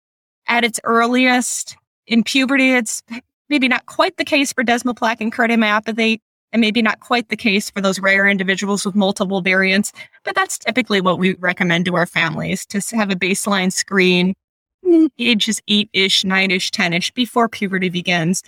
at 0.48 0.64
its 0.64 0.80
earliest 0.82 1.76
in 2.08 2.24
puberty. 2.24 2.72
It's 2.72 3.04
maybe 3.48 3.68
not 3.68 3.86
quite 3.86 4.16
the 4.16 4.24
case 4.24 4.52
for 4.52 4.64
desmoplakin 4.64 5.30
cardiomyopathy 5.30 6.18
and 6.52 6.60
maybe 6.60 6.82
not 6.82 7.00
quite 7.00 7.28
the 7.28 7.36
case 7.36 7.70
for 7.70 7.80
those 7.80 8.00
rare 8.00 8.28
individuals 8.28 8.84
with 8.84 8.94
multiple 8.94 9.40
variants, 9.40 9.92
but 10.24 10.34
that's 10.34 10.58
typically 10.58 11.00
what 11.00 11.18
we 11.18 11.34
recommend 11.34 11.84
to 11.86 11.96
our 11.96 12.06
families 12.06 12.66
to 12.66 12.80
have 12.96 13.10
a 13.10 13.16
baseline 13.16 13.72
screen 13.72 14.34
mm, 14.84 15.08
ages 15.18 15.60
eight-ish, 15.68 16.24
nine-ish, 16.24 16.70
10-ish 16.70 17.10
before 17.12 17.48
puberty 17.48 17.88
begins. 17.88 18.42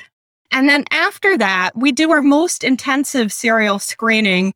And 0.51 0.69
then 0.69 0.85
after 0.91 1.39
that, 1.39 1.71
we 1.75 1.93
do 1.93 2.11
our 2.11 2.23
most 2.23 2.63
intensive 2.63 3.33
serial 3.33 3.79
screening 3.79 4.53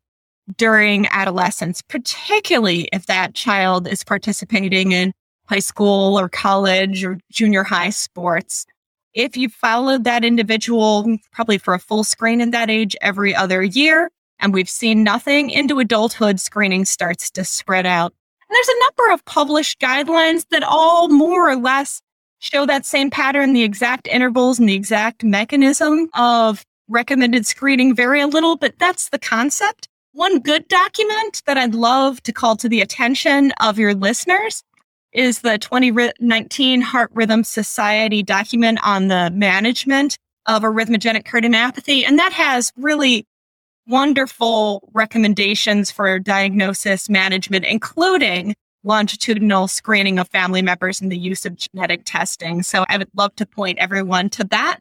during 0.55 1.07
adolescence, 1.07 1.81
particularly 1.81 2.87
if 2.93 3.07
that 3.07 3.33
child 3.33 3.87
is 3.87 4.03
participating 4.03 4.91
in 4.91 5.11
high 5.47 5.59
school 5.59 6.17
or 6.17 6.29
college 6.29 7.03
or 7.03 7.17
junior 7.31 7.63
high 7.63 7.89
sports. 7.89 8.65
If 9.17 9.35
you 9.35 9.49
followed 9.49 10.03
that 10.03 10.23
individual 10.23 11.17
probably 11.31 11.57
for 11.57 11.73
a 11.73 11.79
full 11.79 12.03
screen 12.03 12.39
in 12.39 12.51
that 12.51 12.69
age 12.69 12.95
every 13.01 13.33
other 13.33 13.63
year, 13.63 14.11
and 14.39 14.53
we've 14.53 14.69
seen 14.69 15.03
nothing 15.03 15.49
into 15.49 15.79
adulthood, 15.79 16.39
screening 16.39 16.85
starts 16.85 17.31
to 17.31 17.43
spread 17.43 17.87
out. 17.87 18.13
And 18.47 18.55
there's 18.55 18.67
a 18.67 18.79
number 18.79 19.11
of 19.11 19.25
published 19.25 19.79
guidelines 19.79 20.45
that 20.51 20.61
all 20.61 21.07
more 21.07 21.49
or 21.49 21.55
less 21.55 21.99
show 22.37 22.67
that 22.67 22.85
same 22.85 23.09
pattern. 23.09 23.53
The 23.53 23.63
exact 23.63 24.07
intervals 24.07 24.59
and 24.59 24.69
the 24.69 24.75
exact 24.75 25.23
mechanism 25.23 26.09
of 26.13 26.63
recommended 26.87 27.47
screening 27.47 27.95
vary 27.95 28.21
a 28.21 28.27
little, 28.27 28.55
but 28.55 28.77
that's 28.77 29.09
the 29.09 29.17
concept. 29.17 29.89
One 30.11 30.41
good 30.41 30.67
document 30.67 31.41
that 31.47 31.57
I'd 31.57 31.73
love 31.73 32.21
to 32.21 32.31
call 32.31 32.55
to 32.57 32.69
the 32.69 32.81
attention 32.81 33.51
of 33.61 33.79
your 33.79 33.95
listeners 33.95 34.61
is 35.17 35.39
the 35.39 35.57
2019 35.57 36.79
Heart 36.79 37.11
Rhythm 37.13 37.43
Society 37.43 38.21
document 38.21 38.79
on 38.83 39.07
the 39.07 39.31
management 39.33 40.15
of 40.45 40.61
arrhythmogenic 40.61 41.23
cardiomyopathy. 41.23 42.05
And 42.07 42.19
that 42.19 42.31
has 42.33 42.71
really 42.77 43.25
wonderful 43.87 44.87
recommendations 44.93 45.89
for 45.89 46.19
diagnosis 46.19 47.09
management, 47.09 47.65
including 47.65 48.53
longitudinal 48.83 49.67
screening 49.67 50.19
of 50.19 50.29
family 50.29 50.61
members 50.61 51.01
and 51.01 51.11
the 51.11 51.17
use 51.17 51.45
of 51.47 51.55
genetic 51.55 52.03
testing. 52.05 52.61
So 52.61 52.85
I 52.87 52.97
would 52.97 53.09
love 53.15 53.35
to 53.37 53.45
point 53.45 53.79
everyone 53.79 54.29
to 54.31 54.43
that. 54.45 54.79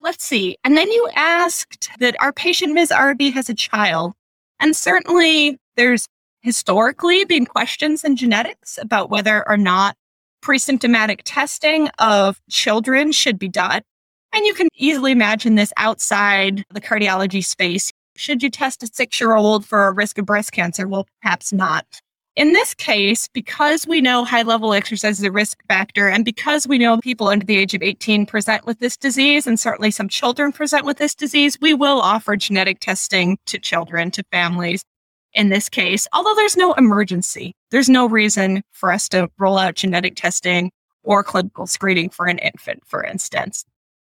Let's 0.00 0.24
see. 0.24 0.56
And 0.64 0.78
then 0.78 0.90
you 0.90 1.10
asked 1.14 1.90
that 2.00 2.16
our 2.22 2.32
patient, 2.32 2.72
Ms. 2.72 2.90
RB, 2.90 3.34
has 3.34 3.50
a 3.50 3.54
child. 3.54 4.14
And 4.60 4.74
certainly 4.74 5.58
there's 5.76 6.08
historically 6.40 7.24
been 7.24 7.46
questions 7.46 8.04
in 8.04 8.16
genetics 8.16 8.78
about 8.78 9.10
whether 9.10 9.48
or 9.48 9.56
not 9.56 9.96
pre-symptomatic 10.40 11.22
testing 11.24 11.88
of 11.98 12.40
children 12.48 13.12
should 13.12 13.38
be 13.38 13.48
done. 13.48 13.82
And 14.32 14.44
you 14.44 14.54
can 14.54 14.68
easily 14.74 15.12
imagine 15.12 15.54
this 15.54 15.72
outside 15.76 16.64
the 16.70 16.80
cardiology 16.80 17.44
space. 17.44 17.92
Should 18.16 18.42
you 18.42 18.50
test 18.50 18.82
a 18.82 18.86
six 18.92 19.20
year 19.20 19.34
old 19.34 19.64
for 19.64 19.86
a 19.86 19.92
risk 19.92 20.18
of 20.18 20.26
breast 20.26 20.52
cancer? 20.52 20.86
Well, 20.86 21.06
perhaps 21.22 21.52
not. 21.52 21.86
In 22.36 22.52
this 22.52 22.72
case, 22.72 23.28
because 23.32 23.84
we 23.84 24.00
know 24.00 24.24
high 24.24 24.42
level 24.42 24.72
exercise 24.72 25.18
is 25.18 25.24
a 25.24 25.32
risk 25.32 25.58
factor, 25.66 26.08
and 26.08 26.24
because 26.24 26.68
we 26.68 26.78
know 26.78 26.98
people 26.98 27.26
under 27.26 27.44
the 27.44 27.56
age 27.56 27.74
of 27.74 27.82
18 27.82 28.26
present 28.26 28.64
with 28.64 28.78
this 28.78 28.96
disease, 28.96 29.44
and 29.44 29.58
certainly 29.58 29.90
some 29.90 30.08
children 30.08 30.52
present 30.52 30.84
with 30.84 30.98
this 30.98 31.16
disease, 31.16 31.58
we 31.60 31.74
will 31.74 32.00
offer 32.00 32.36
genetic 32.36 32.78
testing 32.78 33.38
to 33.46 33.58
children, 33.58 34.12
to 34.12 34.22
families 34.30 34.84
in 35.38 35.48
this 35.48 35.70
case, 35.70 36.06
although 36.12 36.34
there's 36.34 36.56
no 36.56 36.74
emergency. 36.74 37.54
There's 37.70 37.88
no 37.88 38.06
reason 38.06 38.62
for 38.72 38.92
us 38.92 39.08
to 39.10 39.30
roll 39.38 39.56
out 39.56 39.76
genetic 39.76 40.16
testing 40.16 40.70
or 41.02 41.22
clinical 41.22 41.66
screening 41.66 42.10
for 42.10 42.26
an 42.26 42.38
infant, 42.38 42.82
for 42.84 43.02
instance. 43.02 43.64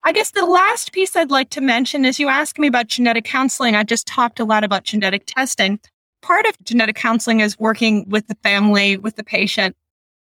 I 0.03 0.13
guess 0.13 0.31
the 0.31 0.45
last 0.45 0.93
piece 0.93 1.15
I'd 1.15 1.31
like 1.31 1.49
to 1.49 1.61
mention 1.61 2.05
is 2.05 2.19
you 2.19 2.29
asked 2.29 2.59
me 2.59 2.67
about 2.67 2.87
genetic 2.87 3.25
counseling. 3.25 3.75
I 3.75 3.83
just 3.83 4.07
talked 4.07 4.39
a 4.39 4.45
lot 4.45 4.63
about 4.63 4.83
genetic 4.83 5.25
testing 5.25 5.79
part 6.25 6.47
of 6.47 6.57
genetic 6.63 6.95
counseling 6.95 7.39
is 7.39 7.59
working 7.59 8.09
with 8.09 8.25
the 8.27 8.35
family, 8.41 8.97
with 8.97 9.15
the 9.15 9.23
patient 9.23 9.75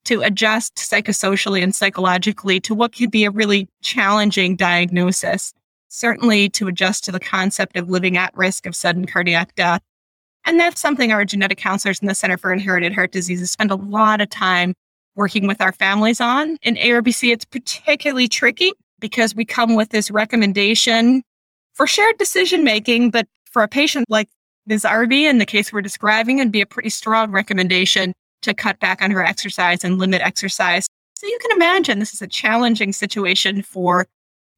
to 0.06 0.22
adjust 0.22 0.76
psychosocially 0.76 1.62
and 1.62 1.74
psychologically 1.74 2.58
to 2.58 2.74
what 2.74 2.96
could 2.96 3.10
be 3.10 3.24
a 3.24 3.30
really 3.30 3.68
challenging 3.82 4.56
diagnosis. 4.56 5.52
Certainly 5.88 6.48
to 6.50 6.68
adjust 6.68 7.04
to 7.04 7.12
the 7.12 7.20
concept 7.20 7.76
of 7.76 7.90
living 7.90 8.16
at 8.16 8.34
risk 8.34 8.64
of 8.64 8.74
sudden 8.74 9.04
cardiac 9.06 9.54
death. 9.56 9.82
And 10.46 10.58
that's 10.58 10.80
something 10.80 11.12
our 11.12 11.24
genetic 11.24 11.58
counselors 11.58 12.00
in 12.00 12.08
the 12.08 12.14
Center 12.14 12.36
for 12.36 12.52
Inherited 12.52 12.94
Heart 12.94 13.12
Diseases 13.12 13.50
spend 13.50 13.70
a 13.70 13.76
lot 13.76 14.20
of 14.20 14.30
time 14.30 14.74
working 15.14 15.46
with 15.46 15.60
our 15.60 15.72
families 15.72 16.20
on. 16.20 16.56
In 16.62 16.76
ARVC, 16.76 17.32
it's 17.32 17.44
particularly 17.44 18.28
tricky 18.28 18.72
because 18.98 19.34
we 19.34 19.44
come 19.44 19.74
with 19.74 19.90
this 19.90 20.10
recommendation 20.10 21.22
for 21.74 21.86
shared 21.86 22.18
decision 22.18 22.64
making, 22.64 23.10
but 23.10 23.26
for 23.50 23.62
a 23.62 23.68
patient 23.68 24.06
like 24.08 24.28
Ms. 24.66 24.84
RB 24.84 25.22
in 25.22 25.38
the 25.38 25.46
case 25.46 25.72
we're 25.72 25.80
describing 25.80 26.38
it'd 26.38 26.52
be 26.52 26.60
a 26.60 26.66
pretty 26.66 26.90
strong 26.90 27.30
recommendation 27.30 28.12
to 28.42 28.54
cut 28.54 28.78
back 28.78 29.02
on 29.02 29.10
her 29.10 29.24
exercise 29.24 29.84
and 29.84 29.98
limit 29.98 30.22
exercise. 30.22 30.86
So 31.14 31.26
you 31.26 31.38
can 31.42 31.52
imagine 31.52 31.98
this 31.98 32.14
is 32.14 32.22
a 32.22 32.26
challenging 32.26 32.92
situation 32.92 33.62
for 33.62 34.06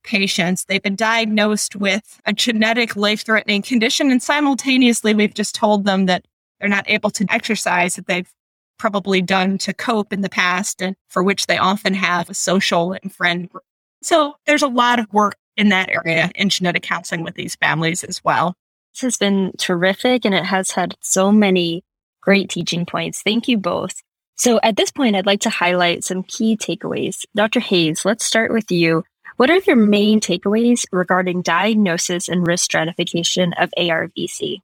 patients. 0.05 0.65
They've 0.65 0.83
been 0.83 0.97
diagnosed 0.97 1.77
with 1.77 2.21
a 2.27 2.33
genetic 2.33 2.97
life 2.97 3.25
threatening 3.25 3.63
condition, 3.63 4.11
and 4.11 4.23
simultaneously, 4.23 5.15
we've 5.15 5.35
just 5.35 5.55
told 5.55 5.85
them 5.85 6.07
that 6.07 6.27
they're 6.61 6.69
not 6.69 6.89
able 6.89 7.11
to 7.11 7.27
exercise 7.29 7.97
that 7.97 8.07
they've 8.07 8.33
probably 8.79 9.23
done 9.23 9.59
to 9.59 9.73
cope 9.73 10.13
in 10.13 10.23
the 10.23 10.29
past 10.29 10.83
and 10.83 10.97
for 11.09 11.23
which 11.23 11.47
they 11.47 11.59
often 11.59 11.95
have 11.95 12.29
a 12.29 12.35
social 12.35 12.93
and 13.01 13.13
friend 13.13 13.49
group. 13.49 13.65
So 14.03 14.35
there's 14.47 14.63
a 14.63 14.69
lot 14.69 14.99
of 14.99 15.13
work 15.13 15.37
in 15.57 15.69
that 15.69 15.89
area 15.89 16.31
in 16.35 16.49
genetic 16.49 16.83
counseling 16.83 17.23
with 17.23 17.35
these 17.35 17.55
families 17.57 18.03
as 18.03 18.23
well. 18.25 18.55
This 18.95 19.03
has 19.03 19.17
been 19.17 19.53
terrific 19.59 20.25
and 20.25 20.35
it 20.35 20.45
has 20.45 20.73
had 20.73 20.97
so 21.01 21.31
many 21.31 21.85
great 22.21 22.51
teaching 22.51 22.85
points. 22.87 23.23
Thank 23.23 23.49
you 23.49 23.59
both. 23.59 24.03
So 24.37 24.59
at 24.63 24.77
this 24.77 24.91
point, 24.91 25.15
I'd 25.15 25.27
like 25.27 25.41
to 25.43 25.51
highlight 25.51 26.05
some 26.05 26.23
key 26.23 26.57
takeaways. 26.57 27.25
Dr. 27.35 27.61
Hays, 27.61 28.05
let's 28.05 28.25
start 28.25 28.53
with 28.53 28.71
you. 28.71 29.05
What 29.37 29.51
are 29.51 29.59
your 29.59 29.77
main 29.77 30.21
takeaways 30.21 30.85
regarding 30.93 31.43
diagnosis 31.43 32.29
and 32.29 32.47
risk 32.47 32.65
stratification 32.65 33.53
of 33.55 33.71
ARVC? 33.79 34.59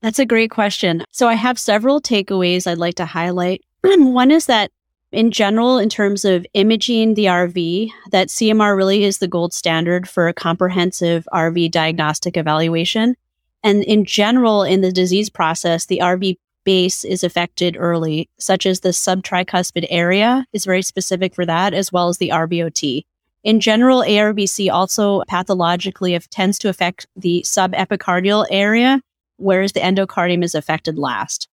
That's 0.00 0.18
a 0.18 0.26
great 0.26 0.50
question. 0.50 1.04
So 1.10 1.28
I 1.28 1.34
have 1.34 1.58
several 1.58 2.00
takeaways 2.00 2.66
I'd 2.66 2.78
like 2.78 2.94
to 2.96 3.06
highlight. 3.06 3.62
One 3.82 4.30
is 4.30 4.46
that 4.46 4.70
in 5.10 5.30
general, 5.30 5.78
in 5.78 5.88
terms 5.88 6.24
of 6.24 6.46
imaging 6.54 7.14
the 7.14 7.26
RV, 7.26 7.90
that 8.10 8.28
CMR 8.28 8.76
really 8.76 9.04
is 9.04 9.18
the 9.18 9.28
gold 9.28 9.54
standard 9.54 10.08
for 10.08 10.28
a 10.28 10.34
comprehensive 10.34 11.26
RV 11.32 11.70
diagnostic 11.70 12.36
evaluation. 12.36 13.16
And 13.64 13.82
in 13.84 14.04
general, 14.04 14.62
in 14.62 14.82
the 14.82 14.92
disease 14.92 15.30
process, 15.30 15.86
the 15.86 16.00
RV 16.02 16.36
base 16.64 17.04
is 17.04 17.24
affected 17.24 17.76
early, 17.78 18.28
such 18.38 18.66
as 18.66 18.80
the 18.80 18.90
subtricuspid 18.90 19.86
area 19.88 20.44
is 20.52 20.66
very 20.66 20.82
specific 20.82 21.34
for 21.34 21.46
that, 21.46 21.72
as 21.72 21.90
well 21.90 22.08
as 22.08 22.18
the 22.18 22.28
RVOT. 22.28 23.04
In 23.48 23.60
general, 23.60 24.02
ARVC 24.02 24.70
also 24.70 25.22
pathologically 25.26 26.18
tends 26.30 26.58
to 26.58 26.68
affect 26.68 27.06
the 27.16 27.42
subepicardial 27.46 28.46
area, 28.50 29.00
whereas 29.38 29.72
the 29.72 29.80
endocardium 29.80 30.44
is 30.44 30.54
affected 30.54 30.98
last. 30.98 31.48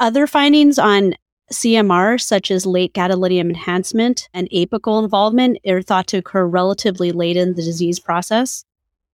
Other 0.00 0.26
findings 0.26 0.78
on 0.78 1.16
CMR, 1.52 2.18
such 2.18 2.50
as 2.50 2.64
late 2.64 2.94
gadolinium 2.94 3.50
enhancement 3.50 4.30
and 4.32 4.48
apical 4.48 5.04
involvement, 5.04 5.58
are 5.68 5.82
thought 5.82 6.06
to 6.06 6.16
occur 6.16 6.46
relatively 6.46 7.12
late 7.12 7.36
in 7.36 7.56
the 7.56 7.62
disease 7.62 8.00
process. 8.00 8.64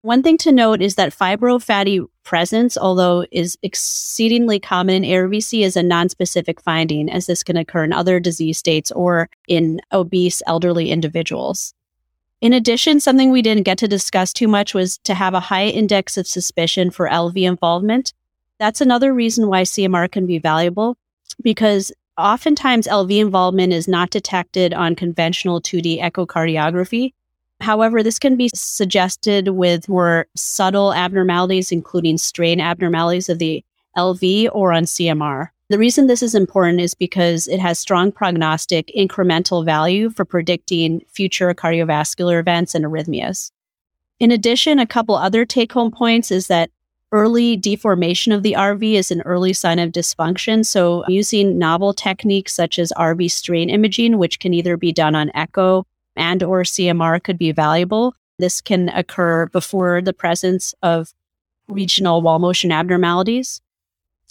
One 0.03 0.23
thing 0.23 0.39
to 0.39 0.53
note 0.53 0.83
is 0.83 0.95
that 0.95 1.13
fibrofatty 1.13 2.07
presence, 2.23 2.79
although 2.79 3.27
is 3.33 3.59
exceedingly 3.61 4.61
common 4.61 5.03
in 5.03 5.11
ARVC, 5.11 5.65
is 5.65 5.77
a 5.77 5.83
nonspecific 5.83 6.61
finding, 6.61 7.11
as 7.11 7.27
this 7.27 7.43
can 7.43 7.57
occur 7.57 7.83
in 7.83 7.93
other 7.93 8.21
disease 8.21 8.57
states 8.57 8.93
or 8.93 9.29
in 9.49 9.81
obese 9.91 10.43
elderly 10.47 10.93
individuals. 10.93 11.75
In 12.45 12.53
addition, 12.53 13.01
something 13.01 13.31
we 13.31 13.41
didn't 13.41 13.63
get 13.63 13.79
to 13.79 13.89
discuss 13.89 14.31
too 14.31 14.49
much 14.49 14.75
was 14.75 14.99
to 14.99 15.15
have 15.15 15.33
a 15.33 15.41
high 15.41 15.65
index 15.65 16.19
of 16.19 16.27
suspicion 16.27 16.91
for 16.91 17.09
LV 17.09 17.35
involvement. 17.43 18.13
That's 18.59 18.83
another 18.83 19.15
reason 19.15 19.49
why 19.49 19.63
CMR 19.63 20.13
can 20.13 20.27
be 20.27 20.39
valuable 20.39 20.99
because 21.43 21.91
oftentimes 22.19 22.87
LV 22.87 23.19
involvement 23.19 23.73
is 23.73 23.89
not 23.89 24.11
detected 24.11 24.75
on 24.75 24.95
conventional 24.95 25.63
2D 25.63 26.03
echocardiography. 26.03 27.15
However, 27.63 28.03
this 28.03 28.19
can 28.19 28.37
be 28.37 28.51
suggested 28.55 29.49
with 29.49 29.89
more 29.89 30.27
subtle 30.37 30.93
abnormalities, 30.93 31.73
including 31.73 32.19
strain 32.19 32.61
abnormalities 32.61 33.31
of 33.31 33.39
the 33.39 33.65
LV 33.97 34.51
or 34.53 34.71
on 34.71 34.83
CMR. 34.83 35.49
The 35.75 35.79
reason 35.79 36.07
this 36.07 36.23
is 36.23 36.37
important 36.37 36.81
is 36.81 36.95
because 36.95 37.49
it 37.49 37.59
has 37.59 37.81
strong 37.81 38.13
prognostic 38.13 38.93
incremental 38.97 39.65
value 39.65 40.09
for 40.09 40.25
predicting 40.25 41.03
future 41.09 41.53
cardiovascular 41.53 42.39
events 42.39 42.77
and 42.77 42.85
arrhythmias. 42.85 43.51
In 44.21 44.31
addition, 44.31 44.79
a 44.79 44.87
couple 44.87 45.17
other 45.17 45.45
take 45.45 45.73
home 45.73 45.91
points 45.91 46.31
is 46.31 46.47
that 46.47 46.71
early 47.11 47.57
deformation 47.57 48.31
of 48.31 48.45
the 48.45 48.53
RV 48.53 48.93
is 48.95 49.11
an 49.11 49.23
early 49.23 49.53
sign 49.53 49.81
of 49.81 49.91
dysfunction. 49.91 50.65
So, 50.65 51.05
using 51.09 51.59
novel 51.59 51.93
techniques 51.93 52.55
such 52.55 52.79
as 52.79 52.93
RV 52.97 53.29
strain 53.33 53.69
imaging, 53.69 54.17
which 54.17 54.39
can 54.39 54.55
either 54.55 54.77
be 54.77 54.93
done 54.93 55.17
on 55.17 55.33
echo 55.35 55.89
and 56.15 56.41
or 56.45 56.63
CMR 56.63 57.21
could 57.21 57.37
be 57.37 57.51
valuable. 57.51 58.15
This 58.39 58.61
can 58.61 58.91
occur 58.91 59.47
before 59.47 60.01
the 60.03 60.13
presence 60.13 60.73
of 60.85 61.13
regional 61.67 62.23
wall 62.23 62.39
motion 62.39 62.71
abnormalities. 62.71 63.61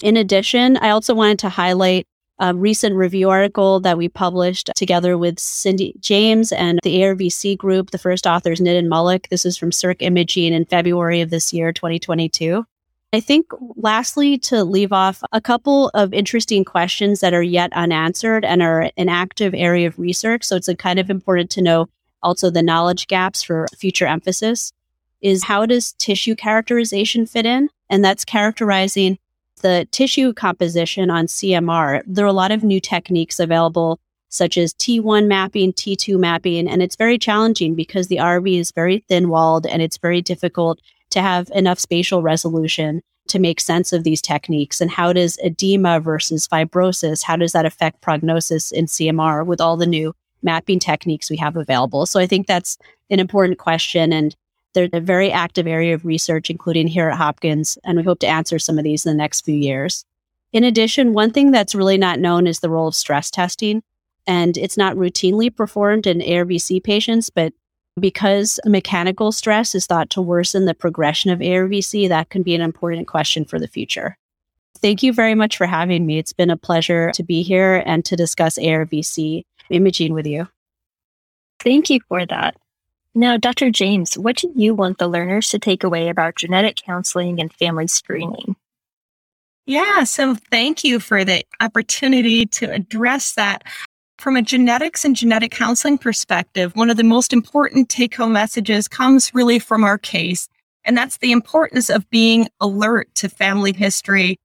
In 0.03 0.17
addition, 0.17 0.75
I 0.75 0.89
also 0.89 1.15
wanted 1.15 1.39
to 1.39 1.49
highlight 1.49 2.05
a 2.37 2.53
recent 2.53 2.93
review 2.93 3.29
article 3.29 3.79
that 3.79 3.97
we 3.97 4.09
published 4.09 4.69
together 4.75 5.17
with 5.17 5.39
Cindy 5.39 5.95
James 6.01 6.51
and 6.51 6.77
the 6.83 6.97
ARVC 6.97 7.57
group. 7.57 7.91
The 7.91 7.97
first 7.97 8.27
author 8.27 8.51
is 8.51 8.59
Nitin 8.59 8.89
Malik. 8.89 9.29
This 9.29 9.45
is 9.45 9.55
from 9.57 9.71
Circ 9.71 10.01
Imaging 10.01 10.51
in 10.51 10.65
February 10.65 11.21
of 11.21 11.29
this 11.29 11.53
year, 11.53 11.71
2022. 11.71 12.65
I 13.13 13.21
think 13.21 13.45
lastly, 13.77 14.37
to 14.39 14.65
leave 14.65 14.91
off 14.91 15.23
a 15.31 15.39
couple 15.39 15.89
of 15.93 16.13
interesting 16.13 16.65
questions 16.65 17.21
that 17.21 17.33
are 17.33 17.41
yet 17.41 17.71
unanswered 17.71 18.43
and 18.43 18.61
are 18.61 18.91
an 18.97 19.07
active 19.07 19.53
area 19.55 19.87
of 19.87 19.97
research. 19.97 20.43
So 20.43 20.57
it's 20.57 20.67
kind 20.79 20.99
of 20.99 21.09
important 21.09 21.49
to 21.51 21.61
know 21.61 21.87
also 22.21 22.49
the 22.49 22.61
knowledge 22.61 23.07
gaps 23.07 23.41
for 23.41 23.67
future 23.77 24.07
emphasis 24.07 24.73
is 25.21 25.45
how 25.45 25.65
does 25.65 25.93
tissue 25.93 26.35
characterization 26.35 27.25
fit 27.25 27.45
in? 27.45 27.69
And 27.89 28.03
that's 28.03 28.25
characterizing 28.25 29.17
the 29.63 29.87
tissue 29.91 30.33
composition 30.33 31.09
on 31.09 31.25
CMR. 31.25 32.03
There 32.05 32.25
are 32.25 32.27
a 32.27 32.33
lot 32.33 32.51
of 32.51 32.63
new 32.63 32.79
techniques 32.79 33.39
available 33.39 33.99
such 34.29 34.57
as 34.57 34.73
T1 34.73 35.27
mapping, 35.27 35.73
T2 35.73 36.19
mapping. 36.19 36.67
And 36.67 36.81
it's 36.81 36.95
very 36.95 37.19
challenging 37.19 37.75
because 37.75 38.07
the 38.07 38.17
RV 38.17 38.59
is 38.59 38.71
very 38.71 39.05
thin 39.07 39.29
walled 39.29 39.67
and 39.67 39.81
it's 39.81 39.97
very 39.97 40.21
difficult 40.21 40.79
to 41.11 41.21
have 41.21 41.51
enough 41.53 41.79
spatial 41.79 42.23
resolution 42.23 43.01
to 43.27 43.39
make 43.39 43.59
sense 43.59 43.93
of 43.93 44.03
these 44.03 44.21
techniques. 44.21 44.81
And 44.81 44.89
how 44.89 45.13
does 45.13 45.37
edema 45.43 45.99
versus 45.99 46.47
fibrosis, 46.47 47.23
how 47.23 47.35
does 47.35 47.51
that 47.51 47.65
affect 47.65 48.01
prognosis 48.01 48.71
in 48.71 48.85
CMR 48.85 49.45
with 49.45 49.61
all 49.61 49.77
the 49.77 49.85
new 49.85 50.13
mapping 50.41 50.79
techniques 50.79 51.29
we 51.29 51.37
have 51.37 51.55
available? 51.55 52.07
So 52.07 52.19
I 52.19 52.25
think 52.25 52.47
that's 52.47 52.77
an 53.11 53.19
important 53.19 53.59
question. 53.59 54.11
And 54.11 54.35
they're 54.73 54.89
a 54.91 54.99
very 54.99 55.31
active 55.31 55.67
area 55.67 55.93
of 55.93 56.05
research, 56.05 56.49
including 56.49 56.87
here 56.87 57.09
at 57.09 57.17
Hopkins. 57.17 57.77
And 57.83 57.97
we 57.97 58.03
hope 58.03 58.19
to 58.19 58.27
answer 58.27 58.59
some 58.59 58.77
of 58.77 58.83
these 58.83 59.05
in 59.05 59.11
the 59.11 59.17
next 59.17 59.41
few 59.41 59.55
years. 59.55 60.05
In 60.51 60.63
addition, 60.63 61.13
one 61.13 61.31
thing 61.31 61.51
that's 61.51 61.75
really 61.75 61.97
not 61.97 62.19
known 62.19 62.47
is 62.47 62.59
the 62.59 62.69
role 62.69 62.87
of 62.87 62.95
stress 62.95 63.31
testing. 63.31 63.83
And 64.25 64.57
it's 64.57 64.77
not 64.77 64.95
routinely 64.95 65.53
performed 65.53 66.07
in 66.07 66.19
ARVC 66.19 66.83
patients, 66.83 67.29
but 67.29 67.53
because 67.99 68.59
mechanical 68.65 69.31
stress 69.31 69.75
is 69.75 69.85
thought 69.85 70.09
to 70.11 70.21
worsen 70.21 70.65
the 70.65 70.73
progression 70.73 71.31
of 71.31 71.39
ARVC, 71.39 72.07
that 72.09 72.29
can 72.29 72.41
be 72.41 72.55
an 72.55 72.61
important 72.61 73.07
question 73.07 73.45
for 73.45 73.59
the 73.59 73.67
future. 73.67 74.17
Thank 74.77 75.03
you 75.03 75.13
very 75.13 75.35
much 75.35 75.57
for 75.57 75.65
having 75.65 76.05
me. 76.05 76.17
It's 76.17 76.33
been 76.33 76.49
a 76.49 76.57
pleasure 76.57 77.11
to 77.11 77.23
be 77.23 77.43
here 77.43 77.83
and 77.85 78.03
to 78.05 78.15
discuss 78.15 78.57
ARVC 78.57 79.43
imaging 79.69 80.13
with 80.13 80.25
you. 80.25 80.47
Thank 81.59 81.89
you 81.89 81.99
for 82.07 82.25
that. 82.25 82.55
Now, 83.15 83.37
Dr. 83.37 83.69
James, 83.69 84.17
what 84.17 84.37
do 84.37 84.51
you 84.55 84.73
want 84.73 84.97
the 84.97 85.07
learners 85.07 85.49
to 85.49 85.59
take 85.59 85.83
away 85.83 86.09
about 86.09 86.35
genetic 86.35 86.77
counseling 86.77 87.39
and 87.39 87.53
family 87.53 87.87
screening? 87.87 88.55
Yeah, 89.65 90.03
so 90.03 90.35
thank 90.51 90.83
you 90.83 90.99
for 90.99 91.23
the 91.23 91.45
opportunity 91.61 92.45
to 92.47 92.71
address 92.71 93.33
that. 93.33 93.63
From 94.17 94.35
a 94.35 94.41
genetics 94.41 95.05
and 95.05 95.15
genetic 95.15 95.51
counseling 95.51 95.97
perspective, 95.97 96.75
one 96.75 96.89
of 96.89 96.97
the 96.97 97.03
most 97.03 97.33
important 97.33 97.89
take 97.89 98.15
home 98.15 98.33
messages 98.33 98.87
comes 98.87 99.33
really 99.33 99.59
from 99.59 99.83
our 99.83 99.97
case. 99.97 100.47
And 100.83 100.97
that's 100.97 101.17
the 101.17 101.31
importance 101.31 101.89
of 101.89 102.09
being 102.09 102.49
alert 102.59 103.13
to 103.15 103.29
family 103.29 103.73
history 103.73 104.37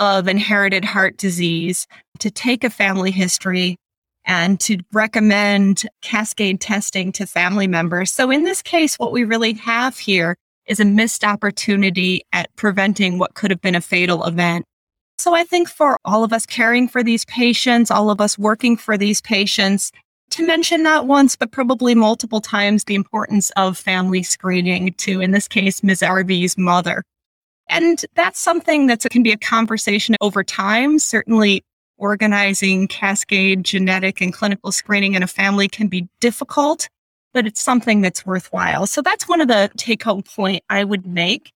of 0.00 0.28
inherited 0.28 0.84
heart 0.84 1.16
disease, 1.16 1.86
to 2.18 2.30
take 2.30 2.64
a 2.64 2.70
family 2.70 3.10
history 3.10 3.76
and 4.28 4.60
to 4.60 4.78
recommend 4.92 5.84
cascade 6.02 6.60
testing 6.60 7.10
to 7.12 7.26
family 7.26 7.66
members. 7.66 8.12
So 8.12 8.30
in 8.30 8.44
this 8.44 8.62
case, 8.62 8.96
what 8.96 9.10
we 9.10 9.24
really 9.24 9.54
have 9.54 9.98
here 9.98 10.36
is 10.66 10.78
a 10.78 10.84
missed 10.84 11.24
opportunity 11.24 12.22
at 12.32 12.54
preventing 12.54 13.18
what 13.18 13.34
could 13.34 13.50
have 13.50 13.62
been 13.62 13.74
a 13.74 13.80
fatal 13.80 14.24
event. 14.24 14.66
So 15.16 15.34
I 15.34 15.42
think 15.42 15.68
for 15.68 15.98
all 16.04 16.22
of 16.22 16.32
us 16.32 16.46
caring 16.46 16.86
for 16.88 17.02
these 17.02 17.24
patients, 17.24 17.90
all 17.90 18.10
of 18.10 18.20
us 18.20 18.38
working 18.38 18.76
for 18.76 18.96
these 18.96 19.20
patients, 19.22 19.90
to 20.30 20.46
mention 20.46 20.82
not 20.82 21.06
once, 21.06 21.34
but 21.34 21.50
probably 21.50 21.94
multiple 21.94 22.42
times 22.42 22.84
the 22.84 22.94
importance 22.94 23.50
of 23.56 23.78
family 23.78 24.22
screening 24.22 24.92
to, 24.98 25.22
in 25.22 25.30
this 25.30 25.48
case, 25.48 25.82
Ms. 25.82 26.02
RV's 26.02 26.58
mother. 26.58 27.02
And 27.70 28.04
that's 28.14 28.38
something 28.38 28.86
that 28.88 29.00
can 29.10 29.22
be 29.22 29.32
a 29.32 29.38
conversation 29.38 30.16
over 30.20 30.44
time. 30.44 30.98
Certainly 30.98 31.62
organizing 31.98 32.88
cascade 32.88 33.64
genetic 33.64 34.20
and 34.20 34.32
clinical 34.32 34.72
screening 34.72 35.14
in 35.14 35.22
a 35.22 35.26
family 35.26 35.68
can 35.68 35.88
be 35.88 36.08
difficult, 36.20 36.88
but 37.34 37.46
it's 37.46 37.60
something 37.60 38.00
that's 38.00 38.24
worthwhile. 38.24 38.86
So 38.86 39.02
that's 39.02 39.28
one 39.28 39.40
of 39.40 39.48
the 39.48 39.70
take 39.76 40.02
home 40.02 40.22
point 40.22 40.62
I 40.70 40.84
would 40.84 41.06
make. 41.06 41.52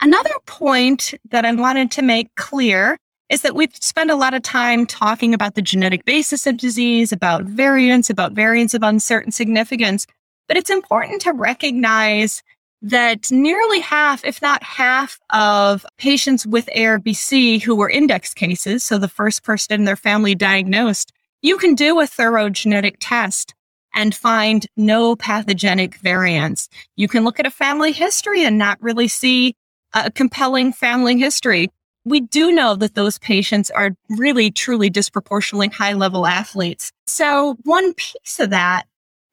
Another 0.00 0.34
point 0.44 1.14
that 1.30 1.44
I 1.44 1.52
wanted 1.52 1.90
to 1.92 2.02
make 2.02 2.34
clear 2.34 2.98
is 3.28 3.42
that 3.42 3.54
we've 3.54 3.74
spent 3.74 4.10
a 4.10 4.14
lot 4.14 4.34
of 4.34 4.42
time 4.42 4.86
talking 4.86 5.34
about 5.34 5.54
the 5.54 5.62
genetic 5.62 6.04
basis 6.04 6.46
of 6.46 6.56
disease, 6.56 7.12
about 7.12 7.44
variants, 7.44 8.10
about 8.10 8.32
variants 8.32 8.74
of 8.74 8.82
uncertain 8.82 9.32
significance. 9.32 10.06
But 10.48 10.56
it's 10.56 10.70
important 10.70 11.22
to 11.22 11.32
recognize 11.32 12.42
that 12.86 13.32
nearly 13.32 13.80
half, 13.80 14.24
if 14.24 14.40
not 14.40 14.62
half 14.62 15.18
of 15.30 15.84
patients 15.98 16.46
with 16.46 16.68
ARVC 16.76 17.60
who 17.62 17.74
were 17.74 17.90
index 17.90 18.32
cases, 18.32 18.84
so 18.84 18.96
the 18.96 19.08
first 19.08 19.42
person 19.42 19.74
in 19.74 19.84
their 19.84 19.96
family 19.96 20.36
diagnosed, 20.36 21.12
you 21.42 21.58
can 21.58 21.74
do 21.74 21.98
a 22.00 22.06
thorough 22.06 22.48
genetic 22.48 22.96
test 23.00 23.54
and 23.92 24.14
find 24.14 24.66
no 24.76 25.16
pathogenic 25.16 25.96
variants. 25.96 26.68
You 26.94 27.08
can 27.08 27.24
look 27.24 27.40
at 27.40 27.46
a 27.46 27.50
family 27.50 27.90
history 27.90 28.44
and 28.44 28.56
not 28.56 28.80
really 28.80 29.08
see 29.08 29.56
a 29.92 30.10
compelling 30.10 30.72
family 30.72 31.18
history. 31.18 31.70
We 32.04 32.20
do 32.20 32.52
know 32.52 32.76
that 32.76 32.94
those 32.94 33.18
patients 33.18 33.68
are 33.70 33.96
really, 34.10 34.52
truly 34.52 34.90
disproportionately 34.90 35.68
high 35.68 35.94
level 35.94 36.24
athletes. 36.24 36.92
So 37.08 37.56
one 37.64 37.94
piece 37.94 38.38
of 38.38 38.50
that 38.50 38.84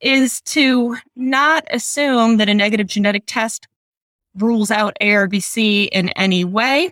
is 0.03 0.41
to 0.41 0.97
not 1.15 1.65
assume 1.71 2.37
that 2.37 2.49
a 2.49 2.53
negative 2.53 2.87
genetic 2.87 3.23
test 3.25 3.67
rules 4.35 4.69
out 4.69 4.97
ARVC 5.01 5.87
in 5.91 6.09
any 6.09 6.43
way 6.43 6.91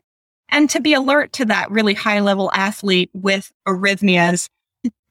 and 0.50 0.70
to 0.70 0.80
be 0.80 0.94
alert 0.94 1.34
to 1.34 1.46
that 1.46 1.70
really 1.72 1.94
high 1.94 2.20
level 2.20 2.52
athlete 2.54 3.10
with 3.14 3.52
arrhythmias 3.68 4.48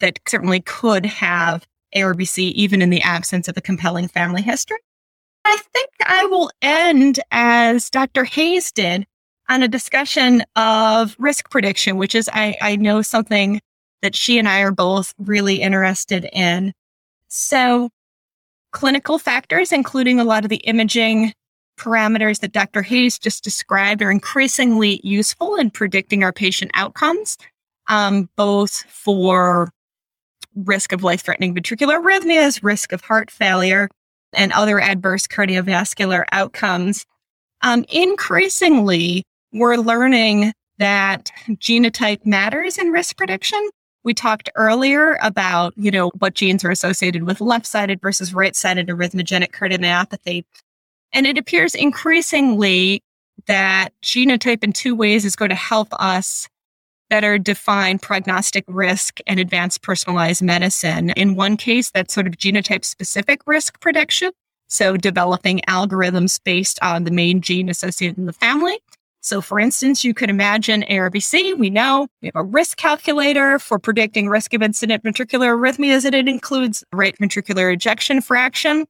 that 0.01 0.19
certainly 0.27 0.61
could 0.61 1.05
have 1.07 1.67
ARVC 1.95 2.53
even 2.53 2.83
in 2.83 2.91
the 2.91 3.03
absence 3.03 3.49
of 3.49 3.57
a 3.57 3.61
compelling 3.63 4.09
family 4.09 4.43
history. 4.43 4.79
I 5.45 5.59
think 5.73 5.91
I 6.05 6.27
will 6.27 6.51
end 6.63 7.21
as 7.31 7.91
Dr. 7.91 8.25
Hays 8.25 8.73
did 8.73 9.07
on 9.49 9.63
a 9.63 9.69
discussion 9.69 10.45
of 10.55 11.17
risk 11.19 11.51
prediction, 11.51 11.97
which 11.97 12.15
is, 12.15 12.31
I, 12.33 12.57
I 12.61 12.77
know 12.77 13.03
something 13.03 13.61
that 14.03 14.15
she 14.15 14.39
and 14.39 14.49
I 14.49 14.61
are 14.61 14.73
both 14.73 15.13
really 15.19 15.57
interested 15.57 16.29
in. 16.33 16.73
So 17.31 17.91
clinical 18.73 19.19
factors, 19.19 19.73
including 19.73 20.21
a 20.21 20.25
lot 20.25 20.45
of 20.45 20.51
the 20.51 20.57
imaging 20.57 21.33
parameters 21.79 22.41
that 22.41 22.53
Dr. 22.53 22.83
Hays 22.83 23.19
just 23.19 23.43
described 23.43 24.03
are 24.03 24.11
increasingly 24.11 25.01
useful 25.03 25.57
in 25.57 25.71
predicting 25.71 26.23
our 26.23 26.33
patient 26.33 26.71
outcomes, 26.75 27.39
um, 27.89 28.29
both 28.37 28.83
for 28.89 29.71
risk 30.55 30.93
of 30.93 31.05
life-threatening 31.05 31.55
ventricular 31.55 32.03
arrhythmias, 32.03 32.63
risk 32.63 32.93
of 32.93 33.01
heart 33.01 33.31
failure, 33.31 33.89
and 34.35 34.53
other 34.53 34.81
adverse 34.81 35.27
cardiovascular 35.27 36.25
outcomes. 36.33 37.07
Um, 37.63 37.85
increasingly, 37.89 39.23
we're 39.53 39.77
learning 39.77 40.53
that 40.79 41.31
genotype 41.51 42.27
matters 42.27 42.77
in 42.77 42.91
risk 42.91 43.17
prediction. 43.17 43.71
We 44.03 44.15
talked 44.15 44.49
earlier 44.57 45.19
about, 45.21 45.75
you 45.77 45.91
know, 45.91 46.11
what 46.19 46.35
genes 46.35 46.65
are 46.65 46.71
associated 46.71 47.25
with 47.25 47.41
left-sided 47.41 48.01
versus 48.01 48.33
right-sided 48.33 48.89
arrhythmogenic 48.89 49.51
cardiomyopathy. 49.51 50.45
And 51.13 51.27
it 51.27 51.37
appears 51.37 51.75
increasingly 51.75 53.03
that 53.47 53.91
genotype 54.03 54.65
in 54.65 54.73
two 54.73 54.95
ways 54.95 55.25
is 55.25 55.37
going 55.37 55.51
to 55.51 55.55
help 55.55 55.89
us 55.93 56.49
better 57.09 57.37
define 57.39 57.99
prognostic 57.99 58.65
risk 58.69 59.19
and 59.27 59.41
advance 59.41 59.77
personalized 59.77 60.43
medicine. 60.43 61.11
In 61.11 61.35
one 61.35 61.57
case, 61.57 61.91
that's 61.91 62.15
sort 62.15 62.27
of 62.27 62.35
genotype 62.35 62.85
specific 62.85 63.43
risk 63.47 63.81
prediction. 63.81 64.31
So 64.69 64.97
developing 64.97 65.61
algorithms 65.67 66.41
based 66.43 66.79
on 66.81 67.05
the 67.05 67.11
main 67.11 67.41
gene 67.41 67.69
associated 67.69 68.17
in 68.17 68.27
the 68.27 68.33
family. 68.33 68.79
So 69.21 69.41
for 69.41 69.61
instance, 69.61 70.05
you 70.05 70.15
could 70.15 70.31
imagine 70.31 70.83
ARVC. 70.89 71.57
We 71.59 71.71
know 71.71 72.09
we 72.23 72.29
have 72.29 72.37
a 72.37 72.45
risk 72.45 72.79
calculator 72.79 73.59
for 73.59 73.79
predicting 73.79 74.29
risk 74.29 74.55
of 74.55 74.63
incident 74.63 75.05
ventricular 75.05 75.55
arrhythmias 75.55 76.05
and 76.05 76.15
it 76.15 76.29
includes 76.29 76.83
right 76.93 77.17
ventricular 77.19 77.73
ejection 77.73 78.21
fraction, 78.23 78.87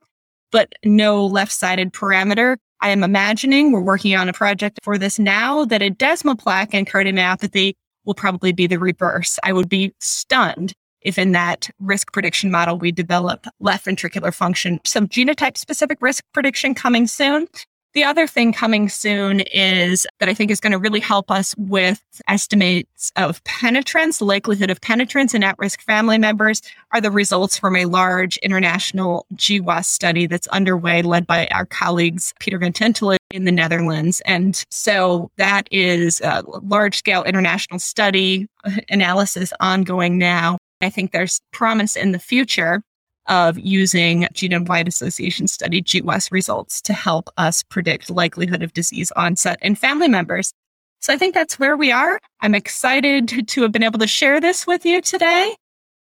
but 0.53 0.73
no 0.85 1.27
left-sided 1.27 1.93
parameter. 1.93 2.57
I 2.81 2.91
am 2.91 3.03
imagining 3.03 3.73
we're 3.73 3.81
working 3.81 4.15
on 4.15 4.29
a 4.29 4.33
project 4.33 4.79
for 4.83 4.97
this 4.97 5.19
now 5.19 5.65
that 5.67 5.83
a 5.83 5.91
desmoplakin 5.91 6.89
cardiomyopathy 6.89 7.75
will 8.05 8.15
probably 8.15 8.53
be 8.53 8.67
the 8.67 8.79
reverse. 8.79 9.39
I 9.43 9.53
would 9.53 9.69
be 9.69 9.95
stunned 10.01 10.73
if 11.03 11.19
in 11.19 11.33
that 11.33 11.71
risk 11.79 12.13
prediction 12.13 12.51
model 12.51 12.79
we 12.79 12.93
develop 12.93 13.47
left 13.59 13.87
ventricular 13.87 14.33
function. 14.33 14.81
Some 14.85 15.09
genotype 15.09 15.57
specific 15.57 15.99
risk 16.01 16.25
prediction 16.33 16.75
coming 16.75 17.07
soon. 17.07 17.49
The 17.93 18.05
other 18.05 18.29
thing 18.29 18.53
coming 18.53 18.89
soon 18.89 19.41
is 19.53 20.07
that 20.21 20.29
I 20.29 20.35
think 20.35 20.53
is 20.53 20.61
going 20.61 20.71
to 20.71 20.79
really 20.79 21.01
help 21.01 21.29
us 21.29 21.57
with 21.59 22.01
estimates 22.29 23.11
of 23.17 23.43
penetrance, 23.43 24.21
likelihood 24.21 24.71
of 24.71 24.81
penetrance 24.81 25.35
in 25.35 25.43
at-risk 25.43 25.83
family 25.83 26.17
members 26.17 26.63
are 26.93 27.01
the 27.01 27.11
results 27.11 27.59
from 27.59 27.75
a 27.75 27.87
large 27.87 28.37
international 28.39 29.27
GWAS 29.35 29.87
study 29.87 30.29
that's 30.29 30.47
underway 30.49 31.03
led 31.03 31.27
by 31.27 31.49
our 31.49 31.67
colleagues 31.67 32.33
Peter 32.39 32.59
Van 32.59 32.73
Tintelen 32.73 33.17
in 33.33 33.45
the 33.45 33.51
Netherlands. 33.51 34.23
And 34.25 34.65
so 34.71 35.33
that 35.37 35.67
is 35.73 36.21
a 36.21 36.45
large 36.47 36.97
scale 36.97 37.25
international 37.25 37.81
study 37.81 38.47
uh, 38.65 38.71
analysis 38.89 39.53
ongoing 39.59 40.17
now. 40.17 40.59
I 40.81 40.91
think 40.91 41.11
there's 41.11 41.41
promise 41.51 41.97
in 41.97 42.13
the 42.13 42.21
future 42.21 42.83
of 43.31 43.59
using 43.59 44.25
genome 44.35 44.69
wide 44.69 44.89
association 44.89 45.47
study 45.47 45.81
GWAS 45.81 46.31
results 46.31 46.83
to 46.83 46.93
help 46.93 47.31
us 47.39 47.63
predict 47.63 48.11
likelihood 48.11 48.63
of 48.63 48.75
disease 48.75 49.11
onset 49.13 49.59
in 49.63 49.75
family 49.77 50.09
members. 50.09 50.53
So 50.99 51.15
I 51.15 51.17
think 51.17 51.33
that's 51.33 51.59
where 51.59 51.77
we 51.77 51.91
are. 51.91 52.21
I'm 52.41 52.55
excited 52.55 53.49
to 53.49 53.63
have 53.63 53.73
been 53.73 53.83
able 53.83 54.01
to 54.01 54.07
share 54.07 54.39
this 54.41 54.67
with 54.67 54.85
you 54.85 55.01
today. 55.01 55.55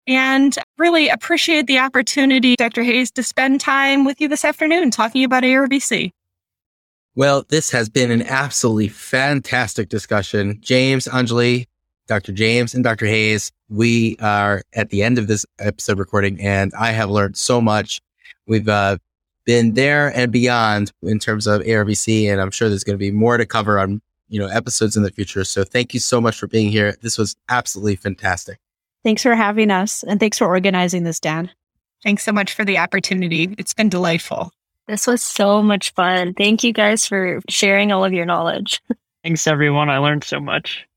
And 0.08 0.56
really 0.78 1.10
appreciate 1.10 1.68
the 1.68 1.80
opportunity, 1.80 2.56
Dr. 2.56 2.84
Hays, 2.84 3.12
to 3.12 3.24
spend 3.24 3.60
time 3.60 4.06
with 4.06 4.22
you 4.22 4.30
this 4.30 4.46
afternoon 4.46 4.92
talking 4.92 5.26
about 5.26 5.44
ARVC. 5.44 6.12
Well, 7.16 7.46
this 7.50 7.72
has 7.72 7.90
been 7.90 8.12
an 8.12 8.22
absolutely 8.22 8.88
fantastic 8.88 9.90
discussion. 9.90 10.60
James, 10.62 11.06
Anjali, 11.06 11.66
Dr. 12.08 12.32
James, 12.32 12.74
and 12.74 12.84
Dr. 12.84 13.08
Hays, 13.08 13.52
we 13.70 14.18
are 14.22 14.64
at 14.74 14.90
the 14.90 15.04
end 15.04 15.18
of 15.18 15.28
this 15.28 15.46
episode 15.60 16.00
recording, 16.00 16.40
and 16.42 16.72
I 16.78 16.92
have 16.92 17.10
learned 17.10 17.38
so 17.38 17.62
much. 17.62 18.02
We've 18.46 18.68
uh, 18.68 18.98
been 19.46 19.74
there 19.74 20.16
and 20.16 20.32
beyond 20.32 20.92
in 21.04 21.20
terms 21.20 21.48
of 21.48 21.62
ARVC, 21.62 22.32
and 22.32 22.40
I'm 22.40 22.52
sure 22.52 22.70
there's 22.70 22.84
going 22.84 22.98
to 22.98 23.00
be 23.00 23.12
more 23.12 23.38
to 23.38 23.46
cover 23.46 23.80
on 23.80 24.02
you 24.30 24.40
know 24.40 24.48
episodes 24.48 24.96
in 24.96 25.04
the 25.04 25.12
future. 25.12 25.44
So 25.44 25.64
thank 25.64 25.94
you 25.94 26.00
so 26.00 26.22
much 26.22 26.38
for 26.38 26.48
being 26.48 26.70
here. 26.70 26.96
This 27.02 27.18
was 27.18 27.36
absolutely 27.50 27.96
fantastic. 27.96 28.60
Thanks 29.04 29.24
for 29.24 29.36
having 29.36 29.72
us, 29.72 30.04
and 30.04 30.20
thanks 30.20 30.38
for 30.38 30.48
organizing 30.48 31.04
this, 31.04 31.20
Dan. 31.20 31.50
Thanks 32.04 32.24
so 32.24 32.32
much 32.32 32.54
for 32.54 32.64
the 32.64 32.78
opportunity. 32.78 33.56
It's 33.58 33.74
been 33.74 33.90
delightful. 33.90 34.52
This 34.88 35.08
was 35.08 35.22
so 35.22 35.62
much 35.62 35.94
fun. 35.94 36.34
Thank 36.34 36.64
you 36.64 36.72
guys 36.72 37.06
for 37.06 37.42
sharing 37.50 37.92
all 37.92 38.06
of 38.06 38.14
your 38.14 38.26
knowledge. 38.26 38.82
Thanks, 39.24 39.48
everyone. 39.48 39.90
I 39.90 39.98
learned 39.98 40.24
so 40.24 40.40
much. 40.40 40.88